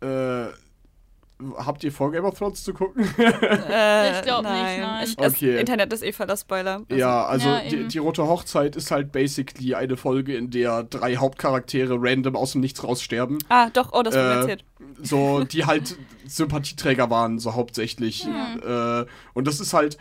Äh, 0.00 0.46
habt 1.56 1.84
ihr 1.84 1.92
vor, 1.92 2.10
Game 2.12 2.24
of 2.24 2.36
Thrones 2.38 2.64
zu 2.64 2.72
gucken? 2.74 3.04
Äh, 3.18 4.18
Ich 4.18 4.22
glaub 4.22 4.42
nicht, 4.42 4.52
nein. 4.52 5.04
Ich, 5.04 5.16
das 5.16 5.34
Okay. 5.34 5.58
Internet 5.60 5.92
ist 5.92 6.02
eh 6.02 6.12
voller 6.12 6.36
Spoiler. 6.36 6.82
Also, 6.88 6.94
ja, 6.96 7.24
also 7.26 7.48
Ja, 7.48 7.60
die, 7.68 7.86
die 7.88 7.98
Rote 7.98 8.26
Hochzeit 8.26 8.74
ist 8.76 8.90
halt 8.90 9.12
basically 9.12 9.74
eine 9.74 9.96
Folge, 9.96 10.34
in 10.36 10.50
der 10.50 10.82
drei 10.84 11.16
Hauptcharaktere 11.16 11.96
random 11.98 12.34
aus 12.36 12.52
dem 12.52 12.60
Nichts 12.60 12.82
raussterben. 12.82 13.38
Ah, 13.48 13.70
doch, 13.70 13.92
oh, 13.92 14.02
das 14.02 14.14
wurde 14.14 14.28
Äh, 14.30 14.34
erzählt. 14.40 14.64
So, 15.02 15.44
die 15.50 15.64
halt 15.64 15.96
Sympathieträger 16.26 17.08
waren, 17.10 17.38
so 17.38 17.54
hauptsächlich. 17.54 18.26
Äh, 18.26 19.04
und 19.34 19.46
das 19.46 19.60
ist 19.60 19.72
halt. 19.74 19.96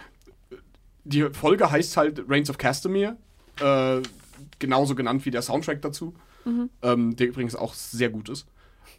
Die 1.04 1.22
Folge 1.32 1.72
heißt 1.72 1.96
halt 1.98 2.24
Reigns 2.28 2.50
of 2.50 2.58
Castamere. 2.58 3.16
Äh, 3.62 4.02
genauso 4.60 4.94
genannt 4.96 5.26
wie 5.26 5.32
der 5.32 5.42
Soundtrack 5.42 5.82
dazu. 5.82 6.14
Ähm, 6.82 7.16
der 7.18 7.28
übrigens 7.28 7.56
auch 7.58 7.74
sehr 7.74 8.10
gut 8.10 8.30
ist. 8.30 8.48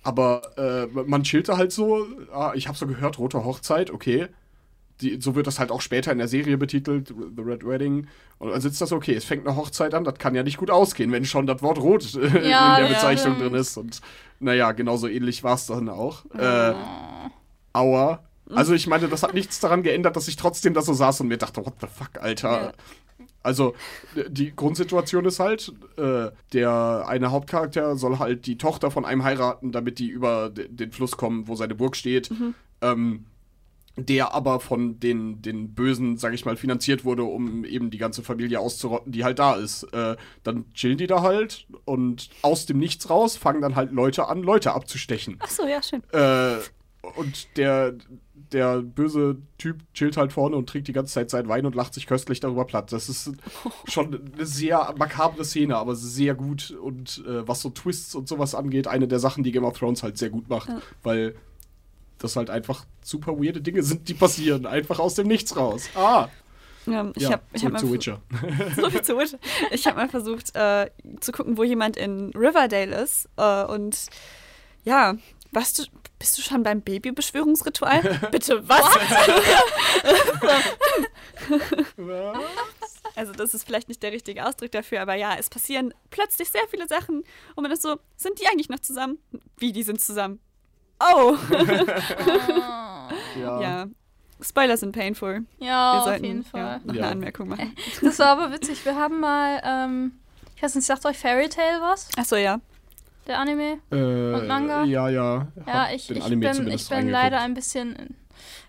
Aber 0.02 0.42
äh, 0.56 0.86
man 1.02 1.22
chillte 1.24 1.56
halt 1.56 1.72
so. 1.72 2.06
Ah, 2.32 2.52
ich 2.54 2.68
habe 2.68 2.78
so 2.78 2.86
gehört, 2.86 3.18
Rote 3.18 3.44
Hochzeit, 3.44 3.90
okay. 3.90 4.28
Die, 5.00 5.20
so 5.20 5.36
wird 5.36 5.46
das 5.46 5.60
halt 5.60 5.70
auch 5.70 5.80
später 5.80 6.10
in 6.10 6.18
der 6.18 6.26
Serie 6.26 6.58
betitelt, 6.58 7.08
The 7.08 7.42
Red 7.42 7.64
Wedding. 7.64 8.08
Und 8.38 8.50
dann 8.50 8.60
sitzt 8.60 8.80
das, 8.80 8.90
okay, 8.90 9.14
es 9.14 9.24
fängt 9.24 9.46
eine 9.46 9.56
Hochzeit 9.56 9.94
an, 9.94 10.02
das 10.04 10.14
kann 10.18 10.34
ja 10.34 10.42
nicht 10.42 10.56
gut 10.56 10.70
ausgehen, 10.70 11.12
wenn 11.12 11.24
schon 11.24 11.46
das 11.46 11.62
Wort 11.62 11.78
rot 11.78 12.14
äh, 12.14 12.26
in 12.26 12.50
Ja, 12.50 12.78
der 12.78 12.88
ja, 12.88 12.94
Bezeichnung 12.94 13.36
stimmt. 13.36 13.52
drin 13.52 13.60
ist. 13.60 13.76
Und 13.76 14.00
naja, 14.40 14.72
genauso 14.72 15.06
ähnlich 15.08 15.44
war 15.44 15.54
es 15.54 15.66
dann 15.66 15.88
auch. 15.88 16.24
Äh, 16.34 16.74
aua. 17.72 18.24
Also 18.54 18.72
ich 18.72 18.86
meine, 18.86 19.08
das 19.08 19.22
hat 19.22 19.34
nichts 19.34 19.60
daran 19.60 19.82
geändert, 19.82 20.16
dass 20.16 20.26
ich 20.26 20.36
trotzdem 20.36 20.72
da 20.74 20.80
so 20.82 20.94
saß 20.94 21.20
und 21.20 21.28
mir 21.28 21.36
dachte, 21.38 21.64
what 21.64 21.74
the 21.80 21.86
fuck, 21.86 22.20
Alter. 22.20 22.72
Also 23.42 23.74
die 24.28 24.54
Grundsituation 24.54 25.24
ist 25.24 25.38
halt, 25.40 25.72
äh, 25.96 26.30
der 26.52 27.04
eine 27.06 27.30
Hauptcharakter 27.30 27.96
soll 27.96 28.18
halt 28.18 28.46
die 28.46 28.58
Tochter 28.58 28.90
von 28.90 29.04
einem 29.04 29.22
heiraten, 29.24 29.72
damit 29.72 29.98
die 29.98 30.08
über 30.08 30.50
de- 30.50 30.68
den 30.68 30.92
Fluss 30.92 31.16
kommen, 31.16 31.48
wo 31.48 31.54
seine 31.54 31.74
Burg 31.74 31.96
steht. 31.96 32.30
Ähm, 32.82 33.24
der 33.96 34.32
aber 34.32 34.60
von 34.60 35.00
den, 35.00 35.42
den 35.42 35.74
Bösen, 35.74 36.18
sag 36.18 36.32
ich 36.32 36.44
mal, 36.44 36.56
finanziert 36.56 37.04
wurde, 37.04 37.24
um 37.24 37.64
eben 37.64 37.90
die 37.90 37.98
ganze 37.98 38.22
Familie 38.22 38.60
auszurotten, 38.60 39.10
die 39.10 39.24
halt 39.24 39.40
da 39.40 39.54
ist. 39.56 39.82
Äh, 39.92 40.16
dann 40.44 40.72
chillen 40.72 40.98
die 40.98 41.08
da 41.08 41.22
halt 41.22 41.66
und 41.84 42.30
aus 42.42 42.64
dem 42.66 42.78
Nichts 42.78 43.10
raus 43.10 43.36
fangen 43.36 43.60
dann 43.60 43.74
halt 43.74 43.90
Leute 43.90 44.28
an, 44.28 44.42
Leute 44.44 44.72
abzustechen. 44.72 45.36
Ach 45.40 45.50
so, 45.50 45.66
ja, 45.66 45.82
schön. 45.82 46.02
Äh, 46.12 46.58
und 47.16 47.56
der, 47.56 47.94
der 48.52 48.82
böse 48.82 49.36
Typ 49.58 49.82
chillt 49.94 50.16
halt 50.16 50.32
vorne 50.32 50.56
und 50.56 50.68
trinkt 50.68 50.88
die 50.88 50.92
ganze 50.92 51.14
Zeit 51.14 51.30
seinen 51.30 51.48
Wein 51.48 51.66
und 51.66 51.74
lacht 51.74 51.94
sich 51.94 52.06
köstlich 52.06 52.40
darüber 52.40 52.64
platt. 52.64 52.92
Das 52.92 53.08
ist 53.08 53.32
schon 53.86 54.32
eine 54.34 54.46
sehr 54.46 54.94
makabre 54.96 55.44
Szene, 55.44 55.76
aber 55.76 55.94
sehr 55.94 56.34
gut. 56.34 56.70
Und 56.70 57.24
äh, 57.26 57.46
was 57.46 57.60
so 57.60 57.70
Twists 57.70 58.14
und 58.14 58.28
sowas 58.28 58.54
angeht, 58.54 58.86
eine 58.86 59.08
der 59.08 59.18
Sachen, 59.18 59.44
die 59.44 59.52
Game 59.52 59.64
of 59.64 59.78
Thrones 59.78 60.02
halt 60.02 60.18
sehr 60.18 60.30
gut 60.30 60.48
macht. 60.48 60.68
Ja. 60.68 60.80
Weil 61.02 61.34
das 62.18 62.36
halt 62.36 62.50
einfach 62.50 62.84
super 63.02 63.38
weirde 63.38 63.60
Dinge 63.60 63.82
sind, 63.82 64.08
die 64.08 64.14
passieren. 64.14 64.66
Einfach 64.66 64.98
aus 64.98 65.14
dem 65.14 65.28
Nichts 65.28 65.56
raus. 65.56 65.88
Ah! 65.94 66.28
Ja, 66.86 67.10
ich 67.14 67.22
ja, 67.22 67.32
habe 67.32 67.42
ich 67.52 67.64
hab 67.64 67.78
zu 67.78 67.92
Witcher. 67.92 68.20
so 68.76 68.88
viel 68.88 69.02
zu 69.02 69.18
Witcher. 69.18 69.38
Ich 69.70 69.86
habe 69.86 69.96
mal 69.96 70.08
versucht 70.08 70.54
äh, 70.56 70.90
zu 71.20 71.32
gucken, 71.32 71.58
wo 71.58 71.64
jemand 71.64 71.96
in 71.96 72.30
Riverdale 72.34 73.02
ist. 73.02 73.28
Äh, 73.36 73.64
und 73.64 74.06
ja, 74.84 75.14
du, 75.52 75.84
bist 76.18 76.36
du 76.36 76.42
schon 76.42 76.62
beim 76.62 76.82
Babybeschwörungsritual? 76.82 78.02
Bitte, 78.30 78.68
was? 78.68 78.84
also 83.14 83.32
das 83.32 83.54
ist 83.54 83.64
vielleicht 83.64 83.88
nicht 83.88 84.02
der 84.02 84.12
richtige 84.12 84.46
Ausdruck 84.46 84.70
dafür, 84.72 85.00
aber 85.02 85.14
ja, 85.14 85.34
es 85.38 85.48
passieren 85.50 85.92
plötzlich 86.10 86.48
sehr 86.50 86.66
viele 86.70 86.86
Sachen 86.88 87.24
und 87.54 87.62
man 87.62 87.70
ist 87.72 87.82
so, 87.82 87.96
sind 88.16 88.40
die 88.40 88.46
eigentlich 88.46 88.68
noch 88.68 88.80
zusammen? 88.80 89.18
Wie, 89.56 89.72
die 89.72 89.82
sind 89.82 90.00
zusammen? 90.00 90.40
Oh! 91.00 91.36
ja. 93.40 93.60
ja. 93.60 93.86
Spoiler 94.40 94.76
sind 94.76 94.92
painful. 94.92 95.44
Ja, 95.58 95.94
Wir 95.94 95.98
auf 96.00 96.04
sollten 96.04 96.24
jeden 96.24 96.42
Ja, 96.42 96.48
Fall. 96.50 96.80
noch 96.84 96.94
Ja. 96.94 97.02
eine 97.02 97.12
Anmerkung 97.12 97.48
machen. 97.48 97.74
Das 98.02 98.18
war 98.20 98.28
aber 98.38 98.52
witzig. 98.52 98.84
Wir 98.84 98.94
haben 98.96 99.20
mal, 99.20 99.60
ähm, 99.64 100.12
ich 100.56 100.62
weiß 100.62 100.74
nicht, 100.76 100.84
sagt 100.86 101.04
euch 101.06 101.18
Fairy 101.18 101.48
Tail 101.48 101.80
was? 101.80 102.08
Achso, 102.16 102.36
ja. 102.36 102.60
Der 103.28 103.38
Anime? 103.38 103.78
Äh, 103.92 103.94
Und 103.96 104.46
Manga? 104.48 104.84
Ja, 104.84 105.08
ja. 105.08 105.48
Ja, 105.66 105.88
ich, 105.94 106.06
den 106.06 106.16
ich 106.16 106.22
Anime 106.24 106.46
bin, 106.46 106.54
zumindest 106.54 106.90
ich 106.90 106.96
bin 106.96 107.08
leider 107.10 107.40
ein 107.40 107.54
bisschen 107.54 108.16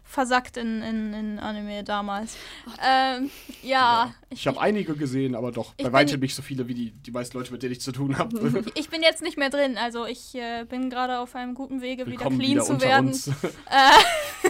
versackt 0.03 0.57
in, 0.57 0.81
in, 0.81 1.13
in 1.13 1.39
Anime 1.39 1.83
damals. 1.83 2.35
Ähm, 2.83 3.29
ja, 3.61 4.13
Ich 4.29 4.47
habe 4.47 4.59
einige 4.59 4.95
gesehen, 4.95 5.35
aber 5.35 5.51
doch 5.51 5.73
Ich 5.77 5.85
bei 5.85 5.93
weitem 5.93 6.19
nicht 6.19 6.35
so 6.35 6.41
viele 6.41 6.67
wie 6.67 6.73
die, 6.73 6.91
die 6.91 7.11
meisten 7.11 7.37
Leute, 7.37 7.51
mit 7.53 7.61
denen 7.63 7.73
ich 7.73 7.81
zu 7.81 7.91
tun 7.91 8.17
habe. 8.17 8.63
ich 8.75 8.89
bin 8.89 9.01
jetzt 9.03 9.21
nicht 9.21 9.37
mehr 9.37 9.49
drin. 9.51 9.77
Also 9.77 10.05
ich 10.05 10.33
äh, 10.35 10.65
bin 10.67 10.89
gerade 10.89 11.19
auf 11.19 11.35
einem 11.35 11.53
guten 11.53 11.81
Wege, 11.81 12.05
wieder 12.07 12.17
Willkommen 12.17 12.39
clean 12.39 12.53
wieder 12.53 12.63
zu 12.63 12.73
unter 12.73 12.87
werden. 12.87 13.07
uns. 13.07 13.27
Äh, 13.27 13.31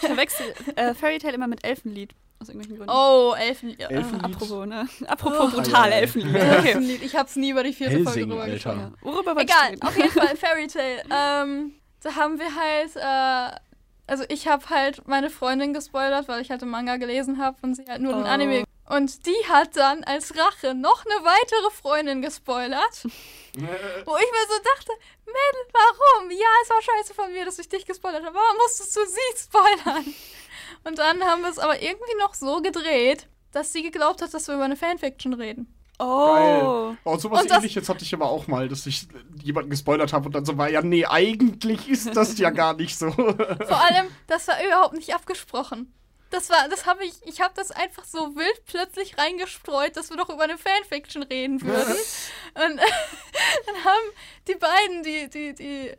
Ich 0.00 0.06
verwechsel 0.06 0.46
äh, 0.76 0.94
Fairy 0.94 1.18
Tail 1.18 1.34
immer 1.34 1.48
mit 1.48 1.64
Elfenlied. 1.64 2.14
Aus 2.40 2.48
irgendwelchen 2.48 2.76
Gründen. 2.76 2.92
oh, 2.94 3.34
Elfen. 3.36 3.78
äh, 3.80 3.84
Elfen- 3.92 4.20
Apropos, 4.24 4.66
ne? 4.66 4.88
Apropos 5.08 5.38
Oh. 5.40 5.56
brutal 5.56 5.90
Ja, 5.90 5.96
ja. 5.96 6.00
Elfenlied. 6.02 6.34
Okay. 6.36 6.66
Elfenlied. 6.68 7.02
Ich 7.02 7.16
hab's 7.16 7.34
nie 7.36 7.50
über 7.50 7.62
die 7.64 7.72
vierte 7.72 7.94
Folge 7.96 8.08
Helsing, 8.10 8.28
drüber 8.30 8.42
Alter. 8.44 8.74
Ja. 8.74 8.92
Worüber 9.02 9.36
Egal, 9.40 9.74
auf 9.80 9.96
jeden 9.96 10.10
Fall 10.10 10.36
Fairy 10.36 10.66
Tail. 10.68 11.02
Ähm, 11.10 11.74
da 12.02 12.14
haben 12.14 12.38
wir 12.38 12.54
halt, 12.54 12.94
äh, 12.96 13.58
also 14.06 14.24
ich 14.28 14.46
habe 14.46 14.64
halt 14.70 15.06
meine 15.08 15.30
Freundin 15.30 15.74
gespoilert, 15.74 16.28
weil 16.28 16.40
ich 16.40 16.50
halt 16.50 16.62
den 16.62 16.68
Manga 16.70 16.96
gelesen 16.96 17.38
habe 17.42 17.56
und 17.62 17.74
sie 17.74 17.84
halt 17.88 18.00
nur 18.02 18.12
den 18.12 18.22
Oh. 18.22 18.26
Anime. 18.26 18.64
Und 18.88 19.26
die 19.26 19.36
hat 19.50 19.76
dann 19.76 20.02
als 20.04 20.32
Rache 20.38 20.74
noch 20.74 21.04
eine 21.04 21.22
weitere 21.22 21.70
Freundin 21.72 22.22
gespoilert. 22.22 23.02
Wo 23.04 24.16
ich 24.16 24.30
mir 24.32 24.46
so 24.48 24.54
dachte, 24.62 24.92
Mädel, 25.26 25.72
warum? 25.74 26.30
Ja, 26.30 26.46
es 26.62 26.70
war 26.70 26.80
scheiße 26.80 27.12
von 27.14 27.30
mir, 27.32 27.44
dass 27.44 27.58
ich 27.58 27.68
dich 27.68 27.84
gespoilert 27.84 28.24
habe. 28.24 28.34
Warum 28.34 28.56
musstest 28.56 28.96
du 28.96 29.00
sie 29.04 29.42
spoilern? 29.42 30.14
Und 30.84 30.98
dann 30.98 31.22
haben 31.24 31.42
wir 31.42 31.50
es 31.50 31.58
aber 31.58 31.80
irgendwie 31.82 32.14
noch 32.18 32.34
so 32.34 32.60
gedreht, 32.60 33.28
dass 33.52 33.72
sie 33.72 33.82
geglaubt 33.82 34.22
hat, 34.22 34.32
dass 34.34 34.48
wir 34.48 34.54
über 34.54 34.64
eine 34.64 34.76
Fanfiction 34.76 35.34
reden. 35.34 35.74
Oh. 35.98 36.34
Geil. 36.34 36.98
Oh, 37.04 37.16
sowas 37.16 37.42
Und 37.42 37.50
ähnliches 37.50 37.88
hatte 37.88 38.04
ich 38.04 38.14
aber 38.14 38.26
auch 38.30 38.46
mal, 38.46 38.68
dass 38.68 38.86
ich 38.86 39.08
jemanden 39.42 39.70
gespoilert 39.70 40.12
habe 40.12 40.26
und 40.26 40.34
dann 40.34 40.44
so 40.44 40.56
war, 40.56 40.70
ja, 40.70 40.80
nee, 40.80 41.04
eigentlich 41.04 41.88
ist 41.88 42.14
das 42.16 42.38
ja 42.38 42.50
gar 42.50 42.74
nicht 42.74 42.96
so. 42.96 43.10
Vor 43.10 43.84
allem, 43.84 44.06
das 44.28 44.46
war 44.46 44.62
überhaupt 44.64 44.94
nicht 44.94 45.12
abgesprochen. 45.14 45.92
Das 46.30 46.50
war, 46.50 46.68
das 46.68 46.86
habe 46.86 47.04
ich, 47.04 47.14
ich 47.24 47.40
habe 47.40 47.54
das 47.56 47.70
einfach 47.70 48.04
so 48.04 48.36
wild 48.36 48.64
plötzlich 48.66 49.16
reingestreut, 49.18 49.96
dass 49.96 50.10
wir 50.10 50.18
doch 50.18 50.28
über 50.28 50.44
eine 50.44 50.58
Fanfiction 50.58 51.22
reden 51.22 51.60
würden. 51.62 51.96
Und 52.54 52.76
dann 53.66 53.84
haben 53.84 54.12
die 54.46 54.54
beiden, 54.54 55.02
die, 55.02 55.30
die, 55.30 55.54
die 55.54 55.92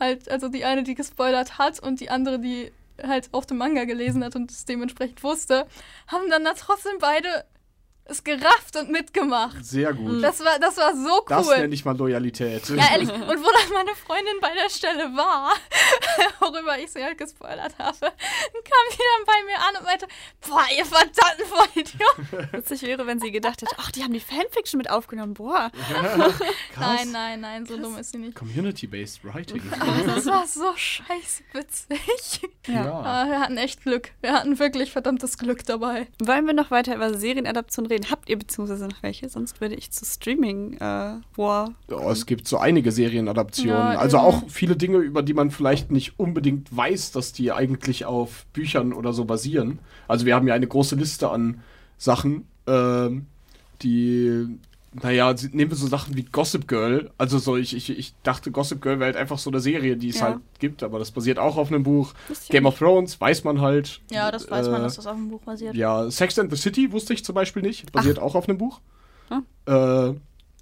halt, 0.00 0.30
also 0.30 0.48
die 0.48 0.64
eine, 0.64 0.84
die 0.84 0.94
gespoilert 0.94 1.58
hat 1.58 1.80
und 1.80 2.00
die 2.00 2.08
andere, 2.08 2.38
die 2.38 2.72
halt 3.02 3.28
auch 3.32 3.44
den 3.44 3.56
Manga 3.56 3.84
gelesen 3.84 4.24
hat 4.24 4.36
und 4.36 4.50
es 4.50 4.64
dementsprechend 4.64 5.22
wusste, 5.22 5.66
haben 6.06 6.30
dann 6.30 6.44
da 6.44 6.54
trotzdem 6.54 6.98
beide 7.00 7.44
es 8.06 8.22
gerafft 8.22 8.76
und 8.76 8.90
mitgemacht. 8.90 9.64
Sehr 9.64 9.94
gut. 9.94 10.22
Das 10.22 10.40
war, 10.40 10.58
das 10.58 10.76
war 10.76 10.94
so 10.94 11.24
Das 11.26 11.46
cool. 11.46 11.56
nenne 11.56 11.74
ich 11.74 11.84
mal 11.86 11.96
Loyalität. 11.96 12.68
Ja, 12.68 12.90
ehrlich. 12.92 13.10
Und 13.10 13.20
wo 13.20 13.26
dann 13.26 13.72
meine 13.72 13.94
Freundin 13.94 14.34
bei 14.42 14.52
der 14.52 14.68
Stelle 14.68 15.04
war, 15.16 15.52
worüber 16.40 16.78
ich 16.78 16.90
sie 16.92 17.02
halt 17.02 17.16
gespoilert 17.16 17.72
habe, 17.78 17.98
kam 17.98 18.12
die 18.92 18.98
dann 18.98 19.24
bei 19.26 19.44
mir 19.46 19.58
an 19.58 19.76
und 19.78 19.84
meinte, 19.84 20.06
boah, 20.46 20.64
ihr 20.76 20.84
verdammten 20.84 21.46
Vollidioten. 21.46 22.52
Witzig 22.52 22.82
wäre, 22.82 23.06
wenn 23.06 23.20
sie 23.20 23.32
gedacht 23.32 23.62
hätte, 23.62 23.74
ach, 23.78 23.90
die 23.90 24.02
haben 24.02 24.12
die 24.12 24.20
Fanfiction 24.20 24.76
mit 24.76 24.90
aufgenommen. 24.90 25.32
Boah. 25.32 25.70
Krass. 26.74 27.06
Nein, 27.06 27.10
nein, 27.12 27.40
nein, 27.40 27.66
so 27.66 27.78
dumm 27.78 27.96
ist 27.96 28.12
sie 28.12 28.18
nicht. 28.18 28.34
Community-based 28.36 29.24
Writing. 29.24 29.62
Aber 29.80 30.02
das 30.14 30.26
war 30.26 30.46
so 30.46 30.76
scheiße 30.76 31.42
witzig. 31.52 32.42
Ja. 32.66 32.84
Ah, 33.00 33.26
wir 33.28 33.40
hatten 33.40 33.56
echt 33.56 33.82
Glück. 33.82 34.10
Wir 34.20 34.32
hatten 34.32 34.58
wirklich 34.58 34.92
verdammtes 34.92 35.38
Glück 35.38 35.64
dabei. 35.64 36.06
Wollen 36.22 36.46
wir 36.46 36.52
noch 36.52 36.70
weiter 36.70 36.94
über 36.94 37.14
Serienadaptionen 37.14 37.90
reden? 37.90 37.93
Habt 38.10 38.28
ihr 38.28 38.38
beziehungsweise 38.38 38.86
noch 38.86 39.02
welche? 39.02 39.28
Sonst 39.28 39.60
würde 39.60 39.74
ich 39.74 39.90
zu 39.90 40.04
Streaming 40.04 40.74
äh, 40.74 41.20
War. 41.36 41.74
Oh, 41.90 42.10
es 42.10 42.26
gibt 42.26 42.48
so 42.48 42.58
einige 42.58 42.92
Serienadaptionen. 42.92 43.74
Ja, 43.74 43.98
also 43.98 44.16
eben. 44.16 44.26
auch 44.26 44.42
viele 44.48 44.76
Dinge, 44.76 44.98
über 44.98 45.22
die 45.22 45.34
man 45.34 45.50
vielleicht 45.50 45.90
nicht 45.90 46.18
unbedingt 46.18 46.74
weiß, 46.76 47.12
dass 47.12 47.32
die 47.32 47.52
eigentlich 47.52 48.04
auf 48.04 48.46
Büchern 48.52 48.92
oder 48.92 49.12
so 49.12 49.24
basieren. 49.24 49.78
Also 50.08 50.26
wir 50.26 50.34
haben 50.34 50.46
ja 50.46 50.54
eine 50.54 50.66
große 50.66 50.96
Liste 50.96 51.30
an 51.30 51.62
Sachen, 51.98 52.46
ähm, 52.66 53.26
die, 53.82 54.46
naja, 55.02 55.34
nehmen 55.52 55.70
wir 55.70 55.76
so 55.76 55.86
Sachen 55.86 56.16
wie 56.16 56.22
Gossip 56.22 56.68
Girl. 56.68 57.10
Also 57.18 57.38
so, 57.38 57.56
ich, 57.56 57.74
ich, 57.74 57.90
ich 57.90 58.14
dachte, 58.22 58.50
Gossip 58.50 58.80
Girl 58.80 58.98
wäre 59.00 59.06
halt 59.06 59.16
einfach 59.16 59.38
so 59.38 59.50
eine 59.50 59.60
Serie, 59.60 59.96
die 59.96 60.10
es 60.10 60.20
Ja. 60.20 60.26
halt 60.26 60.38
gibt, 60.58 60.82
aber 60.82 60.98
das 60.98 61.10
basiert 61.10 61.38
auch 61.38 61.56
auf 61.56 61.68
einem 61.72 61.82
Buch. 61.82 62.14
Game 62.48 62.66
of 62.66 62.78
Thrones, 62.78 63.20
weiß 63.20 63.44
man 63.44 63.60
halt. 63.60 64.00
Ja, 64.10 64.30
das 64.30 64.50
weiß 64.50 64.68
man, 64.68 64.80
Äh, 64.80 64.84
dass 64.84 64.96
das 64.96 65.06
auf 65.06 65.16
dem 65.16 65.28
Buch 65.28 65.42
basiert. 65.42 65.74
Ja, 65.74 66.10
Sex 66.10 66.38
and 66.38 66.50
the 66.50 66.56
City 66.56 66.92
wusste 66.92 67.12
ich 67.14 67.24
zum 67.24 67.34
Beispiel 67.34 67.62
nicht. 67.62 67.90
Basiert 67.92 68.18
auch 68.18 68.34
auf 68.34 68.48
einem 68.48 68.58
Buch. 68.58 68.80
Ah. 69.30 70.10
Äh, 70.10 70.14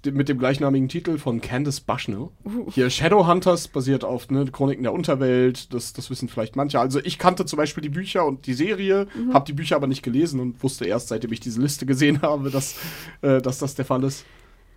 mit 0.05 0.27
dem 0.29 0.37
gleichnamigen 0.39 0.89
Titel 0.89 1.17
von 1.17 1.39
Candice 1.41 1.79
Bushnell. 1.81 2.29
Uh. 2.45 2.69
Hier 2.71 2.89
Shadowhunters 2.89 3.67
basiert 3.69 4.03
auf 4.03 4.29
ne, 4.29 4.45
Chroniken 4.45 4.83
der 4.83 4.93
Unterwelt. 4.93 5.73
Das, 5.73 5.93
das 5.93 6.09
wissen 6.09 6.27
vielleicht 6.29 6.55
manche. 6.55 6.79
Also 6.79 6.99
ich 7.03 7.17
kannte 7.19 7.45
zum 7.45 7.57
Beispiel 7.57 7.81
die 7.81 7.89
Bücher 7.89 8.25
und 8.25 8.45
die 8.47 8.53
Serie, 8.53 9.07
Mhm. 9.15 9.33
habe 9.33 9.45
die 9.45 9.53
Bücher 9.53 9.75
aber 9.75 9.87
nicht 9.87 10.03
gelesen 10.03 10.39
und 10.39 10.61
wusste 10.63 10.85
erst, 10.85 11.07
seitdem 11.09 11.31
ich 11.31 11.39
diese 11.39 11.61
Liste 11.61 11.85
gesehen 11.85 12.21
habe, 12.21 12.49
dass, 12.51 12.75
äh, 13.21 13.41
dass 13.41 13.59
das 13.59 13.75
der 13.75 13.85
Fall 13.85 14.03
ist. 14.03 14.25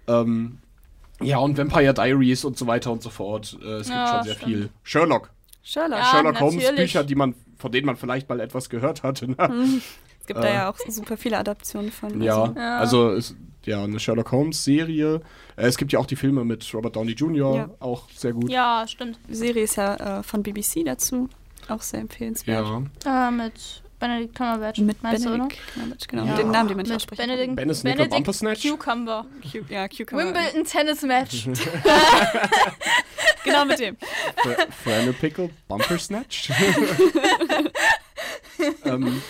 Ähm, 0.06 0.58
ja, 1.20 1.38
und 1.38 1.56
Vampire 1.58 1.94
Diaries 1.94 2.44
und 2.44 2.58
so 2.58 2.66
weiter 2.66 2.92
und 2.92 3.02
so 3.02 3.10
fort. 3.10 3.58
Äh, 3.62 3.66
es 3.78 3.86
gibt 3.86 3.96
Ja, 3.98 4.14
schon 4.16 4.24
sehr 4.24 4.34
stimmt. 4.34 4.52
viel. 4.52 4.68
Sherlock. 4.82 5.30
Sherlock. 5.62 5.98
Ja, 5.98 6.04
Sherlock 6.04 6.40
Holmes 6.40 6.62
natürlich. 6.62 6.92
Bücher, 6.92 7.04
die 7.04 7.14
man, 7.14 7.34
von 7.56 7.72
denen 7.72 7.86
man 7.86 7.96
vielleicht 7.96 8.28
mal 8.28 8.38
etwas 8.40 8.68
gehört 8.70 9.02
hatte. 9.02 9.28
Ne? 9.28 9.36
Es 10.20 10.26
gibt 10.26 10.40
da 10.42 10.52
ja 10.52 10.70
auch 10.70 10.76
super 10.88 11.16
viele 11.16 11.38
Adaptionen 11.38 11.90
von. 11.90 12.20
Ja, 12.20 12.42
Also, 12.42 12.54
Ja. 12.58 12.78
also 12.78 13.10
es, 13.12 13.34
ja, 13.66 13.82
eine 13.84 14.00
Sherlock 14.00 14.32
Holmes 14.32 14.64
Serie. 14.64 15.20
Äh, 15.56 15.66
es 15.66 15.76
gibt 15.76 15.92
ja 15.92 15.98
auch 15.98 16.06
die 16.06 16.16
Filme 16.16 16.44
mit 16.44 16.72
Robert 16.74 16.96
Downey 16.96 17.12
Jr., 17.12 17.56
Ja. 17.56 17.70
auch 17.80 18.08
sehr 18.14 18.32
gut. 18.32 18.50
Ja, 18.50 18.84
stimmt. 18.88 19.18
die 19.28 19.34
Serie 19.34 19.64
ist 19.64 19.76
ja 19.76 20.20
äh, 20.20 20.22
von 20.22 20.42
BBC 20.42 20.84
dazu. 20.84 21.28
Auch 21.68 21.82
sehr 21.82 22.00
empfehlenswert. 22.00 22.66
Ja. 23.04 23.28
Äh, 23.28 23.30
mit 23.32 23.82
Benedict 23.98 24.36
Cumberbatch, 24.36 24.78
Mit 24.80 25.02
meinst 25.02 25.24
Benedict 25.24 25.58
Cumberbatch, 25.74 26.06
genau. 26.06 26.24
oder? 26.24 26.34
den 26.36 26.50
Namen, 26.50 26.68
die 26.68 26.74
man 26.74 26.82
nicht 26.82 26.90
Mit 26.90 26.96
aussprechen 26.96 27.26
Benedict, 27.28 27.56
Bennis 27.56 27.82
Nickel 27.82 28.08
Bumpersnatch? 28.08 28.62
Cucumber. 28.68 29.24
Cu 29.50 29.58
ja, 29.70 29.88
Cucumber. 29.88 30.24
Wimbledon 30.24 30.64
Tennis 30.64 31.02
Match. 31.02 31.48
Genau 33.44 33.64
mit 33.64 33.78
dem. 33.78 33.96
Fr- 33.96 34.66
Frano 34.82 35.12
Pickle 35.12 35.50
Bumper 35.68 35.98
Snatch. 36.00 36.50
ähm, 38.84 39.22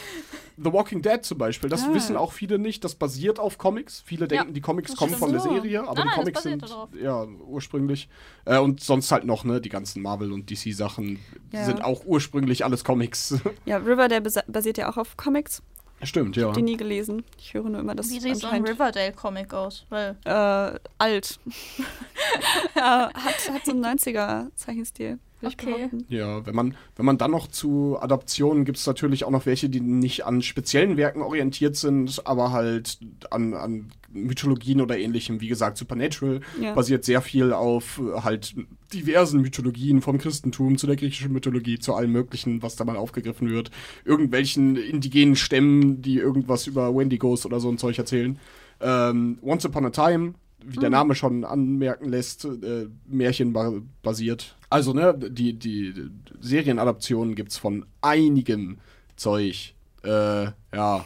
The 0.58 0.72
Walking 0.72 1.02
Dead 1.02 1.22
zum 1.22 1.36
Beispiel, 1.38 1.68
das 1.68 1.84
Ah. 1.84 1.92
wissen 1.94 2.16
auch 2.16 2.32
viele 2.32 2.58
nicht. 2.58 2.82
Das 2.82 2.94
basiert 2.94 3.38
auf 3.38 3.58
Comics. 3.58 4.02
Viele 4.06 4.26
denken, 4.26 4.54
die 4.54 4.60
Comics 4.62 4.90
das 4.92 4.98
kommen 4.98 5.14
von 5.14 5.30
der 5.30 5.40
So. 5.40 5.50
Serie, 5.50 5.80
aber 5.86 5.94
Nein, 6.04 6.08
die 6.08 6.14
Comics 6.18 6.42
sind 6.42 6.62
darauf. 6.62 6.88
ja 7.00 7.24
ursprünglich. 7.24 8.08
Äh, 8.46 8.58
und 8.58 8.82
sonst 8.82 9.12
halt 9.12 9.24
noch, 9.24 9.44
ne, 9.44 9.60
die 9.60 9.68
ganzen 9.68 10.00
Marvel- 10.02 10.32
und 10.32 10.48
DC-Sachen 10.50 11.18
Ja. 11.52 11.64
sind 11.64 11.84
auch 11.84 12.04
ursprünglich 12.06 12.64
alles 12.64 12.84
Comics. 12.84 13.34
Ja, 13.66 13.76
Riverdale 13.78 14.22
basiert 14.46 14.78
ja 14.78 14.90
auch 14.90 14.96
auf 14.96 15.16
Comics. 15.16 15.62
Stimmt, 16.02 16.36
ja. 16.36 16.52
Die 16.52 16.60
nie 16.62 16.76
gelesen. 16.76 17.24
Ich 17.38 17.54
höre 17.54 17.68
nur 17.70 17.80
immer 17.80 17.94
das 17.94 18.10
Wie 18.10 18.20
sieht 18.20 18.36
so 18.36 18.46
ein 18.48 18.64
Riverdale-Comic 18.66 19.54
aus? 19.54 19.86
Weil 19.88 20.16
äh, 20.24 20.78
alt. 20.98 21.38
ja, 22.76 23.10
hat, 23.14 23.50
hat 23.52 23.64
so 23.64 23.72
einen 23.72 23.84
90er-Zeichenstil. 23.84 25.18
Okay. 25.42 25.66
behaupten. 25.74 26.04
Ja, 26.08 26.44
wenn 26.46 26.54
man, 26.54 26.74
wenn 26.96 27.06
man 27.06 27.18
dann 27.18 27.30
noch 27.30 27.46
zu 27.46 27.98
Adaptionen 28.00 28.64
gibt 28.64 28.78
es 28.78 28.86
natürlich 28.86 29.24
auch 29.24 29.30
noch 29.30 29.46
welche, 29.46 29.68
die 29.68 29.80
nicht 29.80 30.24
an 30.24 30.42
speziellen 30.42 30.96
Werken 30.96 31.20
orientiert 31.22 31.76
sind, 31.76 32.26
aber 32.26 32.52
halt 32.52 32.98
an, 33.30 33.54
an 33.54 33.90
Mythologien 34.10 34.80
oder 34.80 34.98
ähnlichem. 34.98 35.40
Wie 35.40 35.48
gesagt, 35.48 35.76
Supernatural 35.76 36.40
Ja. 36.60 36.74
basiert 36.74 37.04
sehr 37.04 37.20
viel 37.20 37.52
auf 37.52 38.00
äh, 38.00 38.20
halt 38.22 38.54
diversen 38.92 39.40
Mythologien, 39.40 40.00
vom 40.00 40.18
Christentum 40.18 40.78
zu 40.78 40.86
der 40.86 40.96
griechischen 40.96 41.32
Mythologie, 41.32 41.78
zu 41.78 41.94
allem 41.94 42.12
Möglichen, 42.12 42.62
was 42.62 42.76
da 42.76 42.84
mal 42.84 42.96
aufgegriffen 42.96 43.50
wird. 43.50 43.70
Irgendwelchen 44.04 44.76
indigenen 44.76 45.36
Stämmen, 45.36 46.00
die 46.02 46.16
irgendwas 46.16 46.66
über 46.66 46.96
Wendigos 46.96 47.44
oder 47.44 47.60
so 47.60 47.68
ein 47.68 47.78
Zeug 47.78 47.98
erzählen. 47.98 48.38
Ähm, 48.80 49.38
Once 49.42 49.64
Upon 49.66 49.86
a 49.86 49.90
Time, 49.90 50.34
wie 50.64 50.78
der 50.78 50.90
Name 50.90 51.14
schon 51.14 51.44
anmerken 51.44 52.08
lässt, 52.08 52.44
äh, 52.44 52.88
Märchen 53.06 53.52
ba 53.52 53.72
basiert. 54.02 54.55
Also, 54.76 54.92
ne, 54.92 55.14
die, 55.16 55.54
die 55.58 55.94
Serienadaptionen 56.38 57.34
gibt's 57.34 57.56
von 57.56 57.86
einigem 58.02 58.76
Zeug. 59.16 59.72
Äh, 60.04 60.48
ja. 60.74 61.04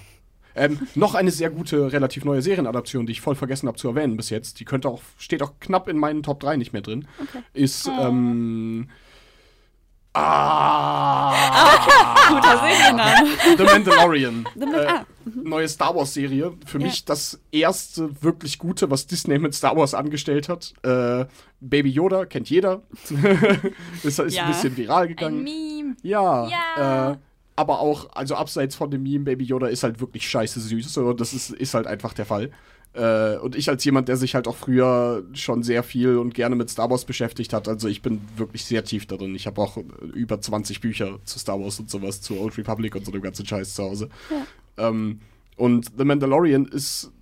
Ähm, 0.57 0.81
noch 0.97 1.15
eine 1.15 1.31
sehr 1.31 1.51
gute, 1.51 1.93
relativ 1.93 2.25
neue 2.25 2.43
Serienadaption, 2.43 3.07
die 3.07 3.13
ich 3.13 3.21
voll 3.21 3.37
vergessen 3.37 3.69
habe 3.69 3.79
zu 3.79 3.87
erwähnen 3.87 4.17
bis 4.17 4.29
jetzt. 4.29 4.59
Die 4.59 4.65
könnte 4.65 4.89
auch, 4.89 5.03
steht 5.19 5.41
auch 5.41 5.53
knapp 5.61 5.87
in 5.87 5.99
meinen 5.99 6.25
Top 6.25 6.41
3 6.41 6.57
nicht 6.57 6.73
mehr 6.73 6.83
drin. 6.83 7.07
Ist, 7.53 7.87
ähm. 7.87 8.89
Ah! 10.13 11.33
Guter 12.29 12.59
Serienname. 12.59 13.29
The 13.57 13.63
Mandalorian. 13.63 14.45
The 14.59 14.67
Man- 14.67 14.75
äh, 14.75 14.87
ah, 14.89 15.07
neue 15.25 15.69
Star 15.69 15.95
Wars 15.95 16.15
Serie. 16.15 16.53
Für 16.67 16.79
Ja. 16.79 16.87
mich 16.87 17.05
das 17.05 17.41
erste 17.53 18.23
wirklich 18.23 18.59
gute, 18.59 18.91
was 18.91 19.07
Disney 19.07 19.39
mit 19.39 19.55
Star 19.55 19.77
Wars 19.77 19.95
angestellt 19.95 20.49
hat. 20.49 20.73
Äh, 20.83 21.27
Baby 21.61 21.91
Yoda 21.91 22.25
kennt 22.27 22.49
jeder. 22.51 22.83
ist 24.03 24.19
ist 24.19 24.35
Ja. 24.35 24.45
ein 24.47 24.53
bisschen 24.53 24.77
viral 24.77 25.03
ein 25.03 25.09
gegangen. 25.09 25.45
Meme. 25.45 25.97
Ja. 26.03 26.49
Ja. 26.49 27.13
Äh, 27.13 27.17
aber 27.57 27.81
auch, 27.81 28.09
also 28.15 28.35
abseits 28.37 28.75
von 28.75 28.91
dem 28.91 29.03
Meme, 29.03 29.25
Baby 29.25 29.45
Yoda 29.45 29.67
ist 29.67 29.83
halt 29.83 30.01
wirklich 30.01 30.29
scheiße 30.29 30.61
süß. 30.61 30.93
So, 30.95 31.13
das 31.13 31.35
ist, 31.35 31.51
ist 31.51 31.75
halt 31.75 31.87
einfach 31.87 32.15
der 32.15 32.25
Fall. 32.27 32.51
Äh, 32.93 33.37
und 33.37 33.55
ich 33.55 33.69
als 33.69 33.85
jemand, 33.85 34.09
der 34.09 34.17
sich 34.17 34.35
halt 34.35 34.49
auch 34.49 34.57
früher 34.57 35.23
schon 35.35 35.63
sehr 35.63 35.85
viel 35.85 36.17
und 36.17 36.35
gerne 36.35 36.57
mit 36.57 36.71
Star 36.71 36.91
Wars 36.91 37.05
beschäftigt 37.05 37.53
hat, 37.53 37.69
also 37.69 37.87
ich 37.87 38.03
bin 38.03 38.21
wirklich 38.37 38.65
sehr 38.65 38.83
tief 38.85 39.07
da 39.07 39.17
drin. 39.17 39.35
Ich 39.37 39.47
habe 39.47 39.61
auch 39.61 39.77
äh, 39.77 39.83
über 40.15 40.41
20 40.41 40.81
Bücher 40.81 41.19
zu 41.25 41.39
Star 41.39 41.61
Wars 41.61 41.79
und 41.79 41.89
sowas, 41.89 42.21
zu 42.21 42.41
Old 42.41 42.57
Republic 42.59 42.97
und 42.97 43.05
so 43.07 43.13
dem 43.13 43.23
ganzen 43.23 43.47
Scheiß 43.47 43.75
zu 43.75 43.85
Hause. 43.85 44.09
Ähm, 44.81 45.21
und 45.57 45.93
The 45.99 46.05
Mandalorian 46.05 46.67
ist 46.67 47.13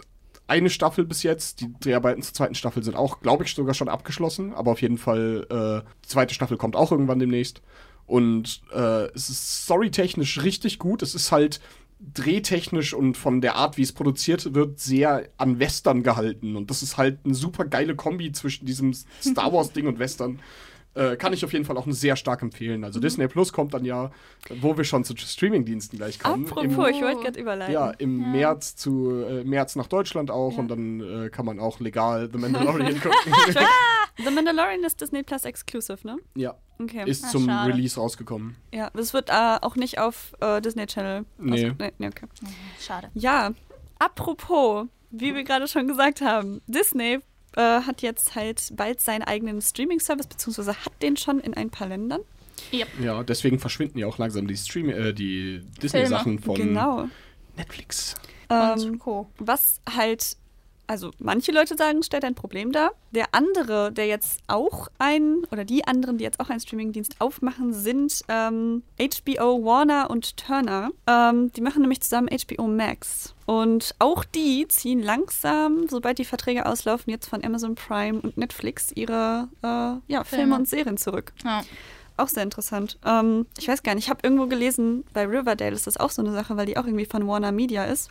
eine 0.46 0.70
Staffel 0.70 1.04
bis 1.04 1.22
jetzt. 1.22 1.60
Die 1.60 1.72
Dreharbeiten 1.80 2.22
zur 2.22 2.34
zweiten 2.34 2.54
Staffel 2.54 2.82
sind 2.82 2.96
auch, 2.96 3.20
glaube 3.20 3.44
ich, 3.44 3.54
sogar 3.54 3.74
schon 3.74 3.88
abgeschlossen. 3.88 4.54
Aber 4.54 4.72
auf 4.72 4.82
jeden 4.82 4.98
Fall, 4.98 5.46
äh, 5.50 5.88
die 6.04 6.08
zweite 6.08 6.34
Staffel 6.34 6.56
kommt 6.56 6.76
auch 6.76 6.90
irgendwann 6.90 7.18
demnächst. 7.18 7.62
Und 8.06 8.62
äh, 8.72 9.06
es 9.14 9.28
ist 9.28 9.64
storytechnisch 9.64 10.42
richtig 10.42 10.78
gut. 10.78 11.02
Es 11.02 11.14
ist 11.14 11.30
halt 11.30 11.60
drehtechnisch 12.00 12.94
und 12.94 13.16
von 13.16 13.40
der 13.40 13.56
Art, 13.56 13.76
wie 13.76 13.82
es 13.82 13.92
produziert 13.92 14.54
wird, 14.54 14.78
sehr 14.78 15.28
an 15.36 15.58
Western 15.58 16.02
gehalten. 16.02 16.56
Und 16.56 16.70
das 16.70 16.82
ist 16.82 16.96
halt 16.96 17.18
eine 17.24 17.34
super 17.34 17.64
geile 17.64 17.96
Kombi 17.96 18.32
zwischen 18.32 18.66
diesem 18.66 18.94
Star 18.94 19.52
Wars-Ding 19.52 19.86
und 19.86 19.98
Western. 19.98 20.38
Äh, 20.94 21.16
kann 21.16 21.32
ich 21.32 21.44
auf 21.44 21.52
jeden 21.52 21.64
Fall 21.64 21.76
auch 21.76 21.86
sehr 21.88 22.16
stark 22.16 22.42
empfehlen. 22.42 22.78
Mhm. 22.78 22.84
Also 22.84 22.98
Disney 22.98 23.28
Plus 23.28 23.52
kommt 23.52 23.72
dann 23.74 23.84
ja, 23.84 24.10
wo 24.60 24.76
wir 24.76 24.82
schon 24.84 25.04
zu 25.04 25.14
Streamingdiensten 25.16 25.96
gleich 25.98 26.18
kommen. 26.18 26.46
Apropos, 26.46 26.64
im, 26.88 26.94
ich 26.94 27.02
wollte 27.02 27.20
gerade 27.22 27.40
überleiten. 27.40 27.72
ja, 27.74 27.90
im 27.90 28.20
Ja. 28.20 28.26
März 28.28 28.74
zu 28.76 29.12
äh, 29.22 29.44
März 29.44 29.76
nach 29.76 29.86
Deutschland 29.86 30.30
auch 30.30 30.52
Ja. 30.54 30.58
und 30.58 30.68
dann 30.68 31.00
äh, 31.26 31.28
kann 31.30 31.44
man 31.46 31.60
auch 31.60 31.78
legal 31.78 32.28
The 32.32 32.38
Mandalorian 32.42 32.94
gucken. 33.00 33.32
The 34.24 34.30
Mandalorian 34.32 34.82
ist 34.82 35.00
Disney 35.00 35.22
Plus 35.22 35.44
Exclusive, 35.44 35.98
ne? 36.04 36.16
ja, 36.34 36.56
Okay. 36.80 37.04
ist 37.08 37.24
Ah, 37.26 37.28
zum 37.28 37.46
schade. 37.46 37.72
Release 37.72 38.00
rausgekommen. 38.00 38.56
ja, 38.74 38.90
das 38.94 39.12
wird 39.14 39.30
äh, 39.30 39.58
auch 39.62 39.76
nicht 39.76 40.00
auf 40.00 40.32
äh, 40.40 40.60
Disney 40.60 40.86
Channel. 40.86 41.24
Nee. 41.38 41.72
nee, 41.78 41.92
nee 41.98 42.08
okay. 42.08 42.26
Schade. 42.80 43.10
Ja, 43.14 43.52
apropos, 44.00 44.86
wie 45.10 45.34
wir 45.34 45.44
gerade 45.44 45.68
schon 45.68 45.86
gesagt 45.86 46.20
haben, 46.20 46.60
Disney 46.66 47.20
äh, 47.56 47.60
hat 47.82 48.02
jetzt 48.02 48.34
halt 48.34 48.72
bald 48.76 49.00
seinen 49.00 49.22
eigenen 49.22 49.60
Streaming-Service, 49.60 50.26
beziehungsweise 50.26 50.76
hat 50.84 50.92
den 51.02 51.16
schon 51.16 51.40
in 51.40 51.54
ein 51.54 51.70
paar 51.70 51.88
Ländern. 51.88 52.20
Ja, 52.72 53.22
deswegen 53.22 53.58
verschwinden 53.58 53.98
ja 53.98 54.06
auch 54.06 54.18
langsam 54.18 54.46
die 54.46 54.56
Stream 54.56 54.90
äh, 54.90 55.12
die 55.12 55.62
Disney-Sachen 55.82 56.38
von 56.40 56.56
genau. 56.56 57.08
Netflix. 57.56 58.14
Und 58.48 58.82
Ähm, 58.82 58.98
Co. 58.98 59.28
was 59.38 59.80
halt, 59.88 60.36
also 60.88 61.10
manche 61.18 61.52
Leute 61.52 61.76
sagen, 61.76 62.02
stellt 62.02 62.24
ein 62.24 62.34
Problem 62.34 62.72
dar. 62.72 62.92
Der 63.12 63.26
andere, 63.32 63.92
der 63.92 64.06
jetzt 64.06 64.40
auch 64.46 64.88
ein, 64.98 65.44
oder 65.52 65.64
die 65.64 65.86
anderen, 65.86 66.18
die 66.18 66.24
jetzt 66.24 66.40
auch 66.40 66.48
einen 66.48 66.60
Streamingdienst 66.60 67.20
aufmachen, 67.20 67.74
sind 67.74 68.22
ähm, 68.28 68.82
HBO, 68.98 69.64
Warner 69.64 70.10
und 70.10 70.36
Turner. 70.38 70.90
Ähm, 71.06 71.52
die 71.52 71.60
machen 71.60 71.82
nämlich 71.82 72.00
zusammen 72.00 72.28
HBO 72.28 72.66
Max. 72.66 73.34
Und 73.44 73.94
auch 73.98 74.24
die 74.24 74.66
ziehen 74.68 75.02
langsam, 75.02 75.88
sobald 75.88 76.18
die 76.18 76.24
Verträge 76.24 76.66
auslaufen, 76.66 77.10
jetzt 77.10 77.28
von 77.28 77.44
Amazon 77.44 77.74
Prime 77.74 78.20
und 78.20 78.38
Netflix 78.38 78.90
ihre 78.94 79.48
äh, 79.62 79.66
ja, 79.66 80.24
Filme 80.24 80.24
Filme. 80.24 80.54
und 80.56 80.68
Serien 80.68 80.96
zurück. 80.96 81.32
Ja. 81.44 81.62
Auch 82.16 82.28
sehr 82.28 82.42
interessant. 82.42 82.98
Ähm, 83.04 83.46
ich 83.58 83.68
weiß 83.68 83.82
gar 83.82 83.94
nicht, 83.94 84.04
ich 84.04 84.10
habe 84.10 84.20
irgendwo 84.22 84.46
gelesen, 84.46 85.04
bei 85.12 85.26
Riverdale 85.26 85.74
ist 85.74 85.86
das 85.86 85.98
auch 85.98 86.10
so 86.10 86.22
eine 86.22 86.32
Sache, 86.32 86.56
weil 86.56 86.66
die 86.66 86.76
auch 86.78 86.84
irgendwie 86.84 87.06
von 87.06 87.26
Warner 87.28 87.52
Media 87.52 87.84
ist. 87.84 88.10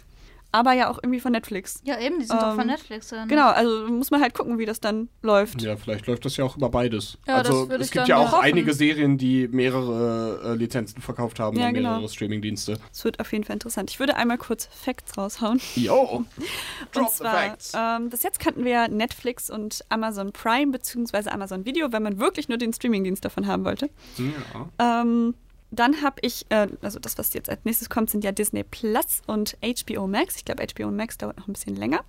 Aber 0.51 0.71
ja 0.73 0.89
auch 0.89 0.97
irgendwie 1.03 1.19
von 1.19 1.33
Netflix. 1.33 1.81
ja, 1.83 1.99
eben, 1.99 2.19
die 2.19 2.25
sind 2.25 2.41
doch 2.41 2.51
Ähm, 2.51 2.55
von 2.55 2.67
Netflix. 2.67 3.09
Dann. 3.09 3.27
Genau, 3.27 3.49
also 3.49 3.87
muss 3.89 4.11
man 4.11 4.21
halt 4.21 4.33
gucken, 4.33 4.57
wie 4.57 4.65
das 4.65 4.79
dann 4.79 5.09
läuft. 5.21 5.61
Ja, 5.61 5.75
vielleicht 5.75 6.07
läuft 6.07 6.23
das 6.25 6.37
ja 6.37 6.45
auch 6.45 6.55
über 6.55 6.69
beides. 6.69 7.17
Ja, 7.27 7.39
das 7.43 7.47
also 7.51 7.69
würde 7.69 7.81
es 7.83 7.87
ich 7.89 7.91
gibt 7.93 8.03
dann 8.03 8.07
ja 8.09 8.17
auch 8.17 8.31
hoffen. 8.31 8.45
einige 8.45 8.73
Serien, 8.73 9.17
die 9.17 9.47
mehrere 9.49 10.53
äh, 10.53 10.55
Lizenzen 10.55 11.01
verkauft 11.01 11.39
haben 11.39 11.57
Ja, 11.59 11.67
und 11.67 11.73
genau. 11.73 11.91
mehrere 11.95 12.09
Streamingdienste. 12.09 12.79
Es 12.93 13.03
wird 13.03 13.19
auf 13.19 13.31
jeden 13.33 13.43
Fall 13.43 13.55
interessant. 13.55 13.89
Ich 13.91 13.99
würde 13.99 14.15
einmal 14.15 14.37
kurz 14.37 14.67
Facts 14.71 15.17
raushauen. 15.17 15.59
Yo! 15.75 16.23
Drop 16.93 17.03
und 17.05 17.11
the 17.11 17.17
zwar, 17.17 17.31
facts. 17.33 17.73
ähm, 17.77 18.09
bis 18.09 18.23
jetzt 18.23 18.39
kannten 18.39 18.63
wir 18.63 18.87
Netflix 18.87 19.49
und 19.49 19.83
Amazon 19.89 20.31
Prime 20.31 20.71
beziehungsweise 20.71 21.31
Amazon 21.31 21.65
Video, 21.65 21.91
wenn 21.91 22.03
man 22.03 22.19
wirklich 22.19 22.47
nur 22.49 22.57
den 22.57 22.71
Streamingdienst 22.73 23.23
davon 23.25 23.47
haben 23.47 23.65
wollte. 23.65 23.89
Ja. 24.17 25.01
Ähm, 25.01 25.33
dann 25.71 26.01
habe 26.01 26.17
ich, 26.21 26.45
äh, 26.49 26.67
also 26.81 26.99
das, 26.99 27.17
was 27.17 27.33
jetzt 27.33 27.49
als 27.49 27.65
nächstes 27.65 27.89
kommt, 27.89 28.09
sind 28.09 28.23
ja 28.23 28.31
Disney 28.31 28.63
Plus 28.63 29.21
und 29.27 29.57
HBO 29.61 30.07
Max. 30.07 30.35
Ich 30.37 30.45
glaube, 30.45 30.65
HBO 30.65 30.91
Max 30.91 31.17
dauert 31.17 31.37
noch 31.37 31.47
ein 31.47 31.53
bisschen 31.53 31.75
länger. 31.75 32.03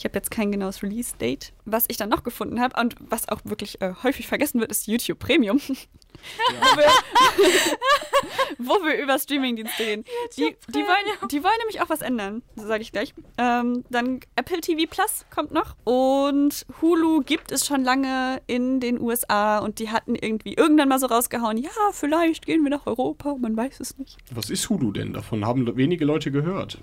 Ich 0.00 0.04
habe 0.04 0.14
jetzt 0.14 0.30
kein 0.30 0.50
genaues 0.50 0.82
Release-Date. 0.82 1.52
Was 1.66 1.84
ich 1.88 1.98
dann 1.98 2.08
noch 2.08 2.22
gefunden 2.22 2.58
habe 2.58 2.80
und 2.80 2.94
was 3.00 3.28
auch 3.28 3.40
wirklich 3.44 3.82
äh, 3.82 3.92
häufig 4.02 4.26
vergessen 4.28 4.58
wird, 4.58 4.70
ist 4.70 4.86
YouTube 4.86 5.18
Premium. 5.18 5.60
wo, 5.60 6.76
wir, 6.78 6.88
wo 8.58 8.72
wir 8.82 9.02
über 9.02 9.18
Streamingdienste 9.18 9.82
reden. 9.82 10.04
Die, 10.38 10.56
die, 10.68 10.78
wollen, 10.78 11.28
die 11.30 11.44
wollen 11.44 11.52
nämlich 11.58 11.82
auch 11.82 11.90
was 11.90 12.00
ändern, 12.00 12.42
so 12.56 12.66
sage 12.66 12.80
ich 12.80 12.92
gleich. 12.92 13.12
Ähm, 13.36 13.84
dann 13.90 14.20
Apple 14.36 14.62
TV 14.62 14.90
Plus 14.90 15.26
kommt 15.28 15.52
noch 15.52 15.76
und 15.84 16.64
Hulu 16.80 17.20
gibt 17.20 17.52
es 17.52 17.66
schon 17.66 17.84
lange 17.84 18.40
in 18.46 18.80
den 18.80 18.98
USA 18.98 19.58
und 19.58 19.80
die 19.80 19.90
hatten 19.90 20.14
irgendwie 20.14 20.54
irgendwann 20.54 20.88
mal 20.88 20.98
so 20.98 21.08
rausgehauen, 21.08 21.58
ja, 21.58 21.70
vielleicht 21.92 22.46
gehen 22.46 22.62
wir 22.62 22.70
nach 22.70 22.86
Europa, 22.86 23.36
man 23.38 23.54
weiß 23.54 23.80
es 23.80 23.98
nicht. 23.98 24.16
Was 24.30 24.48
ist 24.48 24.70
Hulu 24.70 24.92
denn? 24.92 25.12
Davon 25.12 25.44
haben 25.44 25.76
wenige 25.76 26.06
Leute 26.06 26.30
gehört. 26.30 26.78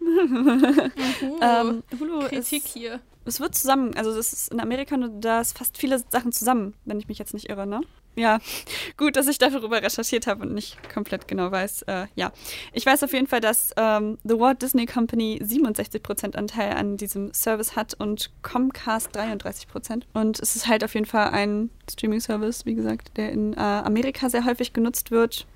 Ähm, 1.40 1.82
Hulu 1.98 2.20
Kritik 2.28 2.64
ist, 2.64 2.72
hier. 2.72 3.00
es 3.24 3.40
wird 3.40 3.54
zusammen, 3.54 3.94
also 3.96 4.14
das 4.14 4.32
ist 4.32 4.52
in 4.52 4.60
Amerika 4.60 4.96
nur 4.96 5.08
da 5.08 5.40
ist 5.40 5.56
fast 5.56 5.78
viele 5.78 5.98
Sachen 6.10 6.32
zusammen, 6.32 6.74
wenn 6.84 6.98
ich 6.98 7.08
mich 7.08 7.18
jetzt 7.18 7.34
nicht 7.34 7.48
irre, 7.48 7.66
ne? 7.66 7.80
Ja, 8.14 8.38
gut, 8.96 9.16
dass 9.16 9.26
ich 9.28 9.38
darüber 9.38 9.82
recherchiert 9.82 10.26
habe 10.26 10.42
und 10.42 10.54
nicht 10.54 10.76
komplett 10.92 11.26
genau 11.28 11.50
weiß. 11.50 11.82
Äh, 11.82 12.06
ja, 12.14 12.32
ich 12.72 12.84
weiß 12.84 13.02
auf 13.02 13.12
jeden 13.12 13.26
Fall, 13.26 13.40
dass 13.40 13.72
ähm, 13.76 14.18
The 14.24 14.38
Walt 14.38 14.62
Disney 14.62 14.86
Company 14.86 15.40
67% 15.42 16.36
Anteil 16.36 16.72
an 16.72 16.96
diesem 16.96 17.32
Service 17.32 17.74
hat 17.74 17.94
und 17.94 18.30
Comcast 18.42 19.16
33%. 19.16 20.02
Und 20.12 20.40
es 20.40 20.56
ist 20.56 20.66
halt 20.68 20.84
auf 20.84 20.94
jeden 20.94 21.06
Fall 21.06 21.30
ein 21.30 21.70
Streaming-Service, 21.90 22.66
wie 22.66 22.74
gesagt, 22.74 23.16
der 23.16 23.32
in 23.32 23.54
äh, 23.54 23.60
Amerika 23.60 24.28
sehr 24.28 24.44
häufig 24.44 24.72
genutzt 24.72 25.10
wird. 25.10 25.46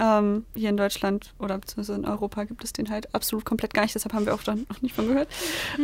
Ähm, 0.00 0.44
hier 0.54 0.70
in 0.70 0.76
Deutschland 0.76 1.34
oder 1.38 1.58
beziehungsweise 1.58 1.98
in 1.98 2.04
Europa 2.04 2.44
gibt 2.44 2.62
es 2.62 2.72
den 2.72 2.90
halt 2.90 3.14
absolut 3.14 3.44
komplett 3.44 3.74
gar 3.74 3.82
nicht, 3.82 3.94
deshalb 3.94 4.12
haben 4.12 4.26
wir 4.26 4.34
auch 4.34 4.42
dann 4.42 4.66
noch 4.68 4.82
nicht 4.82 4.94
von 4.94 5.08
gehört. 5.08 5.28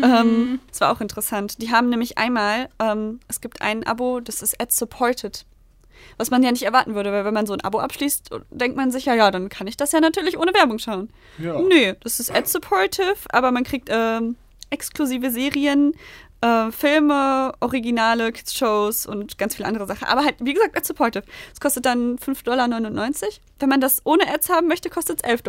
Ähm, 0.03 0.61
das 0.69 0.81
war 0.81 0.93
auch 0.93 1.01
interessant. 1.01 1.61
Die 1.61 1.71
haben 1.71 1.89
nämlich 1.89 2.19
einmal, 2.19 2.69
ähm, 2.79 3.21
es 3.29 3.41
gibt 3.41 3.63
ein 3.63 3.87
Abo, 3.87 4.21
das 4.21 4.43
ist 4.43 4.61
ad-supported. 4.61 5.45
Was 6.17 6.31
man 6.31 6.43
ja 6.43 6.53
nicht 6.53 6.63
erwarten 6.63 6.95
würde, 6.95 7.13
weil 7.13 7.25
wenn 7.25 7.35
man 7.35 7.47
so 7.47 7.55
ein 7.55 7.61
Abo 7.63 7.79
abschließt, 7.79 8.31
denkt 8.51 8.77
man 8.77 8.91
sich 8.91 9.07
ja, 9.07 9.15
ja, 9.15 9.31
dann 9.31 9.49
kann 9.49 9.67
ich 9.67 9.77
das 9.77 9.93
ja 9.93 10.01
natürlich 10.01 10.39
ohne 10.39 10.53
Werbung 10.53 10.79
schauen. 10.79 11.09
Ja. 11.39 11.59
Nö, 11.59 11.95
das 12.01 12.21
ist 12.21 12.31
ad-supportive, 12.35 13.17
aber 13.31 13.53
man 13.53 13.65
kriegt 13.65 13.89
ähm, 13.91 14.37
exklusive 14.71 15.31
Serien, 15.31 15.95
äh, 16.45 16.71
Filme, 16.73 17.53
Originale, 17.61 18.33
Kids-Shows 18.33 19.07
und 19.07 19.39
ganz 19.39 19.55
viele 19.55 19.67
andere 19.69 19.87
Sachen. 19.87 20.07
Aber 20.07 20.25
halt, 20.25 20.37
wie 20.41 20.53
gesagt, 20.55 20.77
ad-supportive. 20.77 21.25
Es 21.53 21.61
kostet 21.61 21.87
dann 21.87 22.19
5,99 22.19 22.45
Dollar. 22.45 22.69
Wenn 23.61 23.69
man 23.69 23.81
das 23.81 24.03
ohne 24.05 24.29
Ads 24.33 24.51
haben 24.51 24.69
möchte, 24.69 24.91
kostet 24.91 25.23
es 25.25 25.29
11,99 25.31 25.43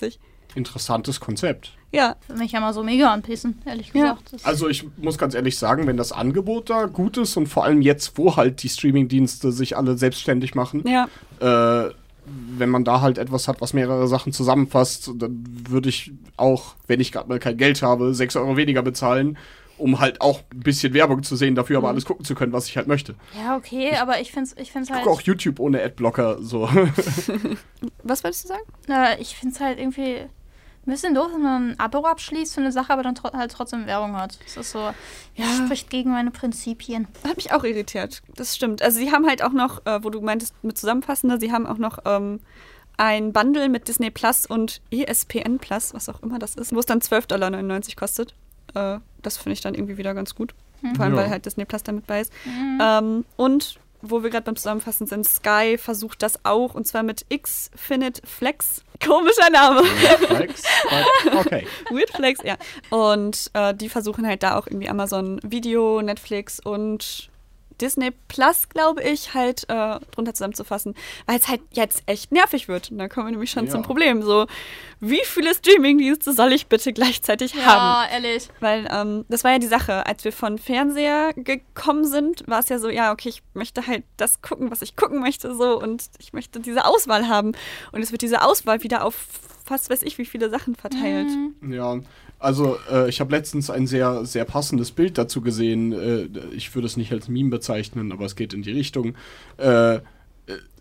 Dollar. 0.00 0.10
Interessantes 0.56 1.18
Konzept. 1.20 1.72
Ja, 1.90 2.16
Würde 2.28 2.40
mich 2.42 2.52
ja 2.52 2.60
mal 2.60 2.72
so 2.72 2.82
mega 2.84 3.12
anpissen, 3.12 3.60
ehrlich 3.66 3.88
Ja. 3.92 4.12
gesagt. 4.12 4.32
Das- 4.32 4.44
Also 4.44 4.68
ich 4.68 4.84
muss 4.96 5.18
ganz 5.18 5.34
ehrlich 5.34 5.58
sagen, 5.58 5.86
wenn 5.86 5.96
das 5.96 6.12
Angebot 6.12 6.70
da 6.70 6.86
gut 6.86 7.16
ist 7.16 7.36
und 7.36 7.48
vor 7.48 7.64
allem 7.64 7.82
jetzt, 7.82 8.18
wo 8.18 8.36
halt 8.36 8.62
die 8.62 8.68
Streamingdienste 8.68 9.52
sich 9.52 9.76
alle 9.76 9.96
selbstständig 9.98 10.54
machen, 10.54 10.84
ja. 10.86 11.08
äh, 11.40 11.92
wenn 12.26 12.70
man 12.70 12.84
da 12.84 13.00
halt 13.00 13.18
etwas 13.18 13.48
hat, 13.48 13.60
was 13.60 13.74
mehrere 13.74 14.06
Sachen 14.08 14.32
zusammenfasst, 14.32 15.10
dann 15.16 15.44
würde 15.68 15.88
ich 15.88 16.12
auch, 16.36 16.74
wenn 16.86 17.00
ich 17.00 17.12
gerade 17.12 17.28
mal 17.28 17.38
kein 17.38 17.56
Geld 17.56 17.82
habe, 17.82 18.14
6 18.14 18.36
Euro 18.36 18.56
weniger 18.56 18.82
bezahlen, 18.82 19.36
um 19.84 20.00
halt 20.00 20.22
auch 20.22 20.40
ein 20.50 20.60
bisschen 20.60 20.94
Werbung 20.94 21.22
zu 21.22 21.36
sehen, 21.36 21.54
dafür 21.54 21.76
aber 21.76 21.88
alles 21.88 22.06
gucken 22.06 22.24
zu 22.24 22.34
können, 22.34 22.54
was 22.54 22.68
ich 22.68 22.78
halt 22.78 22.86
möchte. 22.86 23.16
ja, 23.38 23.54
okay, 23.54 23.94
aber 23.96 24.18
ich 24.18 24.32
finde 24.32 24.48
es 24.48 24.56
ich 24.56 24.72
find's 24.72 24.88
Ich 24.88 24.94
halt. 24.94 25.04
gucke 25.04 25.14
auch 25.14 25.20
YouTube 25.20 25.60
ohne 25.60 25.82
Adblocker, 25.82 26.38
so. 26.40 26.62
Was 28.02 28.24
wolltest 28.24 28.44
du 28.44 28.48
sagen? 28.48 28.62
Äh, 28.88 29.20
ich 29.20 29.36
finde 29.36 29.54
es 29.54 29.60
halt 29.60 29.78
irgendwie 29.78 30.16
ein 30.16 30.30
bisschen 30.86 31.14
doof, 31.14 31.28
wenn 31.34 31.42
man 31.42 31.70
ein 31.72 31.80
Abo 31.80 32.06
abschließt 32.06 32.54
für 32.54 32.62
eine 32.62 32.72
Sache, 32.72 32.94
aber 32.94 33.02
dann 33.02 33.14
tro 33.14 33.30
halt 33.34 33.52
trotzdem 33.52 33.84
Werbung 33.84 34.16
hat. 34.16 34.38
Das 34.42 34.56
ist 34.56 34.70
so, 34.70 34.78
ja. 34.78 34.94
Ja. 35.34 35.66
spricht 35.66 35.90
gegen 35.90 36.12
meine 36.12 36.30
Prinzipien. 36.30 37.06
Hat 37.28 37.36
mich 37.36 37.52
auch 37.52 37.64
irritiert. 37.64 38.22
Das 38.36 38.56
stimmt. 38.56 38.80
Also 38.80 38.98
sie 38.98 39.12
haben 39.12 39.26
halt 39.26 39.42
auch 39.42 39.52
noch, 39.52 39.84
äh, 39.84 40.02
wo 40.02 40.08
du 40.08 40.22
meintest 40.22 40.54
mit 40.64 40.78
zusammenfassender, 40.78 41.38
sie 41.38 41.52
haben 41.52 41.66
auch 41.66 41.78
noch 41.78 41.98
ähm, 42.06 42.40
ein 42.96 43.34
Bundle 43.34 43.68
mit 43.68 43.88
Disney 43.88 44.10
Plus 44.10 44.46
und 44.46 44.80
ESPN 44.90 45.58
Plus, 45.58 45.92
was 45.92 46.08
auch 46.08 46.22
immer 46.22 46.38
das 46.38 46.54
ist, 46.54 46.74
wo 46.74 46.78
es 46.78 46.86
dann 46.86 47.00
12,99 47.00 47.26
Dollar 47.28 47.80
kostet. 47.96 48.34
Äh, 48.74 48.98
das 49.22 49.36
finde 49.36 49.54
ich 49.54 49.60
dann 49.60 49.74
irgendwie 49.74 49.96
wieder 49.96 50.14
ganz 50.14 50.34
gut. 50.34 50.54
Vor 50.96 51.04
allem, 51.04 51.14
Ja. 51.14 51.22
weil 51.22 51.30
halt 51.30 51.46
Disney 51.46 51.64
Plus 51.64 51.82
damit 51.82 52.06
bei 52.06 52.20
ist. 52.20 52.32
Mhm. 52.44 52.78
Ähm, 52.82 53.24
und 53.36 53.78
wo 54.06 54.22
wir 54.22 54.28
gerade 54.28 54.44
beim 54.44 54.56
Zusammenfassen 54.56 55.06
sind, 55.06 55.26
Sky 55.26 55.78
versucht 55.78 56.22
das 56.22 56.44
auch 56.44 56.74
und 56.74 56.86
zwar 56.86 57.02
mit 57.02 57.24
Xfinite 57.30 58.20
Flex. 58.26 58.82
Komischer 59.04 59.48
Name. 59.50 59.82
Flex, 59.82 60.62
okay. 61.38 61.66
Weird 61.90 62.10
Flex, 62.10 62.40
ja. 62.44 62.56
Und 62.90 63.50
äh, 63.54 63.72
die 63.74 63.88
versuchen 63.88 64.26
halt 64.26 64.42
da 64.42 64.58
auch 64.58 64.66
irgendwie 64.66 64.90
Amazon 64.90 65.40
Video, 65.42 66.02
Netflix 66.02 66.60
und 66.60 67.30
Disney 67.84 68.10
Plus, 68.28 68.68
glaube 68.70 69.02
ich, 69.02 69.34
halt 69.34 69.64
äh, 69.68 69.98
drunter 70.12 70.32
zusammenzufassen, 70.32 70.94
weil 71.26 71.38
es 71.38 71.48
halt 71.48 71.60
jetzt 71.72 72.02
echt 72.06 72.32
nervig 72.32 72.66
wird. 72.66 72.90
Und 72.90 72.98
da 72.98 73.08
kommen 73.08 73.26
wir 73.26 73.32
nämlich 73.32 73.50
schon 73.50 73.66
Ja. 73.66 73.70
zum 73.72 73.82
Problem. 73.82 74.22
So, 74.22 74.46
wie 75.00 75.20
viele 75.24 75.54
Streamingdienste 75.54 76.32
soll 76.32 76.52
ich 76.52 76.66
bitte 76.66 76.92
gleichzeitig 76.94 77.54
haben? 77.54 77.64
Ja, 77.66 78.06
ehrlich. 78.10 78.48
Weil 78.60 78.88
ähm, 78.90 79.24
das 79.28 79.44
war 79.44 79.52
ja 79.52 79.58
die 79.58 79.66
Sache, 79.66 80.06
als 80.06 80.24
wir 80.24 80.32
von 80.32 80.56
Fernseher 80.58 81.32
gekommen 81.34 82.06
sind, 82.06 82.42
war 82.48 82.60
es 82.60 82.68
ja 82.70 82.78
so, 82.78 82.88
ja, 82.88 83.12
okay, 83.12 83.28
ich 83.28 83.42
möchte 83.52 83.86
halt 83.86 84.04
das 84.16 84.40
gucken, 84.40 84.70
was 84.70 84.80
ich 84.82 84.96
gucken 84.96 85.20
möchte, 85.20 85.54
so 85.54 85.78
und 85.80 86.04
ich 86.18 86.32
möchte 86.32 86.60
diese 86.60 86.86
Auswahl 86.86 87.28
haben. 87.28 87.52
Und 87.92 88.00
es 88.02 88.10
wird 88.12 88.22
diese 88.22 88.42
Auswahl 88.42 88.82
wieder 88.82 89.04
auf 89.04 89.14
fast 89.66 89.88
weiß 89.88 90.02
ich 90.02 90.18
wie 90.18 90.26
viele 90.26 90.50
Sachen 90.50 90.74
verteilt. 90.74 91.28
Mhm. 91.60 91.72
Ja, 91.72 91.98
also 92.44 92.76
äh, 92.92 93.08
ich 93.08 93.20
habe 93.20 93.32
letztens 93.32 93.70
ein 93.70 93.86
sehr, 93.86 94.24
sehr 94.24 94.44
passendes 94.44 94.92
Bild 94.92 95.18
dazu 95.18 95.40
gesehen. 95.40 95.92
Äh, 95.92 96.28
ich 96.54 96.74
würde 96.74 96.86
es 96.86 96.96
nicht 96.96 97.10
als 97.12 97.28
Meme 97.28 97.50
bezeichnen, 97.50 98.12
aber 98.12 98.24
es 98.26 98.36
geht 98.36 98.52
in 98.54 98.62
die 98.62 98.72
Richtung. 98.72 99.14
Äh, 99.56 99.96
äh, 99.96 100.00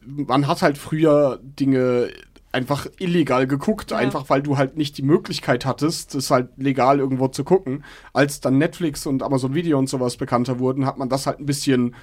man 0.05 0.47
hat 0.47 0.61
halt 0.61 0.77
früher 0.77 1.39
Dinge 1.41 2.09
einfach 2.51 2.85
illegal 2.99 3.47
geguckt, 3.47 3.89
Ja. 3.91 3.97
einfach 3.97 4.29
weil 4.29 4.43
du 4.43 4.57
halt 4.57 4.77
nicht 4.77 4.97
die 4.99 5.01
Möglichkeit 5.01 5.65
hattest, 5.65 6.13
es 6.13 6.29
halt 6.29 6.49
legal 6.57 6.99
irgendwo 6.99 7.27
zu 7.27 7.43
gucken. 7.43 7.83
Als 8.13 8.41
dann 8.41 8.59
Netflix 8.59 9.07
und 9.07 9.23
Amazon 9.23 9.55
Video 9.55 9.79
und 9.79 9.89
sowas 9.89 10.17
bekannter 10.17 10.59
wurden, 10.59 10.85
hat 10.85 10.99
man 10.99 11.09
das 11.09 11.25
halt 11.25 11.39
ein 11.39 11.47
bisschen 11.47 11.95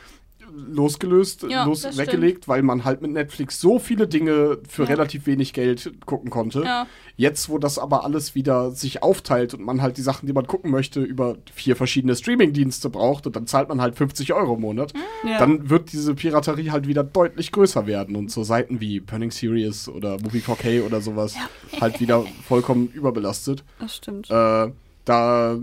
losgelöst, 0.55 1.45
Ja, 1.49 1.65
los, 1.65 1.85
weggelegt, 1.97 2.49
weil 2.49 2.63
man 2.63 2.85
halt 2.85 3.03
mit 3.03 3.11
Netflix 3.13 3.61
so 3.61 3.79
viele 3.79 4.07
Dinge 4.09 4.59
für 4.69 4.83
Ja. 4.83 4.89
relativ 4.89 5.27
wenig 5.27 5.53
Geld 5.53 5.93
gucken 6.07 6.31
konnte. 6.31 6.63
Ja. 6.63 6.87
Jetzt, 7.17 7.49
wo 7.51 7.59
das 7.59 7.79
aber 7.79 8.05
alles 8.05 8.35
wieder 8.35 8.71
sich 8.71 9.03
aufteilt 9.03 9.53
und 9.55 9.63
man 9.63 9.83
halt 9.83 9.97
die 9.99 10.03
Sachen, 10.03 10.27
die 10.27 10.33
man 10.33 10.47
gucken 10.47 10.71
möchte, 10.71 11.01
über 11.01 11.37
vier 11.53 11.77
verschiedene 11.77 12.17
Streaming-Dienste 12.17 12.89
braucht 12.89 13.27
und 13.27 13.37
dann 13.37 13.47
zahlt 13.47 13.69
man 13.69 13.81
halt 13.81 13.95
50 13.97 14.33
Euro 14.33 14.55
im 14.55 14.61
Monat, 14.63 14.93
Ja. 15.29 15.39
dann 15.39 15.69
wird 15.69 15.93
diese 15.93 16.15
Piraterie 16.15 16.71
halt 16.71 16.87
wieder 16.87 17.05
deutlich 17.05 17.53
größer 17.53 17.87
werden 17.87 18.17
und 18.17 18.31
so 18.31 18.43
Seiten 18.43 18.81
wie 18.81 19.01
Burning 19.01 19.31
Series 19.31 19.89
oder 19.89 20.13
Movie 20.23 20.41
4K 20.41 20.83
oder 20.87 21.01
sowas 21.01 21.35
halt 21.81 22.01
wieder 22.01 22.25
vollkommen 22.49 22.89
überbelastet. 22.89 23.65
das 23.79 23.97
stimmt. 23.97 24.31
Äh, 24.31 24.71
da 25.05 25.59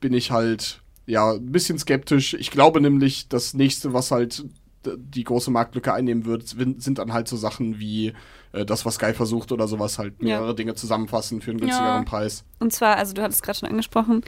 bin 0.00 0.12
ich 0.12 0.30
halt 0.30 0.80
ja 1.06 1.32
ein 1.32 1.52
bisschen 1.52 1.78
skeptisch. 1.78 2.34
Ich 2.34 2.50
glaube 2.50 2.80
nämlich, 2.80 3.28
das 3.28 3.54
nächste, 3.54 3.92
was 3.92 4.10
halt 4.10 4.44
die 4.86 5.24
große 5.24 5.50
Marktlücke 5.50 5.92
einnehmen 5.94 6.26
wird, 6.26 6.46
sind 6.46 6.98
dann 6.98 7.12
halt 7.12 7.26
so 7.26 7.36
Sachen 7.36 7.78
wie 7.78 8.12
äh, 8.52 8.66
das, 8.66 8.84
was 8.84 8.96
Sky 8.96 9.14
versucht 9.14 9.50
oder 9.50 9.66
sowas, 9.66 9.98
halt 9.98 10.14
Ja. 10.20 10.38
mehrere 10.40 10.54
Dinge 10.54 10.74
zusammenfassen 10.74 11.40
für 11.40 11.50
einen 11.52 11.60
günstigeren 11.60 12.02
Ja. 12.02 12.08
Preis. 12.08 12.44
Und 12.60 12.72
zwar, 12.72 12.96
also 12.96 13.14
du 13.14 13.22
hattest 13.22 13.42
gerade 13.42 13.58
schon 13.58 13.68
angesprochen, 13.70 14.22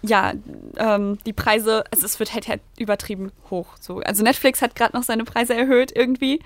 ja, 0.00 0.32
ähm, 0.76 1.18
die 1.26 1.32
Preise, 1.32 1.84
also 1.92 2.06
es 2.06 2.18
wird 2.20 2.32
halt, 2.32 2.48
halt 2.48 2.60
übertrieben 2.78 3.32
hoch. 3.50 3.66
So. 3.80 3.98
Also 3.98 4.22
Netflix 4.22 4.62
hat 4.62 4.74
gerade 4.76 4.96
noch 4.96 5.02
seine 5.02 5.24
Preise 5.24 5.54
erhöht 5.54 5.92
irgendwie. 5.94 6.40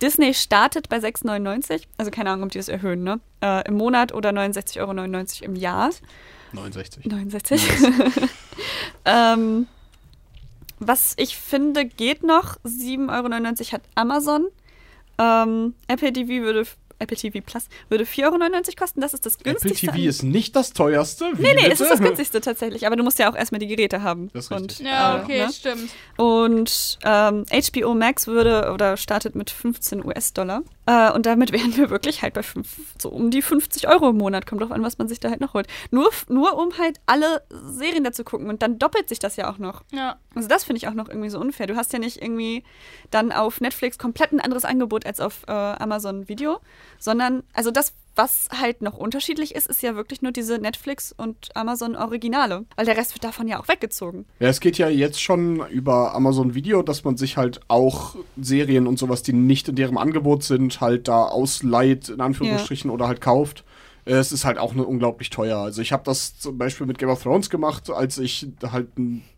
Disney 0.00 0.32
startet 0.34 0.88
bei 0.88 0.98
6,99, 0.98 1.84
also 1.96 2.10
keine 2.10 2.30
Ahnung, 2.30 2.44
ob 2.44 2.52
die 2.52 2.58
das 2.58 2.68
erhöhen, 2.68 3.02
ne? 3.02 3.18
Äh, 3.40 3.66
Im 3.66 3.74
Monat 3.76 4.12
oder 4.14 4.30
69,99 4.30 4.78
Euro 4.80 5.44
im 5.44 5.56
Jahr. 5.56 5.90
69. 6.52 7.04
69. 7.06 7.62
ähm, 9.04 9.66
was 10.78 11.14
ich 11.16 11.36
finde, 11.36 11.84
geht 11.86 12.22
noch. 12.22 12.56
7,99 12.64 13.08
Euro 13.60 13.72
hat 13.72 13.82
Amazon. 13.94 14.46
Ähm, 15.18 15.74
Apple 15.88 16.12
TV 16.12 16.42
würde 16.44 16.66
Apple 17.00 17.16
TV 17.16 17.38
Plus 17.44 17.68
würde 17.88 18.04
4,99 18.04 18.24
Euro 18.24 18.62
kosten. 18.76 19.00
Das 19.00 19.14
ist 19.14 19.24
das 19.24 19.36
Apple 19.36 19.52
günstigste. 19.52 19.86
TV 19.86 19.98
an- 19.98 20.04
ist 20.04 20.22
nicht 20.24 20.56
das 20.56 20.72
teuerste. 20.72 21.26
Wie 21.34 21.42
Nee, 21.42 21.54
nee, 21.54 21.62
bitte? 21.62 21.72
es 21.74 21.80
ist 21.80 21.90
das 21.90 22.00
günstigste 22.06 22.40
tatsächlich. 22.40 22.86
Aber 22.86 22.96
du 22.96 23.02
musst 23.04 23.18
ja 23.18 23.30
auch 23.30 23.36
erstmal 23.36 23.58
die 23.60 23.66
Geräte 23.68 24.02
haben. 24.02 24.30
Das 24.32 24.46
ist 24.46 24.50
Und, 24.52 24.70
richtig. 24.70 24.86
Ja, 24.86 25.18
äh, 25.18 25.22
okay, 25.22 25.46
ne? 25.46 25.52
stimmt. 25.52 25.90
Und 26.16 26.98
ähm, 27.04 27.44
HBO 27.50 27.94
Max 27.94 28.26
würde 28.26 28.72
oder 28.72 28.96
startet 28.96 29.34
mit 29.36 29.50
15 29.50 30.04
US-Dollar. 30.04 30.62
Äh, 30.88 31.12
und 31.12 31.26
damit 31.26 31.52
wären 31.52 31.76
wir 31.76 31.90
wirklich 31.90 32.22
halt 32.22 32.32
bei 32.32 32.42
fünf, 32.42 32.78
so 32.96 33.10
um 33.10 33.30
die 33.30 33.42
50 33.42 33.88
Euro 33.88 34.08
im 34.08 34.16
Monat. 34.16 34.46
Kommt 34.46 34.62
drauf 34.62 34.72
an, 34.72 34.82
was 34.82 34.96
man 34.96 35.06
sich 35.06 35.20
da 35.20 35.28
halt 35.28 35.40
noch 35.40 35.52
holt. 35.52 35.66
Nur, 35.90 36.10
nur 36.28 36.56
um 36.56 36.78
halt 36.78 36.98
alle 37.04 37.42
Serien 37.50 38.04
dazu 38.04 38.24
gucken. 38.24 38.48
Und 38.48 38.62
dann 38.62 38.78
doppelt 38.78 39.06
sich 39.06 39.18
das 39.18 39.36
ja 39.36 39.50
auch 39.50 39.58
noch. 39.58 39.82
Ja. 39.92 40.16
Also 40.34 40.48
das 40.48 40.64
finde 40.64 40.78
ich 40.78 40.88
auch 40.88 40.94
noch 40.94 41.10
irgendwie 41.10 41.28
so 41.28 41.38
unfair. 41.38 41.66
Du 41.66 41.76
hast 41.76 41.92
ja 41.92 41.98
nicht 41.98 42.22
irgendwie 42.22 42.64
dann 43.10 43.32
auf 43.32 43.60
Netflix 43.60 43.98
komplett 43.98 44.32
ein 44.32 44.40
anderes 44.40 44.64
Angebot 44.64 45.04
als 45.04 45.20
auf 45.20 45.42
äh, 45.46 45.52
Amazon 45.52 46.26
Video, 46.26 46.58
sondern 46.98 47.42
also 47.52 47.70
das, 47.70 47.92
was 48.18 48.48
halt 48.60 48.82
noch 48.82 48.98
unterschiedlich 48.98 49.54
ist, 49.54 49.68
ist 49.68 49.80
ja 49.80 49.94
wirklich 49.94 50.20
nur 50.22 50.32
diese 50.32 50.58
Netflix 50.58 51.14
und 51.16 51.48
Amazon 51.54 51.94
Originale, 51.94 52.64
weil 52.76 52.84
der 52.84 52.96
Rest 52.96 53.14
wird 53.14 53.22
davon 53.22 53.46
ja 53.46 53.60
auch 53.60 53.68
weggezogen. 53.68 54.26
Ja, 54.40 54.48
es 54.48 54.58
geht 54.60 54.76
ja 54.76 54.88
jetzt 54.88 55.22
schon 55.22 55.66
über 55.68 56.14
Amazon 56.14 56.54
Video, 56.54 56.82
dass 56.82 57.04
man 57.04 57.16
sich 57.16 57.36
halt 57.36 57.60
auch 57.68 58.16
Serien 58.36 58.88
und 58.88 58.98
sowas, 58.98 59.22
die 59.22 59.32
nicht 59.32 59.68
in 59.68 59.76
deren 59.76 59.96
Angebot 59.96 60.42
sind, 60.42 60.80
halt 60.80 61.06
da 61.06 61.26
ausleiht, 61.26 62.08
in 62.08 62.20
Anführungsstrichen, 62.20 62.90
oder 62.90 63.06
halt 63.06 63.20
kauft. 63.20 63.64
Es 64.04 64.32
ist 64.32 64.44
halt 64.44 64.58
auch 64.58 64.74
nur 64.74 64.88
unglaublich 64.88 65.30
teuer. 65.30 65.58
Also 65.58 65.80
ich 65.80 65.92
habe 65.92 66.02
das 66.04 66.38
zum 66.38 66.58
Beispiel 66.58 66.86
mit 66.86 66.98
Game 66.98 67.10
of 67.10 67.22
Thrones 67.22 67.50
gemacht, 67.50 67.88
als 67.88 68.18
ich 68.18 68.48
halt 68.72 68.88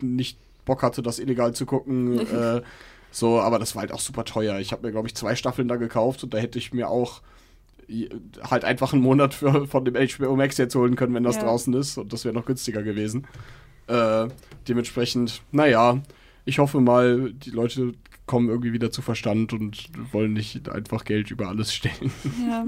nicht 0.01 0.39
Bock 0.65 0.83
hatte, 0.83 1.03
das 1.03 1.19
illegal 1.19 1.53
zu 1.53 1.67
gucken. 1.67 2.19
äh, 2.35 2.63
so, 3.11 3.41
aber 3.41 3.59
das 3.59 3.75
war 3.75 3.81
halt 3.83 3.93
auch 3.93 4.01
super 4.01 4.25
teuer. 4.25 4.59
Ich 4.59 4.73
habe 4.73 4.87
mir, 4.87 4.93
glaube 4.93 5.09
ich, 5.09 5.15
zwei 5.15 5.35
Staffeln 5.35 5.69
da 5.69 5.77
gekauft 5.77 6.25
und 6.25 6.33
da 6.33 6.39
hätte 6.39 6.59
ich 6.59 6.73
mir 6.73 6.89
auch 6.89 7.21
halt 8.43 8.65
einfach 8.65 8.93
einen 8.93 9.03
Monat 9.03 9.35
für, 9.35 9.67
von 9.67 9.85
dem 9.85 9.95
HBO 9.95 10.37
Max 10.37 10.57
jetzt 10.59 10.75
holen 10.75 10.97
können, 10.97 11.15
wenn 11.15 11.23
das 11.25 11.37
Ja. 11.37 11.45
draußen 11.45 11.73
ist. 11.75 11.99
Und 11.99 12.13
das 12.13 12.25
wäre 12.25 12.35
noch 12.35 12.47
günstiger 12.47 12.83
gewesen. 12.83 13.27
Äh, 13.87 14.29
dementsprechend, 14.69 15.43
naja, 15.53 16.01
ich 16.45 16.59
hoffe 16.59 16.81
mal, 16.81 17.33
die 17.33 17.51
Leute 17.51 17.93
kommen 18.27 18.49
irgendwie 18.49 18.73
wieder 18.73 18.93
zu 18.93 19.03
Verstand 19.03 19.53
und 19.53 19.89
wollen 20.13 20.33
nicht 20.33 20.69
einfach 20.69 21.05
Geld 21.05 21.31
über 21.33 21.49
alles 21.49 21.75
stellen. 21.75 22.13
Ja. 22.49 22.67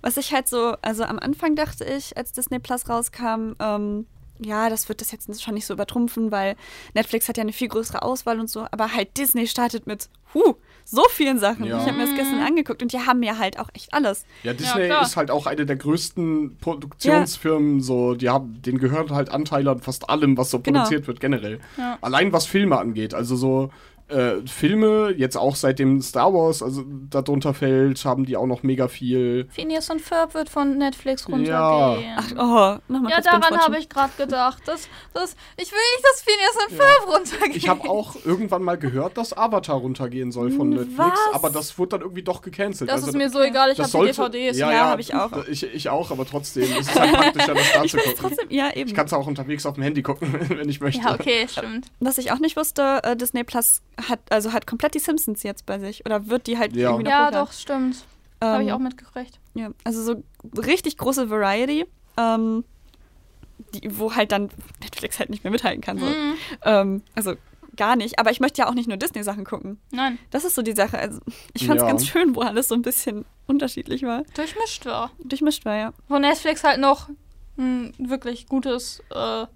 Was 0.00 0.16
ich 0.16 0.32
halt 0.32 0.48
so, 0.48 0.74
also 0.82 1.04
am 1.04 1.18
Anfang 1.18 1.54
dachte 1.56 1.84
ich, 1.84 2.16
als 2.16 2.32
Disney 2.32 2.58
Plus 2.58 2.88
rauskam, 2.88 3.52
ähm, 3.58 4.06
ja, 4.38 4.70
das 4.70 4.88
wird 4.88 5.00
das 5.02 5.12
jetzt 5.12 5.42
schon 5.42 5.54
nicht 5.54 5.66
so 5.66 5.74
übertrumpfen, 5.74 6.30
weil 6.32 6.56
Netflix 6.94 7.28
hat 7.28 7.36
ja 7.36 7.42
eine 7.42 7.52
viel 7.52 7.68
größere 7.68 8.02
Auswahl 8.02 8.40
und 8.40 8.48
so, 8.48 8.66
aber 8.70 8.94
halt 8.94 9.16
Disney 9.18 9.46
startet 9.46 9.86
mit, 9.86 10.08
huh, 10.34 10.54
so 10.84 11.02
vielen 11.10 11.38
Sachen. 11.38 11.64
Ja. 11.64 11.78
Ich 11.78 11.86
habe 11.86 11.96
mir 11.98 12.06
das 12.06 12.14
gestern 12.14 12.40
angeguckt 12.40 12.82
und 12.82 12.92
die 12.92 12.98
haben 13.00 13.22
ja 13.22 13.38
halt 13.38 13.58
auch 13.58 13.68
echt 13.74 13.92
alles. 13.94 14.24
Ja, 14.42 14.52
Disney 14.52 14.86
klar. 14.86 15.02
ist 15.02 15.16
halt 15.16 15.30
auch 15.30 15.46
eine 15.46 15.64
der 15.66 15.76
größten 15.76 16.56
Produktionsfirmen, 16.60 17.80
so, 17.80 18.14
die 18.14 18.28
haben, 18.28 18.60
denen 18.62 18.78
gehören 18.78 19.10
halt 19.10 19.30
Anteile 19.30 19.70
an 19.70 19.80
fast 19.80 20.08
allem, 20.10 20.36
was 20.36 20.50
so 20.50 20.60
Genau. 20.60 20.80
produziert 20.80 21.06
wird, 21.06 21.20
generell. 21.20 21.60
Ja. 21.76 21.98
Allein 22.00 22.32
was 22.32 22.46
Filme 22.46 22.78
angeht, 22.78 23.14
also 23.14 23.36
so 23.36 23.70
äh, 24.08 24.46
Filme, 24.46 25.14
jetzt 25.16 25.36
auch 25.36 25.56
seitdem 25.56 26.00
Star 26.02 26.32
Wars 26.34 26.62
also 26.62 26.84
darunter 27.08 27.54
fällt, 27.54 28.04
haben 28.04 28.24
die 28.26 28.36
auch 28.36 28.46
noch 28.46 28.62
mega 28.62 28.88
viel. 28.88 29.48
Phineas 29.50 29.88
und 29.90 30.00
Ferb 30.00 30.34
wird 30.34 30.48
von 30.50 30.76
Netflix 30.78 31.26
Ja. 31.28 31.34
runtergehen. 31.34 32.14
Ach, 32.36 32.78
oh, 32.78 32.92
nochmal 32.92 33.10
ja, 33.12 33.20
daran 33.20 33.58
habe 33.58 33.78
ich 33.78 33.88
gerade 33.88 34.12
gedacht. 34.18 34.62
Das, 34.66 34.88
das, 35.14 35.34
ich 35.56 35.70
will 35.72 35.78
nicht, 35.96 36.04
dass 36.04 36.22
Phineas 36.22 36.66
und 36.68 36.76
Ferb 36.76 37.06
runtergehen. 37.16 37.56
Ich 37.56 37.68
habe 37.68 37.88
auch 37.88 38.16
irgendwann 38.24 38.62
mal 38.62 38.76
gehört, 38.76 39.16
dass 39.16 39.36
Avatar 39.36 39.76
runtergehen 39.76 40.30
soll 40.32 40.50
von 40.50 40.68
Netflix, 40.70 40.98
Was? 40.98 41.34
aber 41.34 41.50
das 41.50 41.78
wurde 41.78 41.90
dann 41.90 42.00
irgendwie 42.02 42.22
doch 42.22 42.42
gecancelt. 42.42 42.90
Das 42.90 42.96
Also 42.96 43.08
ist 43.08 43.16
mir 43.16 43.30
so 43.30 43.40
egal, 43.40 43.70
ich 43.72 43.78
habe 43.78 43.90
die 43.90 44.06
DVDs. 44.12 44.58
Ja, 44.58 44.70
Ja, 44.70 44.76
ja, 44.76 44.90
hab 44.90 44.98
ich 45.00 45.14
auch. 45.14 45.30
Ich, 45.52 45.62
ich 45.64 45.88
auch, 45.90 46.10
aber 46.10 46.24
trotzdem. 46.26 46.64
Es 46.64 46.88
ist 46.88 46.98
halt 46.98 47.12
praktischer, 47.14 47.54
das 47.54 47.72
da 47.72 47.84
Ich 47.84 47.90
zu 47.90 47.96
gucken. 47.98 48.14
trotzdem, 48.18 48.46
ja, 48.50 48.70
eben. 48.74 48.88
Ich 48.88 48.94
kann 48.94 49.06
es 49.06 49.12
auch 49.12 49.26
unterwegs 49.26 49.66
auf 49.66 49.74
dem 49.74 49.82
Handy 49.82 50.02
gucken, 50.02 50.34
wenn 50.48 50.68
ich 50.68 50.80
möchte. 50.80 51.02
Ja, 51.02 51.14
okay, 51.14 51.46
stimmt. 51.48 51.86
Was 52.00 52.18
ich 52.18 52.32
auch 52.32 52.38
nicht 52.38 52.56
wusste, 52.56 53.00
äh, 53.02 53.16
Disney 53.16 53.44
Plus 53.44 53.80
hat, 54.08 54.20
also 54.30 54.52
hat 54.52 54.66
komplett 54.66 54.94
die 54.94 54.98
Simpsons 54.98 55.42
jetzt 55.42 55.66
bei 55.66 55.78
sich. 55.78 56.04
Oder 56.06 56.28
wird 56.28 56.46
die 56.46 56.58
halt 56.58 56.74
Ja. 56.76 56.90
irgendwie 56.90 57.04
noch 57.04 57.10
Ja, 57.10 57.30
doch, 57.30 57.52
stimmt. 57.52 58.04
Habe 58.42 58.62
ich 58.64 58.68
Ähm, 58.70 58.74
auch 58.74 58.78
mitgekriegt. 58.80 59.38
Ja, 59.54 59.70
also 59.84 60.02
so 60.02 60.22
richtig 60.60 60.96
große 60.98 61.30
Variety, 61.30 61.86
ähm, 62.16 62.64
die, 63.74 63.98
wo 63.98 64.14
halt 64.14 64.32
dann 64.32 64.50
Netflix 64.82 65.18
halt 65.18 65.30
nicht 65.30 65.44
mehr 65.44 65.50
mithalten 65.52 65.80
kann. 65.80 65.98
So. 65.98 66.06
Mhm. 66.06 66.34
Ähm, 66.64 67.02
also 67.14 67.34
gar 67.76 67.96
nicht. 67.96 68.18
Aber 68.18 68.30
ich 68.30 68.40
möchte 68.40 68.58
ja 68.60 68.68
auch 68.68 68.74
nicht 68.74 68.88
nur 68.88 68.96
Disney-Sachen 68.96 69.44
gucken. 69.44 69.78
Nein, 69.92 70.18
Das 70.30 70.44
ist 70.44 70.54
so 70.56 70.62
die 70.62 70.72
Sache. 70.74 70.98
Also 70.98 71.20
ich 71.54 71.66
fand 71.66 71.78
es 71.78 71.82
Ja. 71.84 71.88
ganz 71.88 72.06
schön, 72.06 72.34
wo 72.34 72.40
alles 72.40 72.68
so 72.68 72.74
ein 72.74 72.82
bisschen 72.82 73.24
unterschiedlich 73.46 74.02
war. 74.02 74.24
durchmischt 74.34 74.84
war. 74.86 75.10
Durchmischt 75.22 75.64
war, 75.64 75.76
ja. 75.76 75.92
Wo 76.08 76.18
Netflix 76.18 76.64
halt 76.64 76.80
noch 76.80 77.08
ein 77.56 77.94
wirklich 77.98 78.46
gutes. 78.46 79.02
Äh, 79.14 79.46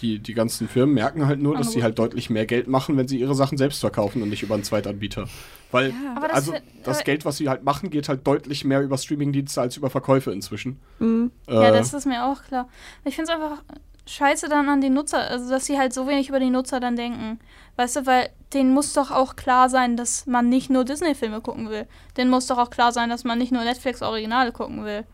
Die, 0.00 0.18
die 0.20 0.34
ganzen 0.34 0.68
Firmen 0.68 0.94
merken 0.94 1.26
halt 1.26 1.40
nur, 1.40 1.56
dass 1.56 1.72
sie 1.72 1.82
halt 1.82 1.98
deutlich 1.98 2.30
mehr 2.30 2.46
Geld 2.46 2.68
machen, 2.68 2.96
wenn 2.96 3.08
sie 3.08 3.18
ihre 3.18 3.34
Sachen 3.34 3.58
selbst 3.58 3.80
verkaufen 3.80 4.22
und 4.22 4.28
nicht 4.30 4.42
über 4.42 4.54
einen 4.54 4.62
Zweitanbieter. 4.64 5.26
Weil, 5.70 5.90
Ja. 5.90 6.20
Das 6.20 6.30
also 6.32 6.52
das 6.84 6.98
aber- 6.98 7.04
Geld, 7.04 7.24
was 7.24 7.36
sie 7.36 7.48
halt 7.48 7.64
machen, 7.64 7.90
geht 7.90 8.08
halt 8.08 8.26
deutlich 8.26 8.64
mehr 8.64 8.80
über 8.82 8.96
Streamingdienste 8.96 9.60
als 9.60 9.76
über 9.76 9.90
Verkäufe 9.90 10.30
inzwischen. 10.32 10.78
Mhm. 10.98 11.30
Ja, 11.48 11.68
Äh, 11.68 11.72
das 11.72 11.92
ist 11.94 12.06
mir 12.06 12.24
auch 12.24 12.42
klar. 12.44 12.68
Ich 13.04 13.16
finde 13.16 13.32
es 13.32 13.36
einfach 13.38 13.62
scheiße 14.06 14.48
dann 14.48 14.68
an 14.70 14.80
die 14.80 14.88
Nutzer, 14.88 15.18
also 15.28 15.50
dass 15.50 15.66
sie 15.66 15.78
halt 15.78 15.92
so 15.92 16.06
wenig 16.06 16.28
über 16.30 16.40
die 16.40 16.48
Nutzer 16.50 16.80
dann 16.80 16.96
denken. 16.96 17.38
Weißt 17.76 17.96
du, 17.96 18.06
weil 18.06 18.30
denen 18.54 18.72
muss 18.72 18.94
doch 18.94 19.10
auch 19.10 19.36
klar 19.36 19.68
sein, 19.68 19.96
dass 19.96 20.26
man 20.26 20.48
nicht 20.48 20.70
nur 20.70 20.84
Disney-Filme 20.84 21.40
gucken 21.42 21.68
will. 21.68 21.86
Denen 22.16 22.30
muss 22.30 22.46
doch 22.46 22.56
auch 22.58 22.70
klar 22.70 22.92
sein, 22.92 23.10
dass 23.10 23.24
man 23.24 23.36
nicht 23.38 23.52
nur 23.52 23.62
Netflix-Originale 23.64 24.52
gucken 24.52 24.84
will. 24.84 25.04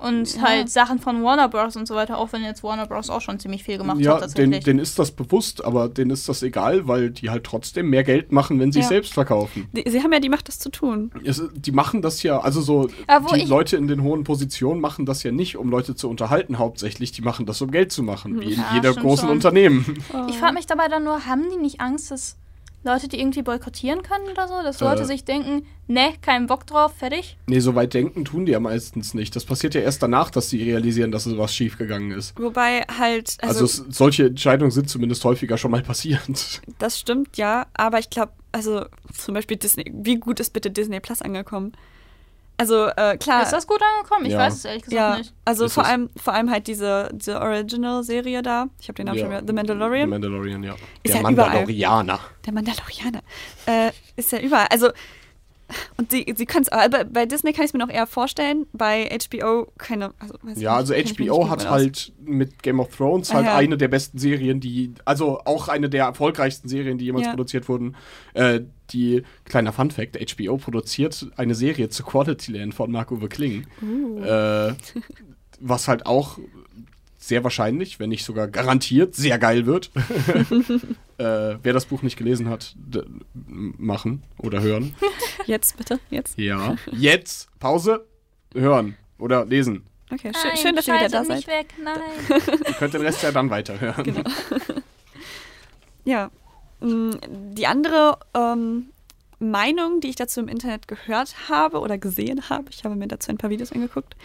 Und 0.00 0.34
Ja. 0.36 0.42
halt 0.42 0.70
Sachen 0.70 0.98
von 0.98 1.22
Warner 1.22 1.48
Bros. 1.48 1.76
und 1.76 1.86
so 1.86 1.94
weiter, 1.94 2.16
auch 2.18 2.32
wenn 2.32 2.42
jetzt 2.42 2.62
Warner 2.62 2.86
Bros. 2.86 3.10
auch 3.10 3.20
schon 3.20 3.38
ziemlich 3.38 3.62
viel 3.64 3.76
gemacht 3.76 4.00
ja, 4.00 4.12
hat 4.14 4.20
denen, 4.22 4.30
tatsächlich. 4.52 4.64
denen 4.64 4.78
ist 4.78 4.98
das 4.98 5.10
bewusst, 5.10 5.62
aber 5.64 5.88
denen 5.90 6.10
ist 6.10 6.28
das 6.28 6.42
egal, 6.42 6.88
weil 6.88 7.10
die 7.10 7.28
halt 7.28 7.44
trotzdem 7.44 7.90
mehr 7.90 8.02
Geld 8.02 8.32
machen, 8.32 8.58
wenn 8.60 8.72
sie 8.72 8.80
Ja. 8.80 8.86
selbst 8.88 9.12
verkaufen. 9.12 9.68
Die, 9.72 9.84
sie 9.90 10.02
haben 10.02 10.12
ja 10.12 10.20
die 10.20 10.28
Macht, 10.30 10.48
das 10.48 10.58
zu 10.58 10.70
tun. 10.70 11.10
Es, 11.24 11.42
die 11.54 11.72
machen 11.72 12.00
das 12.00 12.22
ja, 12.22 12.38
also 12.40 12.60
so, 12.62 12.88
die 13.34 13.42
Leute 13.44 13.76
in 13.76 13.88
den 13.88 14.02
hohen 14.02 14.24
Positionen 14.24 14.80
machen 14.80 15.04
das 15.06 15.22
ja 15.22 15.32
nicht, 15.32 15.56
um 15.56 15.68
Leute 15.68 15.94
zu 15.94 16.08
unterhalten 16.08 16.58
hauptsächlich, 16.58 17.12
die 17.12 17.22
machen 17.22 17.44
das, 17.44 17.60
um 17.60 17.70
Geld 17.70 17.92
zu 17.92 18.02
machen, 18.02 18.40
wie 18.40 18.52
in 18.54 18.60
Ja, 18.60 18.70
jeder 18.74 18.94
großen 18.94 19.26
schon. 19.26 19.36
Unternehmen. 19.36 19.84
Ich 20.30 20.38
frage 20.38 20.54
mich 20.54 20.66
dabei 20.66 20.88
dann 20.88 21.04
nur, 21.04 21.26
haben 21.26 21.44
die 21.50 21.56
nicht 21.58 21.80
Angst, 21.80 22.10
dass 22.10 22.36
Leute 22.82 23.08
die 23.08 23.20
irgendwie 23.20 23.42
boykottieren 23.42 24.02
können 24.02 24.24
oder 24.30 24.48
so? 24.48 24.62
Dass 24.62 24.80
Leute 24.80 25.02
Äh. 25.02 25.06
sich 25.06 25.24
denken, 25.24 25.66
ne, 25.86 26.14
keinen 26.22 26.46
Bock 26.46 26.66
drauf, 26.66 26.92
fertig? 26.96 27.36
Nee, 27.46 27.60
so 27.60 27.74
weit 27.74 27.92
denken 27.92 28.24
tun 28.24 28.46
die 28.46 28.52
ja 28.52 28.60
meistens 28.60 29.12
nicht. 29.12 29.36
Das 29.36 29.44
passiert 29.44 29.74
ja 29.74 29.82
erst 29.82 30.02
danach, 30.02 30.30
dass 30.30 30.48
sie 30.48 30.62
realisieren, 30.62 31.12
dass 31.12 31.26
was 31.36 31.54
schiefgegangen 31.54 32.10
ist. 32.12 32.38
Wobei 32.40 32.82
halt, 32.98 33.36
Also, 33.42 33.64
also, 33.64 33.64
es, 33.64 33.96
solche 33.96 34.26
Entscheidungen 34.26 34.70
sind 34.70 34.88
zumindest 34.88 35.22
häufiger 35.24 35.58
schon 35.58 35.70
mal 35.70 35.82
passiert. 35.90 36.62
das 36.78 36.98
stimmt 36.98 37.36
ja, 37.36 37.66
aber 37.74 37.98
ich 37.98 38.08
glaube, 38.08 38.32
also 38.52 38.86
zum 39.14 39.34
Beispiel 39.34 39.56
Disney, 39.58 39.84
wie 39.94 40.16
gut 40.16 40.40
ist 40.40 40.52
bitte 40.52 40.70
Disney 40.70 41.00
Plus 41.00 41.20
angekommen? 41.22 41.72
Also 42.60 42.88
äh, 42.88 43.16
klar. 43.16 43.42
Ist 43.42 43.52
das 43.54 43.66
gut 43.66 43.80
angekommen? 43.82 44.26
Ich 44.26 44.32
Ja. 44.32 44.38
weiß 44.38 44.54
es 44.54 44.64
ehrlich 44.66 44.82
gesagt 44.82 44.94
ja, 45.12 45.16
nicht. 45.16 45.32
also 45.46 45.64
Ist 45.64 45.72
vor 45.72 45.86
allem, 45.86 46.10
vor 46.22 46.34
allem 46.34 46.50
halt 46.50 46.66
diese, 46.66 47.08
diese 47.14 47.40
Original-Serie 47.40 48.42
da. 48.42 48.66
Ich 48.80 48.88
habe 48.88 48.96
den 48.96 49.06
Namen 49.06 49.18
Ja. 49.18 49.24
schon 49.24 49.32
wieder. 49.32 49.42
The 49.46 49.52
Mandalorian. 49.54 50.08
The 50.08 50.10
Mandalorian, 50.10 50.62
ja. 50.62 50.74
Ist 51.02 51.14
Der 51.14 51.22
ja 51.22 51.30
überall. 51.30 51.48
Mandalorianer. 51.48 52.20
Der 52.44 52.52
Mandalorianer. 52.52 53.20
Äh, 53.66 53.90
ist 54.16 54.30
ja 54.32 54.40
überall. 54.40 54.66
Also, 54.70 54.90
und 55.96 56.10
sie, 56.10 56.26
sie 56.36 56.46
können 56.46 56.62
es, 56.62 56.68
aber 56.68 57.04
bei 57.04 57.26
Disney 57.26 57.52
kann 57.52 57.64
ich 57.64 57.70
es 57.70 57.72
mir 57.72 57.78
noch 57.80 57.90
eher 57.92 58.06
vorstellen. 58.06 58.66
Bei 58.72 59.08
HBO 59.30 59.72
keine. 59.78 60.12
Also, 60.18 60.34
Ja, 60.60 60.76
also 60.76 60.94
nicht 60.94 61.18
HBO 61.18 61.48
hat 61.48 61.68
halt 61.68 62.12
mit 62.22 62.62
Game 62.62 62.80
of 62.80 62.94
Thrones 62.96 63.32
halt 63.32 63.46
Ah, 63.46 63.50
ja. 63.52 63.56
eine 63.56 63.76
der 63.76 63.88
besten 63.88 64.18
Serien, 64.18 64.60
die, 64.60 64.92
also 65.04 65.40
auch 65.44 65.68
eine 65.68 65.88
der 65.88 66.04
erfolgreichsten 66.04 66.68
Serien, 66.68 66.98
die 66.98 67.06
jemals 67.06 67.26
Ja. 67.26 67.30
produziert 67.32 67.68
wurden. 67.68 67.96
Äh, 68.34 68.60
die, 68.90 69.22
kleiner 69.44 69.72
Fun 69.72 69.90
Fact, 69.90 70.18
HBO 70.18 70.56
produziert 70.56 71.26
eine 71.36 71.54
Serie 71.54 71.88
zu 71.88 72.02
Quality 72.02 72.52
Land 72.52 72.74
von 72.74 72.90
Marco 72.90 73.16
Kling. 73.28 73.66
Uh. 73.82 74.20
Äh, 74.22 74.74
was 75.60 75.88
halt 75.88 76.06
auch 76.06 76.38
sehr 77.20 77.44
wahrscheinlich, 77.44 78.00
wenn 78.00 78.08
nicht 78.08 78.24
sogar 78.24 78.48
garantiert, 78.48 79.14
sehr 79.14 79.38
geil 79.38 79.66
wird. 79.66 79.90
äh, 81.18 81.56
wer 81.62 81.72
das 81.72 81.84
Buch 81.84 82.02
nicht 82.02 82.16
gelesen 82.16 82.48
hat, 82.48 82.74
machen 83.34 84.22
oder 84.38 84.62
hören. 84.62 84.94
Jetzt 85.46 85.76
bitte, 85.76 86.00
jetzt. 86.10 86.38
Ja. 86.38 86.76
Jetzt, 86.90 87.48
Pause, 87.60 88.06
hören 88.54 88.96
oder 89.18 89.44
lesen. 89.44 89.84
Okay, 90.12 90.32
Nein, 90.32 90.42
schön, 90.42 90.56
schön 90.56 90.76
dass 90.76 90.88
ihr 90.88 90.94
wieder 90.94 91.08
da 91.08 91.24
seid. 91.24 91.36
nicht 91.36 91.48
weg. 91.48 91.66
Nein. 91.84 92.00
Ihr 92.66 92.72
könnt 92.72 92.94
den 92.94 93.02
Rest 93.02 93.22
ja 93.22 93.30
dann 93.30 93.48
weiterhören. 93.50 94.02
Genau. 94.02 94.22
Ja. 96.04 96.30
Mm, 96.80 97.10
Die 97.54 97.66
andere 97.66 98.18
ähm, 98.34 98.86
Meinung, 99.38 100.00
die 100.00 100.08
ich 100.08 100.16
dazu 100.16 100.40
im 100.40 100.48
Internet 100.48 100.88
gehört 100.88 101.48
habe 101.48 101.78
oder 101.80 101.98
gesehen 101.98 102.48
habe, 102.48 102.64
ich 102.70 102.84
habe 102.84 102.96
mir 102.96 103.06
dazu 103.06 103.30
ein 103.30 103.38
paar 103.38 103.50
Videos 103.50 103.70
angeguckt, 103.72 104.16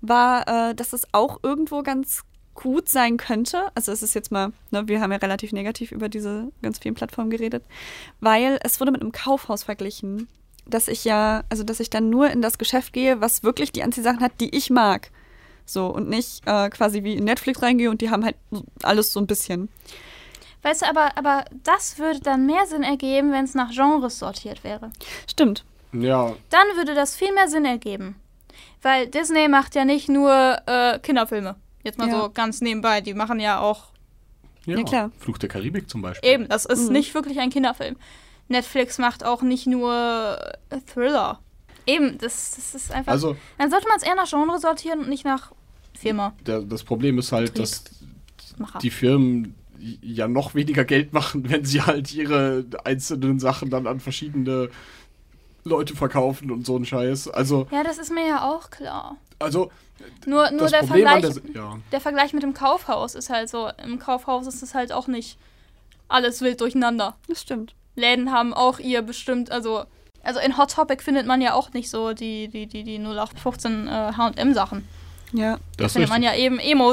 war, 0.00 0.70
äh, 0.70 0.74
dass 0.74 0.94
es 0.94 1.06
auch 1.12 1.38
irgendwo 1.42 1.82
ganz 1.82 2.22
gut 2.58 2.88
sein 2.88 3.18
könnte. 3.18 3.70
Also 3.76 3.92
es 3.92 4.02
ist 4.02 4.14
jetzt 4.14 4.32
mal, 4.32 4.52
ne, 4.72 4.88
wir 4.88 5.00
haben 5.00 5.12
ja 5.12 5.18
relativ 5.18 5.52
negativ 5.52 5.92
über 5.92 6.08
diese 6.08 6.50
ganz 6.60 6.80
vielen 6.80 6.96
Plattformen 6.96 7.30
geredet, 7.30 7.64
weil 8.20 8.58
es 8.64 8.80
wurde 8.80 8.90
mit 8.90 9.00
einem 9.00 9.12
Kaufhaus 9.12 9.62
verglichen, 9.62 10.26
dass 10.66 10.88
ich 10.88 11.04
ja, 11.04 11.44
also 11.50 11.62
dass 11.62 11.78
ich 11.78 11.88
dann 11.88 12.10
nur 12.10 12.30
in 12.30 12.42
das 12.42 12.58
Geschäft 12.58 12.92
gehe, 12.92 13.20
was 13.20 13.44
wirklich 13.44 13.70
die 13.70 13.84
Anziehsachen 13.84 14.20
hat, 14.20 14.32
die 14.40 14.54
ich 14.56 14.70
mag. 14.70 15.10
So, 15.66 15.86
und 15.86 16.08
nicht 16.08 16.42
äh, 16.46 16.68
quasi 16.70 17.04
wie 17.04 17.14
in 17.14 17.24
Netflix 17.24 17.62
reingehe 17.62 17.90
und 17.90 18.00
die 18.00 18.10
haben 18.10 18.24
halt 18.24 18.36
alles 18.82 19.12
so 19.12 19.20
ein 19.20 19.28
bisschen. 19.28 19.68
Weißt 20.62 20.82
du, 20.82 20.86
aber, 20.86 21.16
aber 21.16 21.44
das 21.62 21.98
würde 21.98 22.20
dann 22.20 22.44
mehr 22.44 22.66
Sinn 22.66 22.82
ergeben, 22.82 23.30
wenn 23.30 23.44
es 23.44 23.54
nach 23.54 23.70
Genres 23.70 24.18
sortiert 24.18 24.64
wäre. 24.64 24.90
Stimmt. 25.30 25.64
Ja, 25.92 26.34
Dann 26.50 26.66
würde 26.76 26.94
das 26.94 27.14
viel 27.14 27.32
mehr 27.32 27.48
Sinn 27.48 27.64
ergeben. 27.64 28.16
Weil 28.82 29.06
Disney 29.06 29.48
macht 29.48 29.74
ja 29.74 29.84
nicht 29.84 30.08
nur 30.08 30.58
äh, 30.66 30.98
Kinderfilme. 30.98 31.56
Jetzt 31.84 31.98
mal 31.98 32.08
Ja. 32.08 32.20
so 32.22 32.30
ganz 32.30 32.60
nebenbei. 32.60 33.00
Die 33.00 33.14
machen 33.14 33.40
ja 33.40 33.60
auch 33.60 33.86
ja, 34.66 34.76
Ja, 34.76 34.82
klar. 34.84 35.10
Fluch 35.18 35.38
der 35.38 35.48
Karibik 35.48 35.88
zum 35.88 36.02
Beispiel. 36.02 36.28
eben. 36.28 36.48
Das 36.48 36.64
ist 36.66 36.86
Mhm. 36.88 36.92
nicht 36.92 37.14
wirklich 37.14 37.38
ein 37.40 37.50
Kinderfilm. 37.50 37.96
Netflix 38.48 38.98
macht 38.98 39.24
auch 39.24 39.42
nicht 39.42 39.66
nur 39.66 40.38
äh, 40.70 40.78
Thriller. 40.92 41.40
Eben, 41.86 42.18
das, 42.18 42.54
das 42.56 42.74
ist 42.74 42.92
einfach. 42.92 43.12
Also, 43.12 43.36
dann 43.56 43.70
sollte 43.70 43.86
man 43.88 43.96
es 43.96 44.02
eher 44.02 44.14
nach 44.14 44.28
Genre 44.28 44.58
sortieren 44.58 45.00
und 45.00 45.08
nicht 45.08 45.24
nach 45.24 45.52
Firma. 45.98 46.34
der, 46.46 46.60
das 46.60 46.84
Problem 46.84 47.18
ist 47.18 47.32
halt, 47.32 47.54
Betrieb. 47.54 47.62
dass 47.64 47.84
Macher. 48.58 48.78
die 48.80 48.90
Firmen 48.90 49.54
ja 50.02 50.28
noch 50.28 50.54
weniger 50.54 50.84
Geld 50.84 51.12
machen, 51.14 51.48
wenn 51.48 51.64
sie 51.64 51.80
halt 51.82 52.12
ihre 52.12 52.64
einzelnen 52.84 53.38
Sachen 53.38 53.70
dann 53.70 53.86
an 53.86 54.00
verschiedene 54.00 54.68
Leute 55.68 55.94
verkaufen 55.94 56.50
und 56.50 56.66
so 56.66 56.76
ein 56.76 56.84
Scheiß. 56.84 57.28
Also, 57.28 57.66
ja, 57.70 57.82
das 57.84 57.98
ist 57.98 58.10
mir 58.12 58.26
ja 58.26 58.42
auch 58.50 58.70
klar. 58.70 59.16
also 59.38 59.70
Nur, 60.26 60.50
nur 60.50 60.68
der 60.68 60.78
Problem 60.80 61.06
Vergleich. 61.08 61.34
der, 61.34 61.54
ja, 61.54 61.78
der 61.92 62.00
Vergleich 62.00 62.32
mit 62.32 62.42
dem 62.42 62.54
Kaufhaus 62.54 63.14
ist 63.14 63.30
halt 63.30 63.48
so, 63.48 63.70
im 63.84 63.98
Kaufhaus 63.98 64.46
ist 64.46 64.62
es 64.62 64.74
halt 64.74 64.92
auch 64.92 65.06
nicht 65.06 65.38
alles 66.08 66.40
wild 66.40 66.60
durcheinander. 66.60 67.16
Das 67.28 67.42
stimmt. 67.42 67.74
Läden 67.96 68.32
haben 68.32 68.54
auch 68.54 68.78
ihr 68.78 69.02
bestimmt, 69.02 69.50
also 69.50 69.84
also 70.22 70.40
in 70.40 70.58
Hot 70.58 70.72
Topic 70.72 71.02
findet 71.02 71.26
man 71.26 71.40
ja 71.40 71.54
auch 71.54 71.72
nicht 71.72 71.88
so 71.90 72.12
die 72.12 72.48
die 72.48 72.66
die 72.66 72.82
die 72.84 72.98
0815 72.98 73.86
äh, 73.88 73.90
H&M 74.16 74.52
Sachen. 74.54 74.86
Ja, 75.32 75.54
Da 75.54 75.60
das 75.78 75.86
ist 75.86 75.92
findet 75.94 76.10
man 76.10 76.22
ja 76.22 76.34
eben 76.34 76.58
Emo 76.58 76.92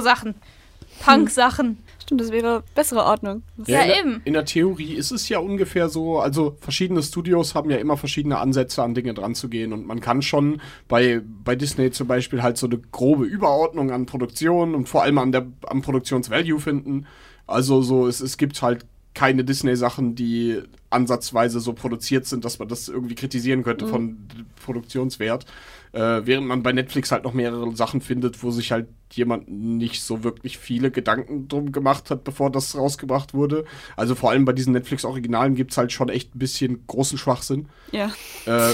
Sachen, 1.00 1.06
Punk 1.06 1.30
Sachen. 1.30 1.78
stimmt, 2.02 2.22
das 2.22 2.32
wäre 2.32 2.64
bessere 2.74 3.04
Ordnung. 3.04 3.44
Ja, 3.66 3.82
in 3.82 3.88
der, 3.88 4.00
eben. 4.00 4.22
In 4.26 4.34
der 4.34 4.46
Theorie 4.46 4.94
ist 4.94 5.12
es 5.12 5.30
ja 5.30 5.40
ungefähr 5.40 5.90
so, 5.90 6.20
also 6.20 6.58
verschiedene 6.60 7.02
Studios 7.04 7.56
haben 7.56 7.70
ja 7.70 7.78
immer 7.78 7.98
verschiedene 7.98 8.38
Ansätze 8.38 8.84
an 8.84 8.94
Dinge 8.94 9.14
dran 9.14 9.36
zu 9.36 9.50
gehen 9.50 9.74
und 9.74 9.86
man 9.86 10.00
kann 10.00 10.22
schon 10.22 10.62
bei, 10.88 11.22
bei 11.44 11.56
Disney 11.56 11.92
zum 11.92 12.08
Beispiel 12.08 12.44
halt 12.44 12.58
so 12.58 12.68
eine 12.68 12.78
grobe 12.78 13.26
Überordnung 13.26 13.92
an 13.92 14.06
Produktion 14.06 14.76
und 14.76 14.90
vor 14.90 15.04
allem 15.04 15.18
an 15.18 15.32
der, 15.32 15.48
am 15.68 15.82
Produktionsvalue 15.82 16.60
finden. 16.60 17.08
Also 17.48 17.82
so, 17.82 18.08
es, 18.08 18.22
es 18.22 18.38
gibt 18.38 18.62
halt 18.62 18.86
keine 19.16 19.44
Disney-Sachen, 19.44 20.14
die 20.14 20.62
ansatzweise 20.92 21.60
so 21.60 21.74
produziert 21.74 22.26
sind, 22.26 22.46
dass 22.46 22.60
man 22.60 22.68
das 22.68 22.88
irgendwie 22.88 23.16
kritisieren 23.16 23.64
könnte 23.64 23.88
von 23.88 24.18
Produktionswert. 24.64 25.46
Äh, 25.94 26.22
während 26.26 26.48
man 26.48 26.62
bei 26.62 26.74
Netflix 26.74 27.12
halt 27.12 27.24
noch 27.24 27.34
mehrere 27.34 27.76
Sachen 27.76 28.02
findet, 28.02 28.44
wo 28.44 28.52
sich 28.52 28.72
halt 28.72 28.88
jemand 29.16 29.50
nicht 29.50 30.04
so 30.04 30.24
wirklich 30.24 30.58
viele 30.58 30.92
Gedanken 30.92 31.48
drum 31.48 31.72
gemacht 31.72 32.10
hat, 32.10 32.24
bevor 32.24 32.52
das 32.52 32.76
rausgebracht 32.76 33.34
wurde. 33.34 33.66
Also 33.96 34.16
vor 34.16 34.32
allem 34.32 34.46
bei 34.46 34.54
diesen 34.54 34.74
Netflix-Originalen 34.74 35.56
gibt 35.56 35.72
es 35.72 35.78
halt 35.78 35.92
schon 35.92 36.10
echt 36.10 36.36
ein 36.36 36.40
bisschen 36.40 36.86
großen 36.88 37.18
Schwachsinn. 37.18 37.68
ja. 37.92 38.12
Äh, 38.46 38.74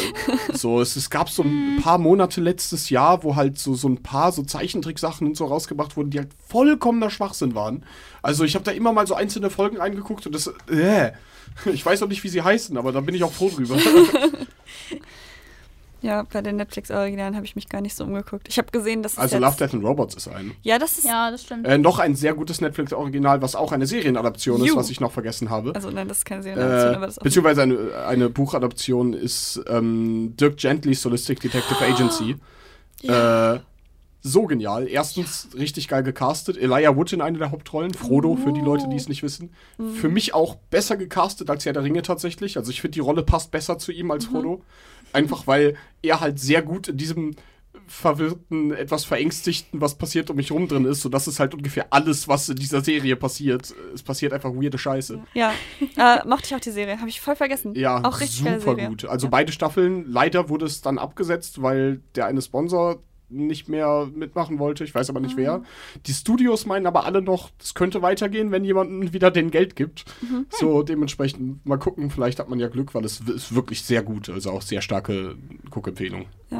so, 0.53 0.81
es, 0.81 0.95
es 0.95 1.09
gab 1.09 1.29
so 1.29 1.43
ein 1.43 1.79
paar 1.83 1.97
Monate 1.97 2.41
letztes 2.41 2.89
Jahr, 2.89 3.23
wo 3.23 3.35
halt 3.35 3.57
so, 3.57 3.75
so 3.75 3.87
ein 3.87 4.03
paar 4.03 4.31
so 4.31 4.43
Zeichentricksachen 4.43 5.27
und 5.27 5.37
so 5.37 5.45
rausgebracht 5.45 5.97
wurden, 5.97 6.09
die 6.09 6.19
halt 6.19 6.29
vollkommener 6.47 7.09
Schwachsinn 7.09 7.55
waren. 7.55 7.83
Also 8.21 8.43
ich 8.43 8.55
habe 8.55 8.65
da 8.65 8.71
immer 8.71 8.93
mal 8.93 9.07
so 9.07 9.15
einzelne 9.15 9.49
Folgen 9.49 9.77
reingeguckt 9.77 10.25
und 10.25 10.33
das, 10.33 10.47
äh, 10.69 11.11
ich 11.71 11.85
weiß 11.85 12.01
noch 12.01 12.07
nicht, 12.07 12.23
wie 12.23 12.29
sie 12.29 12.41
heißen, 12.41 12.77
aber 12.77 12.91
da 12.91 13.01
bin 13.01 13.15
ich 13.15 13.23
auch 13.23 13.33
froh 13.33 13.49
drüber. 13.49 13.77
Ja, 16.01 16.23
bei 16.23 16.41
den 16.41 16.55
Netflix-Originalen 16.55 17.35
habe 17.35 17.45
ich 17.45 17.55
mich 17.55 17.69
gar 17.69 17.79
nicht 17.81 17.95
so 17.95 18.03
umgeguckt. 18.05 18.47
Ich 18.49 18.57
habe 18.57 18.71
gesehen, 18.71 19.03
dass 19.03 19.13
es 19.13 19.17
also 19.19 19.35
jetzt, 19.35 19.41
Love, 19.43 19.55
Death 19.57 19.73
and 19.75 19.83
Robots 19.83 20.15
ist 20.15 20.27
ein. 20.27 20.51
Ja, 20.63 20.79
das 20.79 20.97
ist. 20.97 21.05
Ja, 21.05 21.29
das 21.29 21.43
stimmt. 21.43 21.67
Äh, 21.67 21.77
noch 21.77 21.99
ein 21.99 22.15
sehr 22.15 22.33
gutes 22.33 22.59
Netflix-Original, 22.59 23.41
was 23.43 23.55
auch 23.55 23.71
eine 23.71 23.85
Serienadaption 23.85 24.65
ist, 24.65 24.75
was 24.75 24.89
ich 24.89 24.99
noch 24.99 25.11
vergessen 25.11 25.49
habe. 25.51 25.75
Also 25.75 25.91
nein, 25.91 26.07
das 26.07 26.19
ist 26.19 26.25
keine 26.25 26.41
Serienadaption, 26.41 26.93
Äh, 26.93 26.95
aber 26.95 27.05
das 27.05 27.15
ist 27.15 27.19
auch. 27.19 27.23
beziehungsweise 27.23 27.61
eine, 27.61 28.05
eine 28.07 28.29
Buchadaption 28.29 29.13
ist 29.13 29.61
ähm, 29.67 30.35
Dirk 30.37 30.57
Gentlys 30.57 31.05
Holistic 31.05 31.39
Detective 31.39 31.79
Agency. 31.85 32.35
Äh, 33.03 33.59
so 34.23 34.43
genial. 34.45 34.87
Erstens 34.87 35.49
richtig 35.57 35.87
geil 35.87 36.03
gecastet. 36.03 36.55
Elijah 36.55 36.95
Wood 36.95 37.11
in 37.11 37.21
einer 37.21 37.39
der 37.39 37.49
Hauptrollen. 37.51 37.91
Frodo, 37.93 38.35
für 38.35 38.53
die 38.53 38.61
Leute, 38.61 38.87
die 38.87 38.95
es 38.95 39.09
nicht 39.09 39.23
wissen. 39.23 39.51
Für 39.95 40.09
mich 40.09 40.35
auch 40.35 40.55
besser 40.69 40.95
gecastet 40.95 41.49
als 41.49 41.65
Herr 41.65 41.73
der 41.73 41.83
Ringe 41.83 42.03
tatsächlich. 42.03 42.57
Also 42.57 42.69
ich 42.69 42.81
finde, 42.81 42.93
die 42.93 42.99
Rolle 42.99 43.23
passt 43.23 43.49
besser 43.49 43.79
zu 43.79 43.91
ihm 43.91 44.11
als 44.11 44.25
Frodo. 44.25 44.61
Einfach 45.13 45.47
weil 45.47 45.75
er 46.01 46.19
halt 46.19 46.39
sehr 46.39 46.61
gut 46.61 46.87
in 46.87 46.97
diesem 46.97 47.35
verwirrten, 47.87 48.71
etwas 48.73 49.03
verängstigten, 49.05 49.81
was 49.81 49.95
passiert 49.95 50.29
um 50.29 50.37
mich 50.37 50.51
rum 50.51 50.67
drin 50.67 50.85
ist. 50.85 51.01
So 51.01 51.09
das 51.09 51.27
ist 51.27 51.39
halt 51.39 51.53
ungefähr 51.53 51.87
alles, 51.89 52.27
was 52.27 52.47
in 52.47 52.55
dieser 52.55 52.81
Serie 52.81 53.15
passiert. 53.15 53.73
Es 53.93 54.01
passiert 54.01 54.33
einfach 54.33 54.51
weirde 54.51 54.77
Scheiße. 54.77 55.19
Ja, 55.33 55.53
äh, 55.97 56.25
mochte 56.27 56.45
ich 56.45 56.55
auch 56.55 56.59
die 56.59 56.71
Serie. 56.71 56.99
Habe 56.99 57.09
ich 57.09 57.19
voll 57.19 57.35
vergessen. 57.35 57.75
Ja, 57.75 58.03
auch 58.03 58.19
richtig 58.19 58.43
geile 58.43 58.59
super 58.59 58.75
Serie. 58.75 58.89
gut. 58.89 59.05
Also 59.05 59.27
ja. 59.27 59.31
beide 59.31 59.51
Staffeln. 59.51 60.05
Leider 60.07 60.49
wurde 60.49 60.65
es 60.65 60.81
dann 60.81 60.97
abgesetzt, 60.97 61.61
weil 61.61 62.01
der 62.15 62.27
eine 62.27 62.41
Sponsor 62.41 63.01
nicht 63.31 63.69
mehr 63.69 64.09
mitmachen 64.13 64.59
wollte. 64.59 64.83
Ich 64.83 64.93
weiß 64.93 65.09
aber 65.09 65.19
nicht 65.19 65.33
Ah. 65.33 65.37
wer. 65.37 65.63
Die 66.05 66.13
Studios 66.13 66.65
meinen 66.65 66.85
aber 66.85 67.05
alle 67.05 67.21
noch, 67.21 67.49
es 67.61 67.73
könnte 67.73 68.01
weitergehen, 68.01 68.51
wenn 68.51 68.63
jemandem 68.65 69.13
wieder 69.13 69.31
den 69.31 69.51
Geld 69.51 69.75
gibt. 69.75 70.05
Mhm. 70.21 70.45
So 70.49 70.83
dementsprechend 70.83 71.65
mal 71.65 71.77
gucken. 71.77 72.09
Vielleicht 72.09 72.39
hat 72.39 72.49
man 72.49 72.59
ja 72.59 72.67
Glück, 72.67 72.93
weil 72.93 73.05
es 73.05 73.19
ist 73.21 73.55
wirklich 73.55 73.81
sehr 73.83 74.03
gut. 74.03 74.29
Also 74.29 74.51
auch 74.51 74.61
sehr 74.61 74.81
starke 74.81 75.35
Guckempfehlung. 75.69 76.25
Wie 76.49 76.55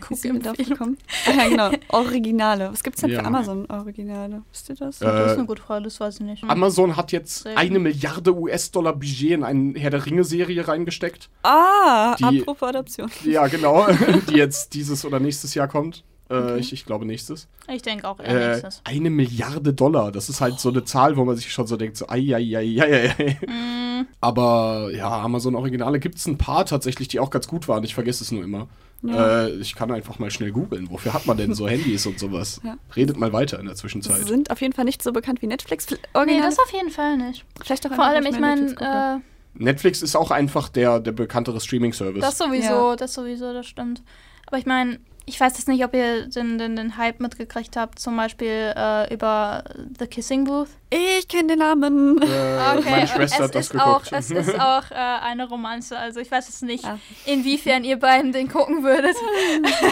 gekommen? 0.68 0.98
Ah, 1.26 1.30
ja, 1.32 1.48
genau. 1.48 1.70
Originale. 1.88 2.70
Was 2.72 2.82
gibt's 2.82 3.00
denn 3.00 3.10
Ja. 3.10 3.20
für 3.20 3.26
Amazon-Originale? 3.26 4.42
Wisst 4.52 4.68
ihr 4.68 4.76
das? 4.76 5.00
Äh, 5.00 5.04
das 5.06 5.32
ist 5.32 5.38
eine 5.38 5.46
gute 5.46 5.62
Frage, 5.62 5.84
das 5.84 6.00
weiß 6.00 6.16
ich 6.16 6.20
nicht. 6.26 6.44
Amazon 6.44 6.96
hat 6.96 7.12
jetzt 7.12 7.42
Sehr 7.44 7.56
eine. 7.58 7.78
Milliarde 7.78 8.34
US-Dollar 8.36 8.92
Budget 8.94 9.32
in 9.32 9.44
eine 9.44 9.78
Herr 9.78 9.90
der 9.90 10.04
Ringe-Serie 10.06 10.66
reingesteckt. 10.66 11.28
ah, 11.42 12.14
Die- 12.18 12.40
apropos 12.42 12.68
Adoption. 12.68 13.10
Ja, 13.24 13.46
genau. 13.46 13.86
die 14.30 14.34
jetzt 14.36 14.74
dieses 14.74 15.04
oder 15.04 15.20
nächstes 15.20 15.54
Jahr 15.54 15.68
kommt. 15.68 16.04
Äh, 16.30 16.58
ich, 16.58 16.72
ich 16.72 16.84
glaube 16.84 17.04
nächstes. 17.06 17.46
Ich 17.72 17.82
denke 17.82 18.08
auch 18.08 18.18
eher 18.18 18.26
Äh, 18.28 18.48
nächstes. 18.50 18.80
eine 18.84 19.10
Milliarde 19.10 19.72
Dollar. 19.72 20.10
Das 20.12 20.28
ist 20.28 20.40
halt 20.40 20.58
so 20.58 20.70
eine 20.70 20.84
Zahl, 20.84 21.16
wo 21.16 21.24
man 21.24 21.36
sich 21.36 21.52
schon 21.52 21.66
so 21.66 21.76
denkt, 21.76 21.96
so, 21.96 22.08
ai, 22.08 22.34
ai, 22.34 22.56
ai, 22.56 22.80
ai, 22.82 23.14
ai. 23.18 23.46
Mm, 23.46 24.06
Aber 24.20 24.90
ja, 24.92 25.08
Amazon-Originale 25.08 26.00
gibt 26.00 26.16
es 26.16 26.26
ein 26.26 26.36
paar 26.38 26.64
tatsächlich, 26.66 27.08
die 27.08 27.20
auch 27.20 27.30
ganz 27.30 27.46
gut 27.48 27.68
waren. 27.68 27.84
Ich 27.84 27.94
vergesse 27.94 28.24
es 28.24 28.32
nur 28.32 28.42
immer. 28.44 28.66
Ja. 29.02 29.44
Äh, 29.46 29.50
ich 29.56 29.74
kann 29.74 29.90
einfach 29.92 30.18
mal 30.18 30.30
schnell 30.30 30.50
googeln. 30.52 30.90
Wofür 30.90 31.12
hat 31.14 31.26
man 31.26 31.36
denn 31.36 31.54
so 31.54 31.68
Handys 31.68 32.06
und 32.06 32.18
sowas? 32.18 32.60
Ja. 32.64 32.76
Redet 32.96 33.16
mal 33.18 33.32
weiter 33.32 33.58
in 33.60 33.66
der 33.66 33.74
Sie 33.76 33.82
Zwischenzeit. 33.82 34.26
sind 34.26 34.50
auf 34.50 34.60
jeden 34.60 34.72
Fall 34.72 34.84
nicht 34.86 35.02
so 35.02 35.12
bekannt 35.12 35.42
wie 35.42 35.46
Netflix. 35.46 35.86
nee, 35.90 35.96
Originale, 36.14 36.46
das 36.46 36.58
auf 36.58 36.72
jeden 36.72 36.90
Fall 36.90 37.16
nicht. 37.18 37.44
vielleicht 37.62 37.86
auch 37.86 37.94
Vor 37.94 38.04
allem, 38.04 38.26
ich 38.26 38.40
meine, 38.40 38.74
äh, 38.80 39.20
Netflix 39.62 40.02
ist 40.02 40.16
auch 40.16 40.30
einfach 40.30 40.68
der, 40.68 40.98
der 41.00 41.12
bekanntere 41.12 41.60
Streaming-Service. 41.60 42.20
das 42.22 42.38
sowieso, 42.38 42.90
Ja. 42.90 42.96
das 42.96 43.14
sowieso, 43.14 43.52
das 43.52 43.66
stimmt. 43.66 44.02
Aber 44.46 44.58
ich 44.58 44.66
meine, 44.66 44.98
ich 45.28 45.40
weiß 45.40 45.54
jetzt 45.56 45.66
nicht, 45.68 45.84
ob 45.84 45.92
ihr 45.92 46.28
den, 46.28 46.56
den, 46.56 46.76
den 46.76 46.96
Hype 46.96 47.18
mitgekriegt 47.20 47.76
habt, 47.76 47.98
zum 47.98 48.16
Beispiel 48.16 48.72
äh, 48.76 49.12
über 49.12 49.64
The 49.98 50.06
Kissing 50.06 50.44
Booth. 50.44 50.68
Ich 50.90 51.26
kenne 51.26 51.48
den 51.48 51.58
Namen. 51.58 52.22
Äh, 52.22 52.80
meine 52.80 53.06
Schwester 53.08 53.24
es 53.24 53.40
hat 53.40 53.54
das 53.56 53.64
ist 53.66 53.70
geguckt. 53.72 54.12
Auch, 54.12 54.12
es 54.18 54.30
ist 54.30 54.60
auch 54.60 54.90
äh, 54.92 54.94
eine 54.94 55.48
Romanze, 55.48 55.98
also 55.98 56.20
ich 56.20 56.30
weiß 56.30 56.46
jetzt 56.46 56.62
nicht, 56.62 56.84
Ah. 56.84 56.98
inwiefern 57.24 57.82
ihr 57.84 57.98
beiden 57.98 58.30
den 58.32 58.48
gucken 58.48 58.84
würdet. 58.84 59.16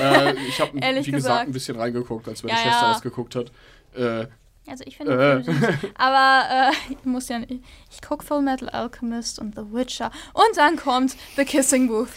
äh, 0.01 0.35
ich 0.49 0.61
habe, 0.61 0.78
Ehrlich 0.80 1.07
wie 1.09 1.11
gesagt, 1.11 1.32
gesagt. 1.35 1.49
ein 1.49 1.53
bisschen 1.53 1.76
reingeguckt, 1.78 2.28
als 2.28 2.43
meine 2.45 2.57
Ja, 2.57 2.62
Schwester 2.62 2.82
ja. 2.87 2.93
das 2.93 3.03
geguckt 3.03 3.35
hat. 3.35 3.51
Also 4.67 4.83
ich 4.87 4.97
finde 4.97 5.12
Äh. 5.12 5.37
ihn 5.41 5.45
cool 5.47 5.55
süß. 5.55 5.91
Aber 5.97 6.71
äh, 6.71 6.73
ich 6.93 7.05
muss 7.05 7.29
ja 7.29 7.39
nicht. 7.39 7.62
Ich 7.91 8.01
gucke 8.01 8.25
Full 8.25 8.41
Metal 8.43 8.69
Alchemist 8.71 9.39
und 9.39 9.55
The 9.55 9.62
Witcher. 9.73 10.11
Und 10.33 10.57
dann 10.57 10.77
kommt 10.77 11.17
The 11.37 11.45
Kissing 11.45 11.89
Booth. 11.89 12.09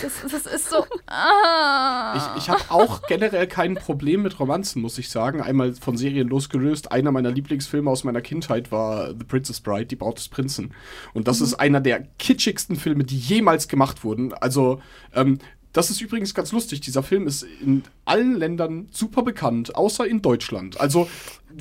Das, 0.00 0.12
das 0.30 0.46
ist 0.46 0.70
so. 0.70 0.86
Ah. 1.06 2.14
Ich, 2.36 2.42
ich 2.44 2.48
habe 2.48 2.62
auch 2.70 3.02
generell 3.06 3.46
kein 3.46 3.74
Problem 3.74 4.22
mit 4.22 4.38
Romanzen, 4.40 4.80
muss 4.82 4.96
ich 4.98 5.10
sagen. 5.10 5.40
Einmal 5.42 5.74
von 5.74 5.96
Serien 5.96 6.28
losgelöst. 6.28 6.92
Einer 6.92 7.12
meiner 7.12 7.30
Lieblingsfilme 7.30 7.90
aus 7.90 8.04
meiner 8.04 8.20
Kindheit 8.22 8.72
war 8.72 9.08
The 9.08 9.24
Princess 9.24 9.60
Bride, 9.60 9.86
die 9.86 9.96
Braut 9.96 10.18
des 10.18 10.28
Prinzen. 10.28 10.74
Und 11.14 11.28
das 11.28 11.40
ist 11.40 11.54
einer 11.54 11.80
der 11.80 12.02
kitschigsten 12.18 12.76
Filme, 12.76 13.04
die 13.04 13.18
jemals 13.18 13.68
gemacht 13.68 14.02
wurden. 14.04 14.32
Also, 14.34 14.80
ähm, 15.14 15.38
das 15.74 15.88
ist 15.90 16.02
übrigens 16.02 16.34
ganz 16.34 16.52
lustig. 16.52 16.82
Dieser 16.82 17.02
Film 17.02 17.26
ist 17.26 17.44
in 17.62 17.82
allen 18.04 18.36
Ländern 18.36 18.88
super 18.90 19.22
bekannt, 19.22 19.74
außer 19.74 20.06
in 20.06 20.20
Deutschland. 20.20 20.78
Also, 20.78 21.08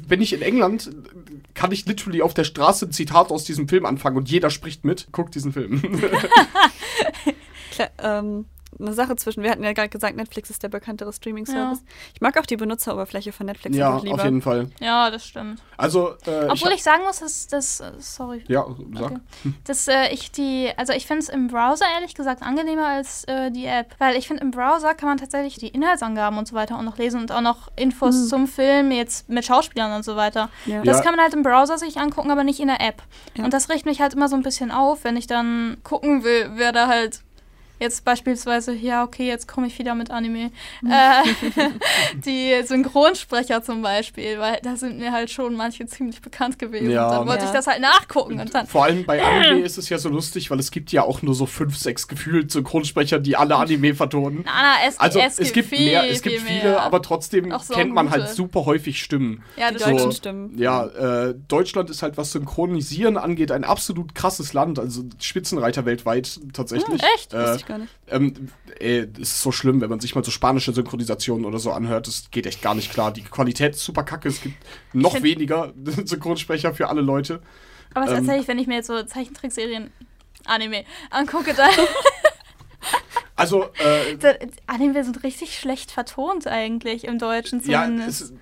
wenn 0.07 0.21
ich 0.21 0.33
in 0.33 0.41
England, 0.41 0.89
kann 1.53 1.71
ich 1.71 1.85
literally 1.85 2.21
auf 2.21 2.33
der 2.33 2.43
Straße 2.43 2.85
ein 2.85 2.91
Zitat 2.91 3.31
aus 3.31 3.43
diesem 3.43 3.67
Film 3.67 3.85
anfangen 3.85 4.17
und 4.17 4.29
jeder 4.29 4.49
spricht 4.49 4.85
mit. 4.85 5.07
Guckt 5.11 5.35
diesen 5.35 5.53
Film. 5.53 5.81
Kle 7.71 7.89
ähm, 7.99 8.45
eine 8.81 8.93
Sache 8.93 9.15
zwischen, 9.15 9.43
wir 9.43 9.51
hatten 9.51 9.63
ja 9.63 9.73
gerade 9.73 9.89
gesagt, 9.89 10.15
Netflix 10.15 10.49
ist 10.49 10.63
der 10.63 10.69
bekanntere 10.69 11.11
Streaming-Service. 11.13 11.83
Ich 12.13 12.21
mag 12.21 12.37
auch 12.39 12.45
die 12.45 12.57
Benutzeroberfläche 12.57 13.31
von 13.31 13.45
Netflix 13.45 13.75
ja, 13.77 13.97
lieber. 13.97 14.15
auf 14.15 14.23
jeden 14.23 14.41
Fall. 14.41 14.69
Ja, 14.79 15.09
das 15.11 15.25
stimmt. 15.25 15.61
Also, 15.77 16.09
äh, 16.25 16.45
Obwohl 16.49 16.69
hab- 16.69 16.75
ich 16.75 16.83
sagen 16.83 17.03
muss, 17.03 17.19
dass 17.19 17.47
das. 17.47 17.81
Sorry. 17.99 18.43
Ja, 18.47 18.65
sag. 18.93 19.11
Okay. 19.11 19.19
Dass 19.65 19.87
äh, 19.87 20.09
ich 20.13 20.31
die, 20.31 20.69
also 20.77 20.93
ich 20.93 21.07
finde 21.07 21.21
es 21.23 21.29
im 21.29 21.47
Browser 21.47 21.85
ehrlich 21.95 22.13
gesagt 22.15 22.41
angenehmer 22.43 22.87
als 22.87 23.23
äh, 23.25 23.51
die 23.51 23.65
App. 23.65 23.95
Weil 23.99 24.15
ich 24.15 24.27
finde, 24.27 24.43
im 24.43 24.51
Browser 24.51 24.93
kann 24.93 25.09
man 25.09 25.17
tatsächlich 25.17 25.55
die 25.55 25.69
Inhaltsangaben 25.69 26.37
und 26.37 26.47
so 26.47 26.55
weiter 26.55 26.77
auch 26.77 26.81
noch 26.83 26.97
lesen 26.97 27.21
und 27.21 27.31
auch 27.31 27.41
noch 27.41 27.69
Infos 27.75 28.15
Mhm. 28.15 28.27
zum 28.27 28.47
Film 28.47 28.91
jetzt 28.91 29.29
mit 29.29 29.45
Schauspielern 29.45 29.93
und 29.93 30.03
so 30.03 30.15
weiter. 30.15 30.49
Ja. 30.65 30.81
Das 30.83 30.97
Ja. 30.97 31.03
kann 31.03 31.15
man 31.15 31.21
halt 31.23 31.33
im 31.33 31.43
Browser 31.43 31.77
sich 31.77 31.97
angucken, 31.97 32.29
aber 32.31 32.43
nicht 32.43 32.59
in 32.59 32.67
der 32.67 32.81
App. 32.81 33.01
Ja. 33.35 33.43
Und 33.43 33.53
das 33.53 33.69
riecht 33.69 33.85
mich 33.85 34.01
halt 34.01 34.13
immer 34.13 34.27
so 34.27 34.35
ein 34.35 34.43
bisschen 34.43 34.71
auf, 34.71 35.03
wenn 35.03 35.17
ich 35.17 35.27
dann 35.27 35.77
gucken 35.83 36.23
will, 36.23 36.51
wer 36.55 36.71
da 36.71 36.87
halt 36.87 37.21
jetzt 37.81 38.05
beispielsweise, 38.05 38.73
ja, 38.73 39.03
okay, 39.03 39.27
jetzt 39.27 39.47
komme 39.47 39.67
ich 39.67 39.77
wieder 39.79 39.95
mit 39.95 40.11
Anime. 40.11 40.51
äh, 40.89 41.23
die 42.25 42.61
Synchronsprecher 42.65 43.63
zum 43.63 43.81
Beispiel, 43.81 44.39
weil 44.39 44.59
da 44.63 44.75
sind 44.75 44.99
mir 44.99 45.11
halt 45.11 45.29
schon 45.31 45.55
manche 45.55 45.85
ziemlich 45.85 46.21
bekannt 46.21 46.59
gewesen. 46.59 46.89
Ja. 46.89 47.05
Und 47.07 47.11
dann 47.11 47.27
wollte 47.27 47.43
Ja. 47.43 47.49
ich 47.49 47.53
das 47.55 47.67
halt 47.67 47.81
nachgucken 47.81 48.39
und 48.39 48.53
dann. 48.53 48.67
Vor 48.67 48.83
allem 48.85 49.05
bei 49.05 49.21
Anime 49.25 49.61
ist 49.61 49.77
es 49.77 49.89
ja 49.89 49.97
so 49.97 50.09
lustig, 50.09 50.51
weil 50.51 50.59
es 50.59 50.71
gibt 50.71 50.91
ja 50.91 51.03
auch 51.03 51.21
nur 51.21 51.33
so 51.35 51.45
fünf, 51.45 51.77
sechs 51.77 52.07
gefühlt 52.07 52.51
Synchronsprecher, 52.51 53.19
die 53.19 53.35
alle 53.35 53.55
Anime 53.55 53.95
vertonen. 53.95 54.41
Na, 54.45 54.51
na, 54.61 54.73
es, 54.87 54.99
Also 54.99 55.19
es, 55.19 55.39
es, 55.39 55.53
gibt 55.53 55.69
viel, 55.69 55.85
mehr, 55.85 56.09
es 56.09 56.21
gibt 56.21 56.37
viel 56.39 56.47
viele, 56.47 56.71
mehr. 56.71 56.81
aber 56.83 57.01
trotzdem 57.01 57.51
so 57.61 57.73
kennt 57.73 57.93
man 57.93 58.09
halt 58.11 58.23
gute. 58.23 58.35
super 58.35 58.65
häufig 58.65 59.01
Stimmen. 59.01 59.43
ja, 59.57 59.71
Die 59.71 59.79
So. 59.79 59.89
deutschen 59.89 60.11
Stimmen. 60.11 60.57
Ja, 60.57 60.85
äh, 60.85 61.35
Deutschland 61.47 61.89
ist 61.89 62.03
halt, 62.03 62.17
was 62.17 62.31
Synchronisieren 62.31 63.17
angeht, 63.17 63.51
ein 63.51 63.63
absolut 63.63 64.13
krasses 64.15 64.53
Land, 64.53 64.79
also 64.79 65.03
Spitzenreiter 65.19 65.85
weltweit 65.85 66.39
tatsächlich. 66.53 67.01
Hm, 67.01 67.09
echt? 67.15 67.33
Äh, 67.33 67.57
gar 67.71 67.77
nicht. 67.79 67.93
ähm, 68.07 68.49
ey, 68.79 69.07
es 69.15 69.33
ist 69.33 69.41
so 69.41 69.51
schlimm, 69.51 69.81
wenn 69.81 69.89
man 69.89 69.99
sich 69.99 70.15
mal 70.15 70.23
so 70.23 70.31
spanische 70.31 70.73
Synchronisationen 70.73 71.45
oder 71.45 71.59
so 71.59 71.71
anhört. 71.71 72.07
Das 72.07 72.29
geht 72.31 72.45
echt 72.45 72.61
gar 72.61 72.75
nicht 72.75 72.91
klar. 72.91 73.11
Die 73.11 73.23
Qualität 73.23 73.75
ist 73.75 73.83
super 73.83 74.03
kacke. 74.03 74.29
Es 74.29 74.41
gibt 74.41 74.57
noch 74.93 75.21
weniger 75.21 75.73
Synchronsprecher 76.05 76.73
für 76.73 76.89
alle 76.89 77.01
Leute. 77.01 77.41
Aber 77.93 78.07
ähm, 78.07 78.15
tatsächlich, 78.15 78.47
wenn 78.47 78.59
ich 78.59 78.67
mir 78.67 78.75
jetzt 78.75 78.87
so 78.87 79.01
Zeichentrickserien 79.03 79.91
Anime 80.45 80.85
angucke, 81.09 81.53
dann 81.53 81.69
Also, 83.35 83.69
äh, 83.79 84.17
Anime 84.67 85.03
sind 85.03 85.23
richtig 85.23 85.57
schlecht 85.57 85.91
vertont 85.91 86.45
eigentlich 86.45 87.05
im 87.05 87.17
Deutschen 87.17 87.59
ja, 87.65 87.85
zumindest. 87.85 88.21
es, 88.21 88.33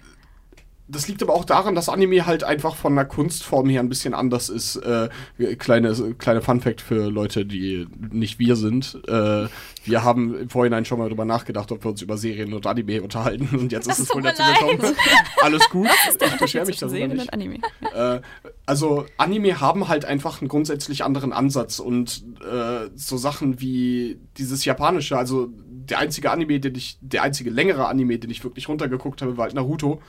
das 0.90 1.08
liegt 1.08 1.22
aber 1.22 1.34
auch 1.34 1.46
daran, 1.46 1.76
dass 1.76 1.88
Anime 1.88 2.26
halt 2.26 2.44
einfach 2.44 2.76
von 2.76 2.96
der 2.96 3.06
Kunstform 3.06 3.70
her 3.70 3.80
ein 3.80 3.90
bisschen 3.90 4.14
anders 4.14 4.50
ist. 4.50 4.76
Äh, 4.78 5.10
kleine, 5.58 5.94
kleine 6.18 6.42
Fun-Fact 6.42 6.82
für 6.82 7.10
Leute, 7.10 7.46
die 7.46 7.88
nicht 8.12 8.40
wir 8.40 8.56
sind. 8.56 9.00
Äh, 9.08 9.48
wir 9.86 10.04
haben 10.04 10.36
im 10.36 10.50
Vorhinein 10.50 10.86
schon 10.86 11.00
mal 11.00 11.08
drüber 11.08 11.26
nachgedacht, 11.26 11.72
ob 11.72 11.84
wir 11.84 11.92
uns 11.92 12.02
über 12.02 12.18
Serien 12.18 12.54
und 12.54 12.66
Anime 12.66 13.02
unterhalten. 13.02 13.48
Und 13.60 13.72
jetzt 13.72 13.88
ist 13.88 14.00
Das 14.00 14.10
es 14.10 14.16
wohl 14.16 14.22
dazu 14.22 14.42
gekommen. 14.42 14.96
Alles 15.42 15.70
gut. 15.70 15.88
Ich 16.10 16.38
beschwere 16.40 16.66
mich 16.66 16.78
darüber 16.78 17.08
nicht. 17.08 17.34
Anime. 17.34 17.60
Äh, 17.94 18.22
also 18.66 19.06
Anime 19.18 19.60
haben 19.60 19.88
halt 19.88 20.06
einfach 20.06 20.42
einen 20.42 20.48
grundsätzlich 20.48 21.04
anderen 21.04 21.34
Ansatz 21.34 21.80
und 21.80 22.24
äh, 22.42 22.90
so 22.96 23.18
Sachen 23.18 23.60
wie 23.62 24.20
dieses 24.38 24.66
japanische, 24.66 25.18
also 25.18 25.50
der 25.90 26.00
einzige 26.00 26.32
Anime, 26.32 26.60
den 26.60 26.76
ich, 26.76 26.98
der 27.02 27.24
einzige 27.24 27.50
längere 27.50 27.88
Anime, 27.88 28.18
den 28.20 28.30
ich 28.30 28.44
wirklich 28.44 28.70
runtergeguckt 28.70 29.22
habe, 29.22 29.38
war 29.38 29.46
halt 29.46 29.56
Naruto. 29.56 30.02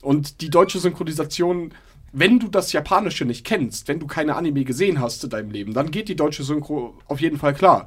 Und 0.00 0.40
die 0.40 0.50
deutsche 0.50 0.78
Synchronisation, 0.78 1.72
wenn 2.12 2.38
du 2.38 2.48
das 2.48 2.72
Japanische 2.72 3.24
nicht 3.24 3.44
kennst, 3.44 3.88
wenn 3.88 3.98
du 3.98 4.06
keine 4.06 4.36
Anime 4.36 4.64
gesehen 4.64 5.00
hast 5.00 5.24
in 5.24 5.30
deinem 5.30 5.50
Leben, 5.50 5.74
dann 5.74 5.90
geht 5.90 6.08
die 6.08 6.16
deutsche 6.16 6.44
Synchro 6.44 6.96
auf 7.08 7.20
jeden 7.20 7.38
Fall 7.38 7.54
klar. 7.54 7.86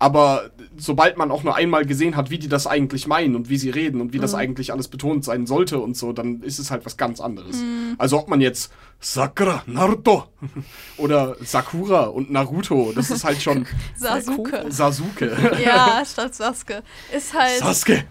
Aber 0.00 0.50
sobald 0.78 1.18
man 1.18 1.30
auch 1.30 1.42
nur 1.42 1.56
einmal 1.56 1.84
gesehen 1.84 2.16
hat, 2.16 2.30
wie 2.30 2.38
die 2.38 2.48
das 2.48 2.66
eigentlich 2.66 3.06
meinen 3.06 3.36
und 3.36 3.50
wie 3.50 3.58
sie 3.58 3.68
reden 3.68 4.00
und 4.00 4.14
wie 4.14 4.18
das 4.18 4.34
eigentlich 4.34 4.72
alles 4.72 4.88
betont 4.88 5.26
sein 5.26 5.46
sollte 5.46 5.78
und 5.78 5.94
so, 5.94 6.14
dann 6.14 6.40
ist 6.40 6.58
es 6.58 6.70
halt 6.70 6.86
was 6.86 6.96
ganz 6.96 7.20
anderes. 7.20 7.62
Also 7.98 8.18
ob 8.18 8.28
man 8.28 8.40
jetzt 8.40 8.72
Sakura, 9.02 9.62
Naruto 9.66 10.24
oder 10.98 11.34
Sakura 11.40 12.02
und 12.04 12.30
Naruto, 12.30 12.92
das 12.94 13.10
ist 13.10 13.24
halt 13.24 13.40
schon 13.40 13.66
Sasuke. 13.96 14.66
Sasuke. 14.68 15.56
ja, 15.64 16.02
statt 16.04 16.34
Sasuke. 16.34 16.82
Ist 17.10 17.32
halt. 17.32 17.58
Sasuke. 17.60 18.04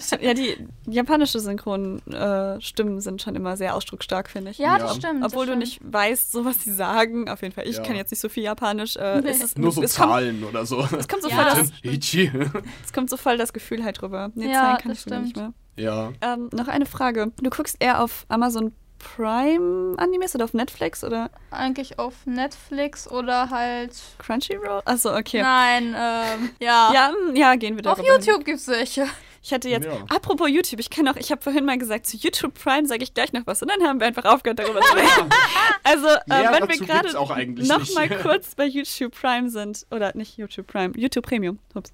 Stimmt, 0.00 0.22
Ja, 0.22 0.34
die 0.34 0.56
japanische 0.88 1.38
Synchron-Stimmen 1.38 2.12
äh, 2.56 2.60
Stimmen 2.60 3.00
sind 3.00 3.22
schon 3.22 3.36
immer 3.36 3.56
sehr 3.56 3.76
ausdrucksstark, 3.76 4.28
finde 4.28 4.50
ich. 4.50 4.58
ja, 4.58 4.76
Ja. 4.76 4.78
das 4.78 4.96
stimmt. 4.96 5.24
Obwohl 5.24 5.46
das 5.46 5.54
du 5.56 5.66
stimmt. 5.66 5.84
nicht 5.84 5.94
weißt, 5.94 6.32
so 6.32 6.44
was 6.44 6.62
sie 6.64 6.72
sagen. 6.72 7.28
Auf 7.28 7.42
jeden 7.42 7.54
Fall, 7.54 7.68
ich 7.68 7.76
Ja. 7.76 7.82
kann 7.84 7.94
jetzt 7.94 8.10
nicht 8.10 8.20
so 8.20 8.28
viel 8.28 8.42
Japanisch. 8.42 8.96
Äh, 8.96 9.20
Nee. 9.20 9.30
es 9.30 9.40
ist, 9.42 9.56
Nur 9.58 9.70
so 9.70 9.82
es 9.84 9.94
kommt, 9.96 10.10
Zahlen 10.10 10.42
oder 10.44 10.66
so. 10.66 10.80
es, 10.98 11.06
kommt 11.06 11.22
so 11.22 11.28
Ja. 11.28 11.36
voll 11.50 11.60
das, 11.62 11.72
Ichi. 11.82 12.30
es 12.84 12.92
kommt 12.92 13.08
so 13.08 13.16
voll 13.16 13.36
das 13.38 13.52
Gefühl 13.52 13.84
halt 13.84 14.00
drüber. 14.00 14.32
Nee, 14.34 14.46
Ja, 14.52 14.62
Zahlen 14.62 14.78
kann 14.78 14.88
das 14.90 14.98
ich 15.00 15.06
wieder 15.06 15.20
nicht 15.20 15.30
stimmt. 15.36 15.54
mehr. 15.76 15.84
Ja. 15.84 16.12
Ähm, 16.22 16.48
noch 16.52 16.66
eine 16.68 16.86
Frage. 16.86 17.30
Du 17.40 17.50
guckst 17.50 17.76
eher 17.78 18.02
auf 18.02 18.24
Amazon 18.28 18.72
Prime 18.98 19.94
Animes 19.98 20.34
oder 20.34 20.44
auf 20.44 20.54
Netflix 20.54 21.04
oder 21.04 21.30
Eigentlich 21.50 21.98
auf 21.98 22.14
Netflix 22.26 23.10
oder 23.10 23.50
halt. 23.50 23.92
Crunchyroll? 24.18 24.82
Achso, 24.84 25.16
okay. 25.16 25.42
Nein, 25.42 25.94
ähm, 25.98 26.50
ja. 26.60 26.90
Ja, 26.92 27.12
mm, 27.12 27.36
ja, 27.36 27.54
gehen 27.56 27.76
wir 27.76 27.90
Auf 27.90 27.98
darüber 27.98 28.14
hin. 28.14 28.22
YouTube 28.22 28.44
gibt's 28.44 28.68
welche. 28.68 29.06
Ich 29.46 29.52
hatte 29.52 29.68
jetzt, 29.68 29.84
Ja. 29.86 29.92
apropos 30.08 30.48
YouTube, 30.50 30.80
ich 30.80 30.90
kann 30.90 31.06
auch, 31.06 31.14
ich 31.14 31.30
habe 31.30 31.40
vorhin 31.40 31.64
mal 31.64 31.78
gesagt, 31.78 32.06
zu 32.06 32.16
YouTube 32.16 32.54
Prime 32.54 32.88
sage 32.88 33.04
ich 33.04 33.14
gleich 33.14 33.32
noch 33.32 33.46
was 33.46 33.62
und 33.62 33.70
dann 33.70 33.80
haben 33.86 34.00
wir 34.00 34.06
einfach 34.08 34.24
aufgehört, 34.24 34.58
darüber 34.58 34.80
zu 34.80 34.94
reden. 34.94 35.30
Also, 35.84 36.08
äh, 36.08 36.18
wenn 36.28 36.68
wir 36.68 36.84
gerade 36.84 37.16
auch 37.16 37.30
eigentlich 37.30 37.68
noch 37.68 37.78
nicht. 37.78 37.94
mal 37.94 38.08
kurz 38.22 38.56
bei 38.56 38.64
YouTube 38.66 39.14
Prime 39.14 39.48
sind, 39.50 39.86
oder 39.92 40.16
nicht 40.16 40.36
YouTube 40.36 40.66
Prime, 40.66 40.92
YouTube 40.96 41.24
Premium, 41.24 41.60
ups. 41.76 41.92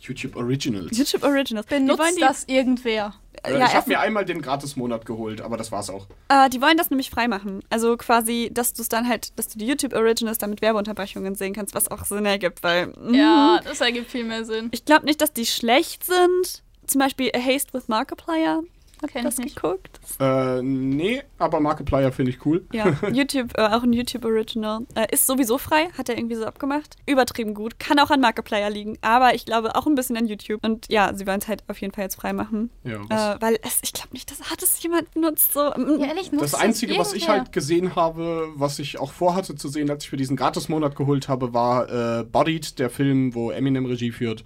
YouTube 0.00 0.34
Originals. 0.34 0.96
YouTube 0.96 1.22
Originals. 1.22 1.66
Benutzt 1.66 2.16
die, 2.16 2.20
das 2.20 2.44
irgendwer. 2.44 3.12
Äh, 3.42 3.58
ja, 3.58 3.66
ich 3.66 3.74
habe 3.74 3.90
mir 3.90 4.00
einmal 4.00 4.24
den 4.24 4.40
Gratis-Monat 4.40 5.04
geholt, 5.04 5.42
aber 5.42 5.58
das 5.58 5.70
war's 5.70 5.90
auch. 5.90 6.06
äh, 6.30 6.48
die 6.48 6.62
wollen 6.62 6.78
das 6.78 6.88
nämlich 6.88 7.10
freimachen. 7.10 7.62
Also 7.68 7.98
quasi, 7.98 8.48
dass 8.50 8.72
du 8.72 8.80
es 8.80 8.88
dann 8.88 9.06
halt, 9.06 9.38
dass 9.38 9.48
du 9.48 9.58
die 9.58 9.66
YouTube 9.66 9.92
Originals 9.92 10.38
dann 10.38 10.48
mit 10.48 10.62
Werbeunterbrechungen 10.62 11.34
sehen 11.34 11.52
kannst, 11.52 11.74
was 11.74 11.90
auch 11.90 12.06
Sinn 12.06 12.24
ergibt, 12.24 12.62
weil 12.62 12.86
mm, 12.86 13.12
Ja, 13.14 13.60
das 13.62 13.82
ergibt 13.82 14.10
viel 14.10 14.24
mehr 14.24 14.46
Sinn. 14.46 14.68
ich 14.72 14.86
glaube 14.86 15.04
nicht, 15.04 15.20
dass 15.20 15.34
die 15.34 15.44
schlecht 15.44 16.02
sind. 16.06 16.62
Zum 16.86 16.98
Beispiel 17.00 17.30
A 17.34 17.38
Haste 17.38 17.72
with 17.74 17.88
Markiplier. 17.88 18.62
Habt 19.02 19.14
ihr 19.16 19.22
das 19.22 19.38
ich 19.38 19.44
nicht. 19.46 19.56
geguckt? 19.56 19.98
Äh, 20.18 20.62
nee, 20.62 21.20
aber 21.36 21.60
Markiplier 21.60 22.10
finde 22.12 22.30
ich 22.30 22.46
cool. 22.46 22.64
Ja, 22.72 22.96
YouTube, 23.12 23.50
äh, 23.58 23.62
auch 23.62 23.82
ein 23.82 23.92
YouTube 23.92 24.24
Original. 24.24 24.86
Äh, 24.94 25.08
ist 25.12 25.26
sowieso 25.26 25.58
frei, 25.58 25.88
hat 25.98 26.08
er 26.08 26.16
irgendwie 26.16 26.36
so 26.36 26.46
abgemacht. 26.46 26.96
Übertrieben 27.04 27.52
gut. 27.52 27.78
Kann 27.78 27.98
auch 27.98 28.10
an 28.10 28.20
Markiplier 28.20 28.70
liegen, 28.70 28.96
aber 29.02 29.34
ich 29.34 29.44
glaube 29.44 29.74
auch 29.74 29.86
ein 29.86 29.94
bisschen 29.94 30.16
an 30.16 30.26
YouTube. 30.26 30.64
Und 30.64 30.86
ja, 30.90 31.12
sie 31.12 31.26
wollen 31.26 31.40
es 31.40 31.48
halt 31.48 31.64
auf 31.68 31.78
jeden 31.82 31.92
Fall 31.92 32.04
jetzt 32.04 32.14
frei 32.14 32.32
machen. 32.32 32.70
Ja, 32.84 33.34
Äh, 33.34 33.42
weil 33.42 33.58
es, 33.62 33.80
ich 33.82 33.92
glaube 33.92 34.10
nicht, 34.12 34.30
das 34.30 34.50
hat 34.50 34.62
es 34.62 34.82
jemand 34.82 35.12
benutzt. 35.12 35.52
So. 35.52 35.60
mm, 35.76 36.00
Ja, 36.00 36.06
ehrlich, 36.06 36.32
nutzt 36.32 36.44
das 36.44 36.54
Einzige, 36.54 36.96
was 36.96 37.12
ich 37.12 37.28
halt 37.28 37.52
gesehen 37.52 37.96
habe, 37.96 38.48
was 38.54 38.78
ich 38.78 38.98
auch 39.00 39.12
vorhatte 39.12 39.54
zu 39.54 39.68
sehen, 39.68 39.90
als 39.90 40.04
ich 40.04 40.12
mir 40.12 40.18
diesen 40.18 40.36
Gratis-Monat 40.36 40.96
geholt 40.96 41.28
habe, 41.28 41.52
war 41.52 42.20
äh, 42.20 42.24
Bodied, 42.24 42.78
der 42.78 42.88
Film, 42.88 43.34
wo 43.34 43.50
Eminem 43.50 43.84
Regie 43.84 44.12
führt. 44.12 44.44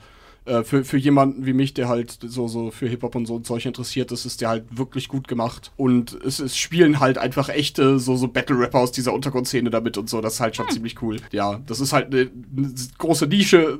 Äh, 0.48 0.64
für, 0.64 0.84
für 0.84 0.96
jemanden 0.96 1.46
wie 1.46 1.52
mich, 1.52 1.74
der 1.74 1.88
halt 1.88 2.18
so, 2.22 2.48
so 2.48 2.70
für 2.70 2.88
Hip-Hop 2.88 3.14
und 3.14 3.26
so 3.26 3.36
ein 3.36 3.44
Zeug 3.44 3.66
interessiert 3.66 4.10
ist, 4.12 4.24
ist 4.24 4.40
der 4.40 4.48
halt 4.48 4.64
wirklich 4.70 5.08
gut 5.08 5.28
gemacht. 5.28 5.72
Und 5.76 6.18
es, 6.24 6.38
es 6.40 6.56
spielen 6.56 7.00
halt 7.00 7.18
einfach 7.18 7.48
echte 7.48 7.98
so, 7.98 8.16
so 8.16 8.28
Battle-Rapper 8.28 8.78
aus 8.78 8.92
dieser 8.92 9.12
Untergrundszene 9.12 9.70
damit 9.70 9.98
und 9.98 10.08
so. 10.08 10.20
Das 10.20 10.34
ist 10.34 10.40
halt 10.40 10.56
schon 10.56 10.68
ziemlich 10.70 11.00
cool. 11.02 11.18
Ja, 11.32 11.60
das 11.66 11.80
ist 11.80 11.92
halt 11.92 12.06
eine, 12.12 12.30
eine 12.56 12.74
große 12.98 13.26
Nische. 13.26 13.78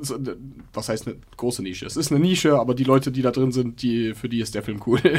Was 0.73 0.89
heißt 0.89 1.07
eine 1.07 1.17
große 1.37 1.63
Nische? 1.63 1.85
Es 1.85 1.97
ist 1.97 2.11
eine 2.11 2.19
Nische, 2.19 2.59
aber 2.59 2.75
die 2.75 2.83
Leute, 2.83 3.11
die 3.11 3.21
da 3.21 3.31
drin 3.31 3.51
sind, 3.51 3.81
die, 3.81 4.13
für 4.13 4.29
die 4.29 4.39
ist 4.39 4.55
der 4.55 4.63
Film 4.63 4.81
cool. 4.85 4.99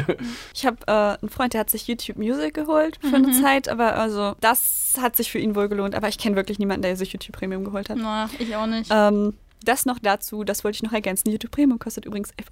Ich 0.53 0.65
habe 0.65 0.77
äh, 0.87 1.21
einen 1.21 1.29
Freund, 1.29 1.53
der 1.53 1.61
hat 1.61 1.69
sich 1.69 1.87
YouTube 1.87 2.17
Music 2.17 2.53
geholt 2.53 2.99
für 3.01 3.15
eine 3.15 3.31
Zeit, 3.41 3.69
aber 3.69 3.95
also 3.95 4.35
das 4.41 4.95
hat 4.99 5.15
sich 5.15 5.31
für 5.31 5.39
ihn 5.39 5.55
wohl 5.55 5.69
gelohnt. 5.69 5.95
Aber 5.95 6.07
ich 6.07 6.17
kenne 6.17 6.35
wirklich 6.35 6.59
niemanden, 6.59 6.83
der 6.83 6.95
sich 6.95 7.13
YouTube 7.13 7.35
Premium 7.35 7.63
geholt 7.63 7.89
hat. 7.89 7.97
Na, 7.99 8.29
ich 8.39 8.55
auch 8.55 8.67
nicht. 8.67 8.89
Ähm, 8.93 9.33
das 9.63 9.85
noch 9.85 9.99
dazu, 9.99 10.43
das 10.43 10.63
wollte 10.63 10.77
ich 10.77 10.83
noch 10.83 10.91
ergänzen. 10.93 11.29
YouTube 11.29 11.51
Premium 11.51 11.79
kostet 11.79 12.05
übrigens 12.05 12.33
11,99 12.33 12.51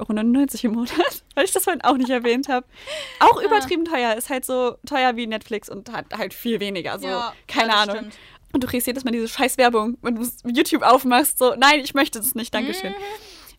Euro 0.66 0.68
im 0.68 0.72
Monat, 0.74 1.24
weil 1.36 1.45
ich 1.45 1.51
das 1.51 1.64
vorhin 1.64 1.82
auch 1.84 1.97
nicht 1.97 2.10
erwähnt 2.10 2.47
habe. 2.49 2.66
Auch 3.20 3.41
übertrieben 3.41 3.86
teuer, 3.86 4.16
ist 4.16 4.30
halt 4.30 4.45
so 4.45 4.78
teuer 4.86 5.16
wie 5.16 5.26
Netflix 5.28 5.70
und 5.70 5.91
hat 5.91 6.05
halt 6.18 6.34
viel 6.34 6.60
weniger. 6.60 6.99
So, 6.99 7.07
Ja, 7.07 7.34
keine 7.47 7.70
ja, 7.70 7.82
Ahnung. 7.82 7.95
stimmt. 7.95 8.18
Und 8.51 8.64
du 8.64 8.68
kriegst 8.68 8.88
jedes 8.88 9.03
Mal 9.03 9.12
diese 9.12 9.28
scheiß 9.28 9.57
Werbung, 9.57 9.97
wenn 10.01 10.16
du 10.16 10.28
YouTube 10.45 10.82
aufmachst, 10.82 11.38
so, 11.38 11.53
nein, 11.55 11.82
ich 11.84 11.93
möchte 11.93 12.20
das 12.20 12.34
nicht, 12.36 12.53
Dankeschön. 12.53 12.93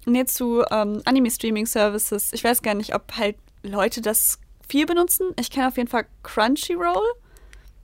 Und 0.07 0.15
jetzt 0.17 0.35
zu 0.35 0.65
ähm, 0.71 1.03
Anime-Streaming-Services. 1.05 2.33
Ich 2.33 2.43
weiß 2.43 2.63
gar 2.63 2.75
nicht, 2.75 2.95
ob 2.95 3.17
halt 3.17 3.37
Leute 3.63 4.01
das 4.01 4.39
viel 4.69 4.87
benutzen. 4.87 5.29
Ich 5.39 5.51
kenne 5.51 5.69
auf 5.69 5.77
jeden 5.77 5.89
Fall 5.89 6.07
Crunchyroll. 6.23 7.03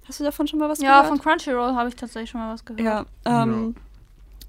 Hast 0.08 0.20
du 0.20 0.24
davon 0.24 0.46
schon 0.46 0.58
mal 0.58 0.68
was 0.68 0.80
Ja, 0.80 1.02
gehört? 1.02 1.08
von 1.08 1.18
Crunchyroll 1.20 1.74
habe 1.74 1.88
ich 1.88 1.96
tatsächlich 1.96 2.30
schon 2.30 2.40
mal 2.40 2.52
was 2.54 2.64
gehört. 2.64 2.80
Ja, 2.82 3.06
ähm, 3.42 3.74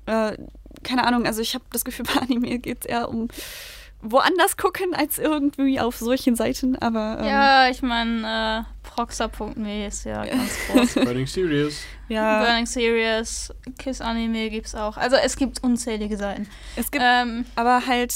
Äh, 0.05 0.38
keine 0.84 1.06
Ahnung, 1.06 1.26
also 1.26 1.42
ich 1.42 1.54
habe 1.56 1.66
das 1.72 1.84
Gefühl, 1.86 2.06
bei 2.14 2.22
Anime 2.22 2.60
geht 2.60 2.80
es 2.82 2.86
eher 2.86 3.10
um 3.10 3.28
woanders 4.02 4.58
gucken 4.58 4.94
als 4.94 5.18
irgendwie 5.18 5.80
auf 5.80 5.98
solchen 5.98 6.36
Seiten, 6.36 6.76
aber 6.78 7.18
ähm, 7.20 7.26
Ja, 7.26 7.70
ich 7.70 7.82
meine, 7.82 8.66
äh, 8.68 8.88
Proxa.me 8.88 9.88
ist 9.88 10.06
ja 10.06 10.24
ganz 10.26 10.52
groß. 10.72 10.94
Burning 11.04 11.26
Serious. 11.26 11.80
ja, 12.08 12.44
Burning 12.44 12.68
Series, 12.68 13.52
Kiss 13.80 14.00
Anime 14.02 14.50
gibt's 14.52 14.76
auch. 14.76 14.98
Also 14.98 15.16
es 15.16 15.36
gibt 15.36 15.64
unzählige 15.64 16.16
Seiten. 16.16 16.48
es 16.76 16.92
gibt 16.92 17.04
Ähm, 17.06 17.46
aber 17.56 17.88
halt, 17.88 18.14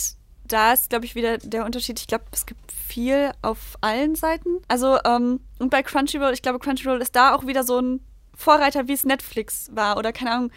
da 0.48 0.74
ist, 0.74 0.90
glaube 0.92 1.06
ich, 1.06 1.16
wieder 1.16 1.40
der 1.40 1.66
Unterschied. 1.66 2.00
Ich 2.00 2.08
glaube, 2.08 2.26
es 2.32 2.46
gibt 2.46 2.72
viel 2.72 3.32
auf 3.42 3.78
allen 3.82 4.14
Seiten. 4.16 4.50
Also, 4.68 5.00
ähm, 5.04 5.40
und 5.60 5.70
bei 5.72 5.82
Crunchyroll, 5.82 6.34
ich 6.34 6.42
glaube, 6.44 6.60
Crunchyroll 6.60 7.02
ist 7.02 7.16
da 7.16 7.34
auch 7.34 7.48
wieder 7.48 7.64
so 7.64 7.80
ein 7.80 8.02
Vorreiter, 8.36 8.88
wie 8.88 8.94
es 8.94 9.04
Netflix 9.04 9.70
war 9.74 9.98
oder 9.98 10.12
keine 10.14 10.32
Ahnung. 10.32 10.52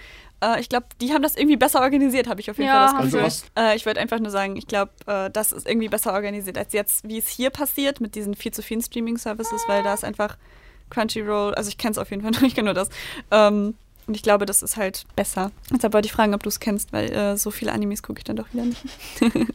Äh, 0.44 0.60
ich 0.60 0.68
glaube, 0.68 0.86
die 1.00 1.12
haben 1.12 1.22
das 1.22 1.36
irgendwie 1.36 1.56
besser 1.56 1.80
organisiert, 1.80 2.28
habe 2.28 2.40
ich 2.40 2.50
auf 2.50 2.58
jeden 2.58 2.68
Ja, 2.68 2.88
Fall 2.88 3.02
das 3.02 3.12
Gefühl. 3.12 3.24
Also 3.24 3.44
Äh, 3.56 3.76
ich 3.76 3.86
würde 3.86 4.00
einfach 4.00 4.18
nur 4.20 4.30
sagen, 4.30 4.56
ich 4.56 4.66
glaube, 4.66 4.92
äh, 5.06 5.30
das 5.30 5.52
ist 5.52 5.66
irgendwie 5.68 5.88
besser 5.88 6.12
organisiert 6.12 6.58
als 6.58 6.72
jetzt, 6.72 7.08
wie 7.08 7.18
es 7.18 7.28
hier 7.28 7.50
passiert 7.50 8.00
mit 8.00 8.14
diesen 8.14 8.34
viel 8.34 8.52
zu 8.52 8.62
vielen 8.62 8.82
Streaming-Services, 8.82 9.62
weil 9.68 9.82
da 9.82 9.94
ist 9.94 10.04
einfach 10.04 10.36
Crunchyroll, 10.90 11.54
also 11.54 11.68
ich 11.68 11.78
kenne 11.78 11.92
es 11.92 11.98
auf 11.98 12.10
jeden 12.10 12.22
Fall 12.22 12.32
nur, 12.32 12.42
ich 12.48 12.54
kenne 12.54 12.66
nur 12.66 12.74
das. 12.74 12.88
Ähm, 13.30 13.74
und 14.06 14.14
ich 14.14 14.22
glaube, 14.22 14.44
das 14.44 14.62
ist 14.62 14.76
halt 14.76 15.04
besser. 15.16 15.50
Deshalb 15.72 15.94
wollte 15.94 16.06
ich 16.06 16.12
fragen, 16.12 16.34
ob 16.34 16.42
du 16.42 16.50
es 16.50 16.60
kennst, 16.60 16.92
weil 16.92 17.10
äh, 17.10 17.36
so 17.38 17.50
viele 17.50 17.72
Animes 17.72 18.02
gucke 18.02 18.18
ich 18.18 18.24
dann 18.24 18.36
doch 18.36 18.52
wieder 18.52 18.64
nicht. 18.64 18.82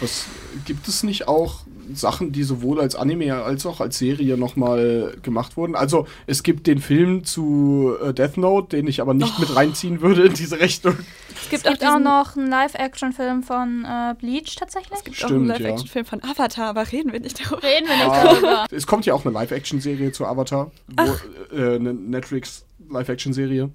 Was 0.00 0.26
gibt 0.66 0.86
es 0.88 1.02
nicht 1.02 1.28
auch 1.28 1.60
Sachen, 1.94 2.32
die 2.32 2.42
sowohl 2.42 2.80
als 2.80 2.94
Anime 2.94 3.34
als 3.42 3.64
auch 3.66 3.80
als 3.80 3.98
Serie 3.98 4.36
nochmal 4.36 5.16
gemacht 5.22 5.56
wurden? 5.56 5.74
Also 5.74 6.06
es 6.26 6.42
gibt 6.42 6.66
den 6.66 6.78
Film 6.80 7.24
zu 7.24 7.94
äh, 8.02 8.12
Death 8.12 8.36
Note, 8.36 8.76
den 8.76 8.86
ich 8.86 9.00
aber 9.00 9.14
nicht 9.14 9.38
mit 9.38 9.54
reinziehen 9.54 10.00
würde 10.00 10.24
in 10.26 10.34
diese 10.34 10.60
Rechnung. 10.60 10.96
Es 10.98 11.44
es 11.44 11.50
gibt, 11.50 11.64
gibt 11.64 11.84
auch 11.84 11.88
diesen- 11.96 12.02
noch 12.04 12.36
einen 12.36 12.48
Live-Action-Film 12.50 13.42
von 13.42 13.84
äh, 13.84 14.14
Bleach 14.18 14.56
tatsächlich. 14.56 14.92
Es 14.98 15.04
gibt 15.04 15.22
auch 15.24 15.28
Stimmt, 15.28 15.50
einen 15.50 15.60
ja. 15.62 15.68
Live-Action-Film 15.68 16.04
von 16.04 16.22
Avatar, 16.22 16.66
aber 16.68 16.90
reden 16.92 17.12
wir 17.12 17.20
nicht 17.20 17.40
darüber. 17.44 17.62
Reden 17.62 17.88
wir 17.88 17.96
nicht 17.96 18.06
Ah, 18.08 18.24
darüber. 18.24 18.66
es 18.70 18.86
kommt 18.86 19.06
ja 19.06 19.14
auch 19.14 19.24
eine 19.24 19.32
Live-Action-Serie 19.34 20.12
zu 20.12 20.26
Avatar, 20.26 20.70
wo, 20.88 21.56
äh, 21.56 21.76
eine 21.76 21.94
Netflix-Live-Action-Serie, 21.94 23.70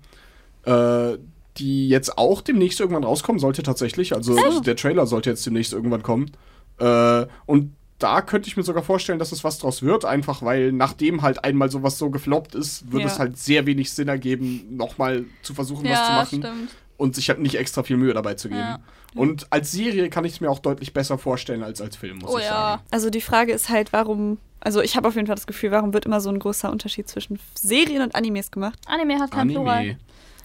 äh, 0.65 1.17
die 1.57 1.89
jetzt 1.89 2.17
auch 2.17 2.41
demnächst 2.41 2.79
irgendwann 2.79 3.03
rauskommen 3.03 3.39
sollte 3.39 3.63
tatsächlich. 3.63 4.13
Also 4.15 4.59
der 4.61 4.75
Trailer 4.75 5.07
sollte 5.07 5.29
jetzt 5.29 5.45
demnächst 5.45 5.73
irgendwann 5.73 6.03
kommen. 6.03 6.31
Äh, 6.79 7.25
und 7.45 7.73
da 7.99 8.21
könnte 8.21 8.47
ich 8.47 8.55
mir 8.55 8.63
sogar 8.63 8.83
vorstellen, 8.83 9.17
dass 9.17 9.31
es 9.31 9.43
was 9.43 9.57
draus 9.57 9.81
wird, 9.81 10.05
einfach 10.05 10.43
weil 10.43 10.71
nachdem 10.71 11.23
halt 11.23 11.43
einmal 11.43 11.71
sowas 11.71 11.97
so 11.97 12.11
gefloppt 12.11 12.53
ist, 12.53 12.91
wird 12.91 13.01
Ja. 13.03 13.07
es 13.09 13.17
halt 13.17 13.37
sehr 13.39 13.65
wenig 13.65 13.91
Sinn 13.91 14.07
ergeben, 14.07 14.65
nochmal 14.77 15.25
zu 15.41 15.55
versuchen, 15.55 15.83
was 15.89 16.05
zu 16.05 16.11
Ja, 16.11 16.15
machen 16.19 16.43
stimmt. 16.43 16.75
und 16.97 17.15
sich 17.15 17.29
halt 17.29 17.39
nicht 17.39 17.55
extra 17.55 17.81
viel 17.81 17.97
Mühe 17.97 18.13
dabei 18.13 18.35
zu 18.35 18.49
geben. 18.49 18.59
Ja. 18.59 18.79
Und 19.15 19.47
als 19.51 19.71
Serie 19.71 20.09
kann 20.11 20.25
ich 20.25 20.33
es 20.33 20.41
mir 20.41 20.51
auch 20.51 20.59
deutlich 20.59 20.93
besser 20.93 21.17
vorstellen 21.17 21.63
als 21.63 21.81
als 21.81 21.95
Film, 21.95 22.19
muss 22.19 22.31
Oh 22.31 22.37
ich 22.37 22.43
ja. 22.43 22.49
sagen. 22.51 22.81
Also 22.91 23.09
die 23.09 23.21
Frage 23.21 23.51
ist 23.51 23.69
halt, 23.69 23.91
warum, 23.93 24.37
also 24.59 24.79
ich 24.81 24.95
habe 24.95 25.07
auf 25.07 25.15
jeden 25.15 25.25
Fall 25.25 25.35
das 25.35 25.47
Gefühl, 25.47 25.71
warum 25.71 25.91
wird 25.91 26.05
immer 26.05 26.21
so 26.21 26.29
ein 26.29 26.37
großer 26.37 26.71
Unterschied 26.71 27.07
zwischen 27.09 27.39
Serien 27.55 28.03
und 28.03 28.13
Animes 28.13 28.51
gemacht? 28.51 28.77
Anime 28.85 29.17
hat 29.19 29.31
kein 29.31 29.47
Plural. 29.47 29.97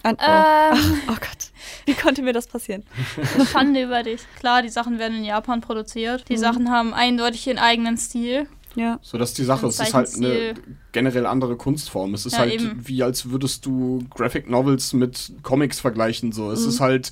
An 0.03 0.17
oh. 0.19 0.75
Ähm, 0.75 0.99
oh 1.07 1.15
Gott, 1.15 1.51
wie 1.85 1.93
konnte 1.93 2.21
mir 2.21 2.33
das 2.33 2.47
passieren? 2.47 2.83
Schande 3.51 3.83
über 3.83 4.03
dich. 4.03 4.21
Klar, 4.39 4.61
die 4.61 4.69
Sachen 4.69 4.99
werden 4.99 5.17
in 5.17 5.23
Japan 5.23 5.61
produziert. 5.61 6.25
Die 6.29 6.37
Sachen 6.37 6.69
haben 6.69 6.93
eindeutig 6.93 7.47
ihren 7.47 7.57
eigenen 7.59 7.97
Stil. 7.97 8.47
Ja, 8.75 8.99
So, 9.03 9.17
das 9.19 9.29
ist 9.29 9.37
die 9.37 9.43
Sache. 9.43 9.67
Es 9.67 9.79
ist 9.79 9.93
halt 9.93 10.13
eine 10.15 10.55
generell 10.93 11.27
andere 11.27 11.55
Kunstform. 11.55 12.15
Es 12.15 12.25
ist 12.25 12.33
Ja, 12.33 12.39
halt 12.39 12.53
eben. 12.53 12.81
wie, 12.87 13.03
als 13.03 13.29
würdest 13.29 13.65
du 13.67 14.03
Graphic 14.09 14.49
Novels 14.49 14.93
mit 14.93 15.31
Comics 15.43 15.79
vergleichen. 15.79 16.31
So, 16.31 16.51
es 16.51 16.61
Mhm. 16.63 16.69
ist 16.69 16.79
halt 16.79 17.11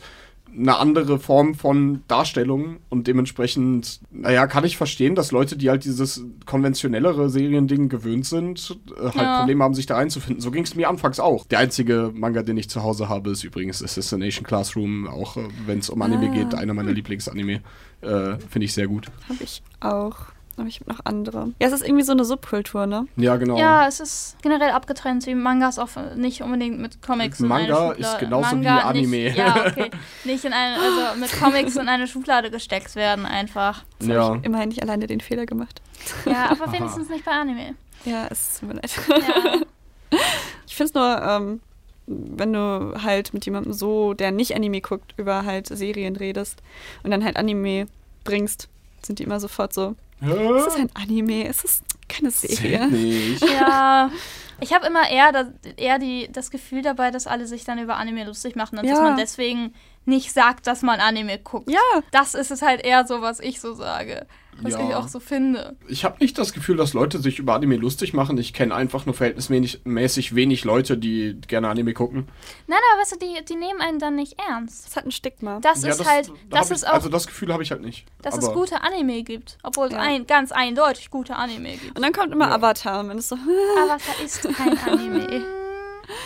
eine 0.54 0.78
andere 0.78 1.18
Form 1.20 1.56
von 1.56 2.02
Darstellung 2.08 2.78
und 2.90 3.08
dementsprechend, 3.08 4.02
naja, 4.12 4.48
kann 4.48 4.64
ich 4.66 4.78
verstehen, 4.78 5.16
dass 5.16 5.32
Leute, 5.32 5.56
die 5.58 5.70
halt 5.70 5.86
dieses 5.86 6.24
konventionellere 6.46 7.30
Seriending 7.30 7.90
gewöhnt 7.90 8.26
sind, 8.26 8.78
äh, 8.98 9.04
halt 9.04 9.16
Ja. 9.16 9.38
Probleme 9.40 9.64
haben, 9.64 9.74
sich 9.74 9.86
da 9.86 9.96
reinzufinden. 9.96 10.42
So 10.42 10.52
ging 10.52 10.64
es 10.64 10.76
mir 10.76 10.90
anfangs 10.90 11.20
auch. 11.20 11.46
Der 11.48 11.60
einzige 11.60 12.12
Manga, 12.14 12.44
den 12.44 12.58
ich 12.58 12.70
zu 12.70 12.84
Hause 12.84 13.08
habe, 13.10 13.32
ist 13.32 13.44
übrigens 13.44 13.82
Assassination 13.84 14.46
Classroom, 14.46 15.08
auch 15.08 15.38
äh, 15.38 15.48
wenn 15.66 15.80
es 15.80 15.90
um 15.90 16.02
Anime 16.02 16.30
Ah. 16.30 16.34
geht, 16.34 16.54
einer 16.56 16.74
meiner 16.74 16.92
Lieblingsanime. 16.92 17.62
Äh, 18.02 18.38
Finde 18.50 18.66
ich 18.66 18.74
sehr 18.74 18.88
gut. 18.88 19.08
habe 19.30 19.44
ich 19.44 19.62
auch. 19.80 20.18
Aber 20.58 20.68
ich 20.68 20.80
habe 20.82 20.92
noch 20.92 21.00
andere. 21.06 21.52
Ja, 21.60 21.68
es 21.68 21.74
ist 21.74 21.84
irgendwie 21.84 22.04
so 22.04 22.12
eine 22.12 22.26
Subkultur, 22.26 22.86
ne? 22.86 23.08
Ja, 23.16 23.38
genau. 23.38 23.58
Ja, 23.58 23.88
es 23.88 24.00
ist 24.00 24.36
generell 24.42 24.72
abgetrennt, 24.72 25.26
wie 25.26 25.34
Mangas 25.34 25.80
auch 25.80 25.90
nicht 26.16 26.42
unbedingt 26.42 26.80
mit 26.80 27.02
Comics 27.02 27.40
in 27.40 27.52
eine 27.52 27.68
Manga 27.74 27.92
ist 27.94 28.20
genauso 28.20 28.52
wie 28.52 28.56
Manga 28.56 28.80
Anime. 28.80 29.18
Nicht, 29.26 29.38
ja, 29.38 29.66
okay. 29.68 29.90
Nicht 30.26 30.44
in 30.46 30.54
eine, 30.54 30.76
also 30.76 31.20
mit 31.20 31.32
Comics 31.40 31.76
in 31.78 31.88
eine 31.88 32.08
Schublade 32.08 32.52
gesteckt 32.52 32.96
werden 32.96 33.26
einfach. 33.26 33.84
Jetzt 34.00 34.10
Ja. 34.10 34.24
habe 34.26 34.38
ich 34.38 34.46
immerhin 34.46 34.70
nicht 34.70 34.82
alleine 34.84 35.08
den 35.08 35.22
Fehler 35.22 35.46
gemacht. 35.46 35.82
Ja, 36.26 36.52
aber 36.52 36.72
wenigstens 36.74 37.10
nicht 37.10 37.24
bei 37.26 37.32
Anime. 37.32 37.76
Ja, 38.06 38.28
es 38.30 38.60
tut 38.60 38.70
mir 38.70 38.76
leid. 38.76 38.92
Ja. 39.08 39.62
Ich 40.68 40.76
finde 40.76 40.90
es 40.90 40.94
nur, 40.94 41.22
ähm, 41.22 41.60
wenn 42.08 42.54
du 42.54 42.94
halt 43.04 43.34
mit 43.34 43.46
jemandem 43.46 43.74
so, 43.74 44.14
der 44.14 44.32
nicht 44.32 44.56
Anime 44.56 44.82
guckt, 44.82 45.14
über 45.18 45.46
halt 45.46 45.68
Serien 45.68 46.16
redest 46.16 46.62
und 47.04 47.12
dann 47.12 47.24
halt 47.24 47.38
Anime 47.38 47.88
bringst, 48.24 48.68
sind 49.02 49.20
die 49.20 49.24
immer 49.24 49.40
sofort 49.40 49.74
so, 49.74 49.96
es 50.22 50.68
ist 50.68 50.78
ein 50.78 50.90
Anime, 50.94 51.48
es 51.48 51.64
ist 51.64 51.84
keine 52.08 52.32
Serie. 52.32 52.88
Nicht. 52.88 53.44
ja. 53.44 54.12
Ich 54.60 54.74
habe 54.74 54.86
immer 54.86 55.10
eher, 55.10 55.32
das, 55.32 55.48
eher 55.78 55.98
die, 55.98 56.30
das 56.32 56.52
Gefühl 56.52 56.84
dabei, 56.84 57.10
dass 57.10 57.26
alle 57.26 57.48
sich 57.48 57.64
dann 57.64 57.80
über 57.80 57.96
Anime 57.98 58.26
lustig 58.26 58.56
machen 58.56 58.78
und 58.78 58.88
dass 58.88 58.98
Ja. 59.00 59.04
man 59.04 59.18
deswegen 59.18 59.74
nicht 60.06 60.32
sagt, 60.34 60.66
dass 60.68 60.82
man 60.82 61.00
Anime 61.00 61.38
guckt. 61.40 61.70
Ja, 61.70 61.80
Das 62.12 62.34
ist 62.34 62.52
es 62.52 62.62
halt 62.62 62.84
eher 62.84 63.06
so, 63.06 63.22
was 63.22 63.40
ich 63.40 63.62
so 63.62 63.74
sage. 63.74 64.26
Was 64.64 64.74
Ja. 64.74 64.88
ich 64.90 64.96
auch 64.96 65.08
so 65.08 65.20
finde. 65.20 65.76
Ich 65.88 66.04
habe 66.04 66.18
nicht 66.20 66.38
das 66.38 66.52
Gefühl, 66.54 66.76
dass 66.76 66.94
Leute 66.94 67.20
sich 67.20 67.40
über 67.40 67.54
Anime 67.56 67.78
lustig 67.78 68.14
machen. 68.14 68.38
Ich 68.38 68.54
kenne 68.54 68.76
einfach 68.76 69.06
nur 69.06 69.16
verhältnismäßig 69.16 70.36
wenig 70.36 70.66
Leute, 70.66 70.98
die 70.98 71.40
gerne 71.48 71.70
Anime 71.70 71.94
gucken. 71.94 72.28
Nein, 72.68 72.80
aber 72.92 73.02
weißt 73.02 73.14
du, 73.14 73.20
die, 73.20 73.46
die 73.46 73.56
nehmen 73.56 73.80
einen 73.82 73.98
dann 74.00 74.16
nicht 74.16 74.38
ernst. 74.40 74.88
es 74.90 74.96
hat 74.96 75.06
ein 75.06 75.12
Stigma. 75.12 75.60
Das 75.62 75.84
Ja, 75.84 75.92
ist 75.92 76.06
halt, 76.06 76.30
da 76.50 76.60
das 76.60 76.70
ist 76.72 76.84
ich, 76.84 76.90
auch, 76.90 76.94
Also 76.94 77.10
das 77.10 77.28
Gefühl 77.28 77.54
habe 77.54 77.64
ich 77.64 77.72
halt 77.72 77.82
nicht. 77.82 78.06
dass 78.22 78.38
es 78.38 78.46
Aber 78.46 78.54
gute 78.54 78.82
Anime 78.82 79.24
gibt. 79.24 79.58
Obwohl 79.64 79.88
es 79.88 79.94
Ja. 79.94 80.00
ein, 80.00 80.28
ganz 80.28 80.52
eindeutig 80.52 81.10
gute 81.10 81.36
Anime 81.38 81.78
gibt. 81.78 81.96
Und 81.96 82.04
dann 82.04 82.12
kommt 82.14 82.34
immer 82.34 82.50
Ja. 82.50 82.56
Avatar 82.56 83.00
und 83.00 83.08
man 83.08 83.18
ist 83.20 83.30
so, 83.30 83.36
Avatar 83.82 84.16
ist 84.24 84.44
kein 84.56 84.78
Anime. 84.80 85.46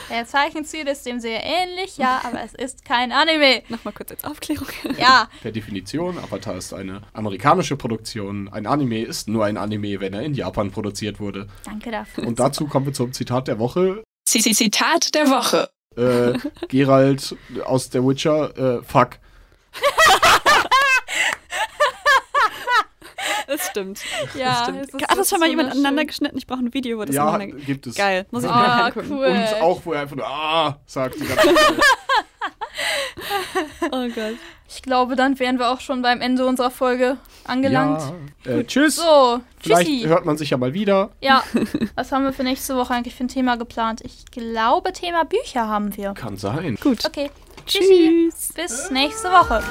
Der 0.09 0.25
Zeichenstil 0.25 0.87
ist 0.87 1.05
dem 1.05 1.19
sehr 1.19 1.43
ähnlich, 1.43 1.97
ja, 1.97 2.21
aber 2.23 2.41
es 2.43 2.53
ist 2.53 2.85
kein 2.85 3.11
Anime. 3.11 3.63
nochmal 3.69 3.93
kurz 3.93 4.11
als 4.11 4.23
Aufklärung. 4.23 4.67
Ja, 4.97 5.29
Per 5.41 5.51
Definition, 5.51 6.17
Avatar 6.17 6.55
ist 6.57 6.73
eine 6.73 7.01
amerikanische 7.13 7.75
Produktion. 7.75 8.49
Ein 8.51 8.65
Anime 8.67 9.01
ist 9.03 9.27
nur 9.27 9.45
ein 9.45 9.57
Anime, 9.57 9.99
wenn 9.99 10.13
er 10.13 10.23
in 10.23 10.33
Japan 10.33 10.71
produziert 10.71 11.19
wurde. 11.19 11.47
danke 11.65 11.91
dafür. 11.91 12.25
Und 12.27 12.39
dazu 12.39 12.67
kommen 12.67 12.85
wir 12.85 12.93
zum 12.93 13.13
Zitat 13.13 13.47
der 13.47 13.59
Woche. 13.59 14.03
Zitat 14.25 15.13
der 15.15 15.29
Woche. 15.29 15.69
Äh, 15.95 16.37
Geralt 16.67 17.35
aus 17.63 17.89
der 17.89 18.05
Witcher, 18.05 18.79
äh, 18.79 18.83
fuck. 18.83 19.11
Das 23.57 23.67
stimmt. 23.67 23.99
Ja, 24.35 24.45
das 24.49 24.63
stimmt. 24.63 24.81
es 24.81 24.93
ist- 24.93 25.07
Hat 25.09 25.17
das 25.17 25.29
schon 25.29 25.39
mal 25.39 25.49
jemand 25.49 25.71
aneinander 25.71 26.05
geschnitten? 26.05 26.37
Ich 26.37 26.47
brauche 26.47 26.59
ein 26.59 26.73
Video, 26.73 26.97
wo 26.97 27.05
das 27.05 27.15
Ja, 27.15 27.27
aneinander... 27.29 27.57
gibt 27.63 27.87
es. 27.87 27.95
Geil, 27.95 28.25
muss 28.31 28.43
ich 28.43 28.49
Oh, 28.49 28.53
mir 28.53 28.59
mal 28.59 28.81
angucken. 28.85 29.07
cool. 29.11 29.25
Und 29.27 29.61
auch, 29.61 29.81
wo 29.85 29.93
er 29.93 30.01
einfach 30.01 30.15
nur 30.15 30.27
ah 30.27 30.79
sagt 30.85 31.15
die 31.19 31.25
ganze 31.25 31.43
Zeit. 31.47 31.55
Oh 33.91 34.07
Gott. 34.13 34.35
Ich 34.67 34.81
glaube, 34.81 35.15
dann 35.15 35.39
wären 35.39 35.59
wir 35.59 35.69
auch 35.69 35.79
schon 35.79 36.01
beim 36.01 36.19
Ende 36.21 36.45
unserer 36.45 36.71
Folge 36.71 37.17
angelangt. 37.45 38.01
Ja. 38.43 38.51
Äh, 38.51 38.63
tschüss. 38.65 38.97
So, 38.97 39.39
Vielleicht 39.59 39.87
tschüssi. 39.89 40.07
hört 40.07 40.25
man 40.25 40.37
sich 40.37 40.49
ja 40.49 40.57
mal 40.57 40.73
wieder. 40.73 41.11
Ja, 41.21 41.43
was 41.95 42.11
haben 42.11 42.23
wir 42.23 42.33
für 42.33 42.43
nächste 42.43 42.75
Woche 42.75 42.93
eigentlich 42.93 43.15
für 43.15 43.23
ein 43.23 43.27
Thema 43.29 43.57
geplant? 43.57 44.01
Ich 44.03 44.25
glaube, 44.31 44.91
Thema 44.91 45.23
Bücher 45.23 45.67
haben 45.67 45.95
wir. 45.95 46.13
Kann 46.13 46.35
sein. 46.37 46.77
Gut. 46.81 47.05
Okay, 47.05 47.29
tschüssi. 47.65 48.29
Tschüss. 48.31 48.53
Bis 48.53 48.91
nächste 48.91 49.29
Woche. 49.31 49.63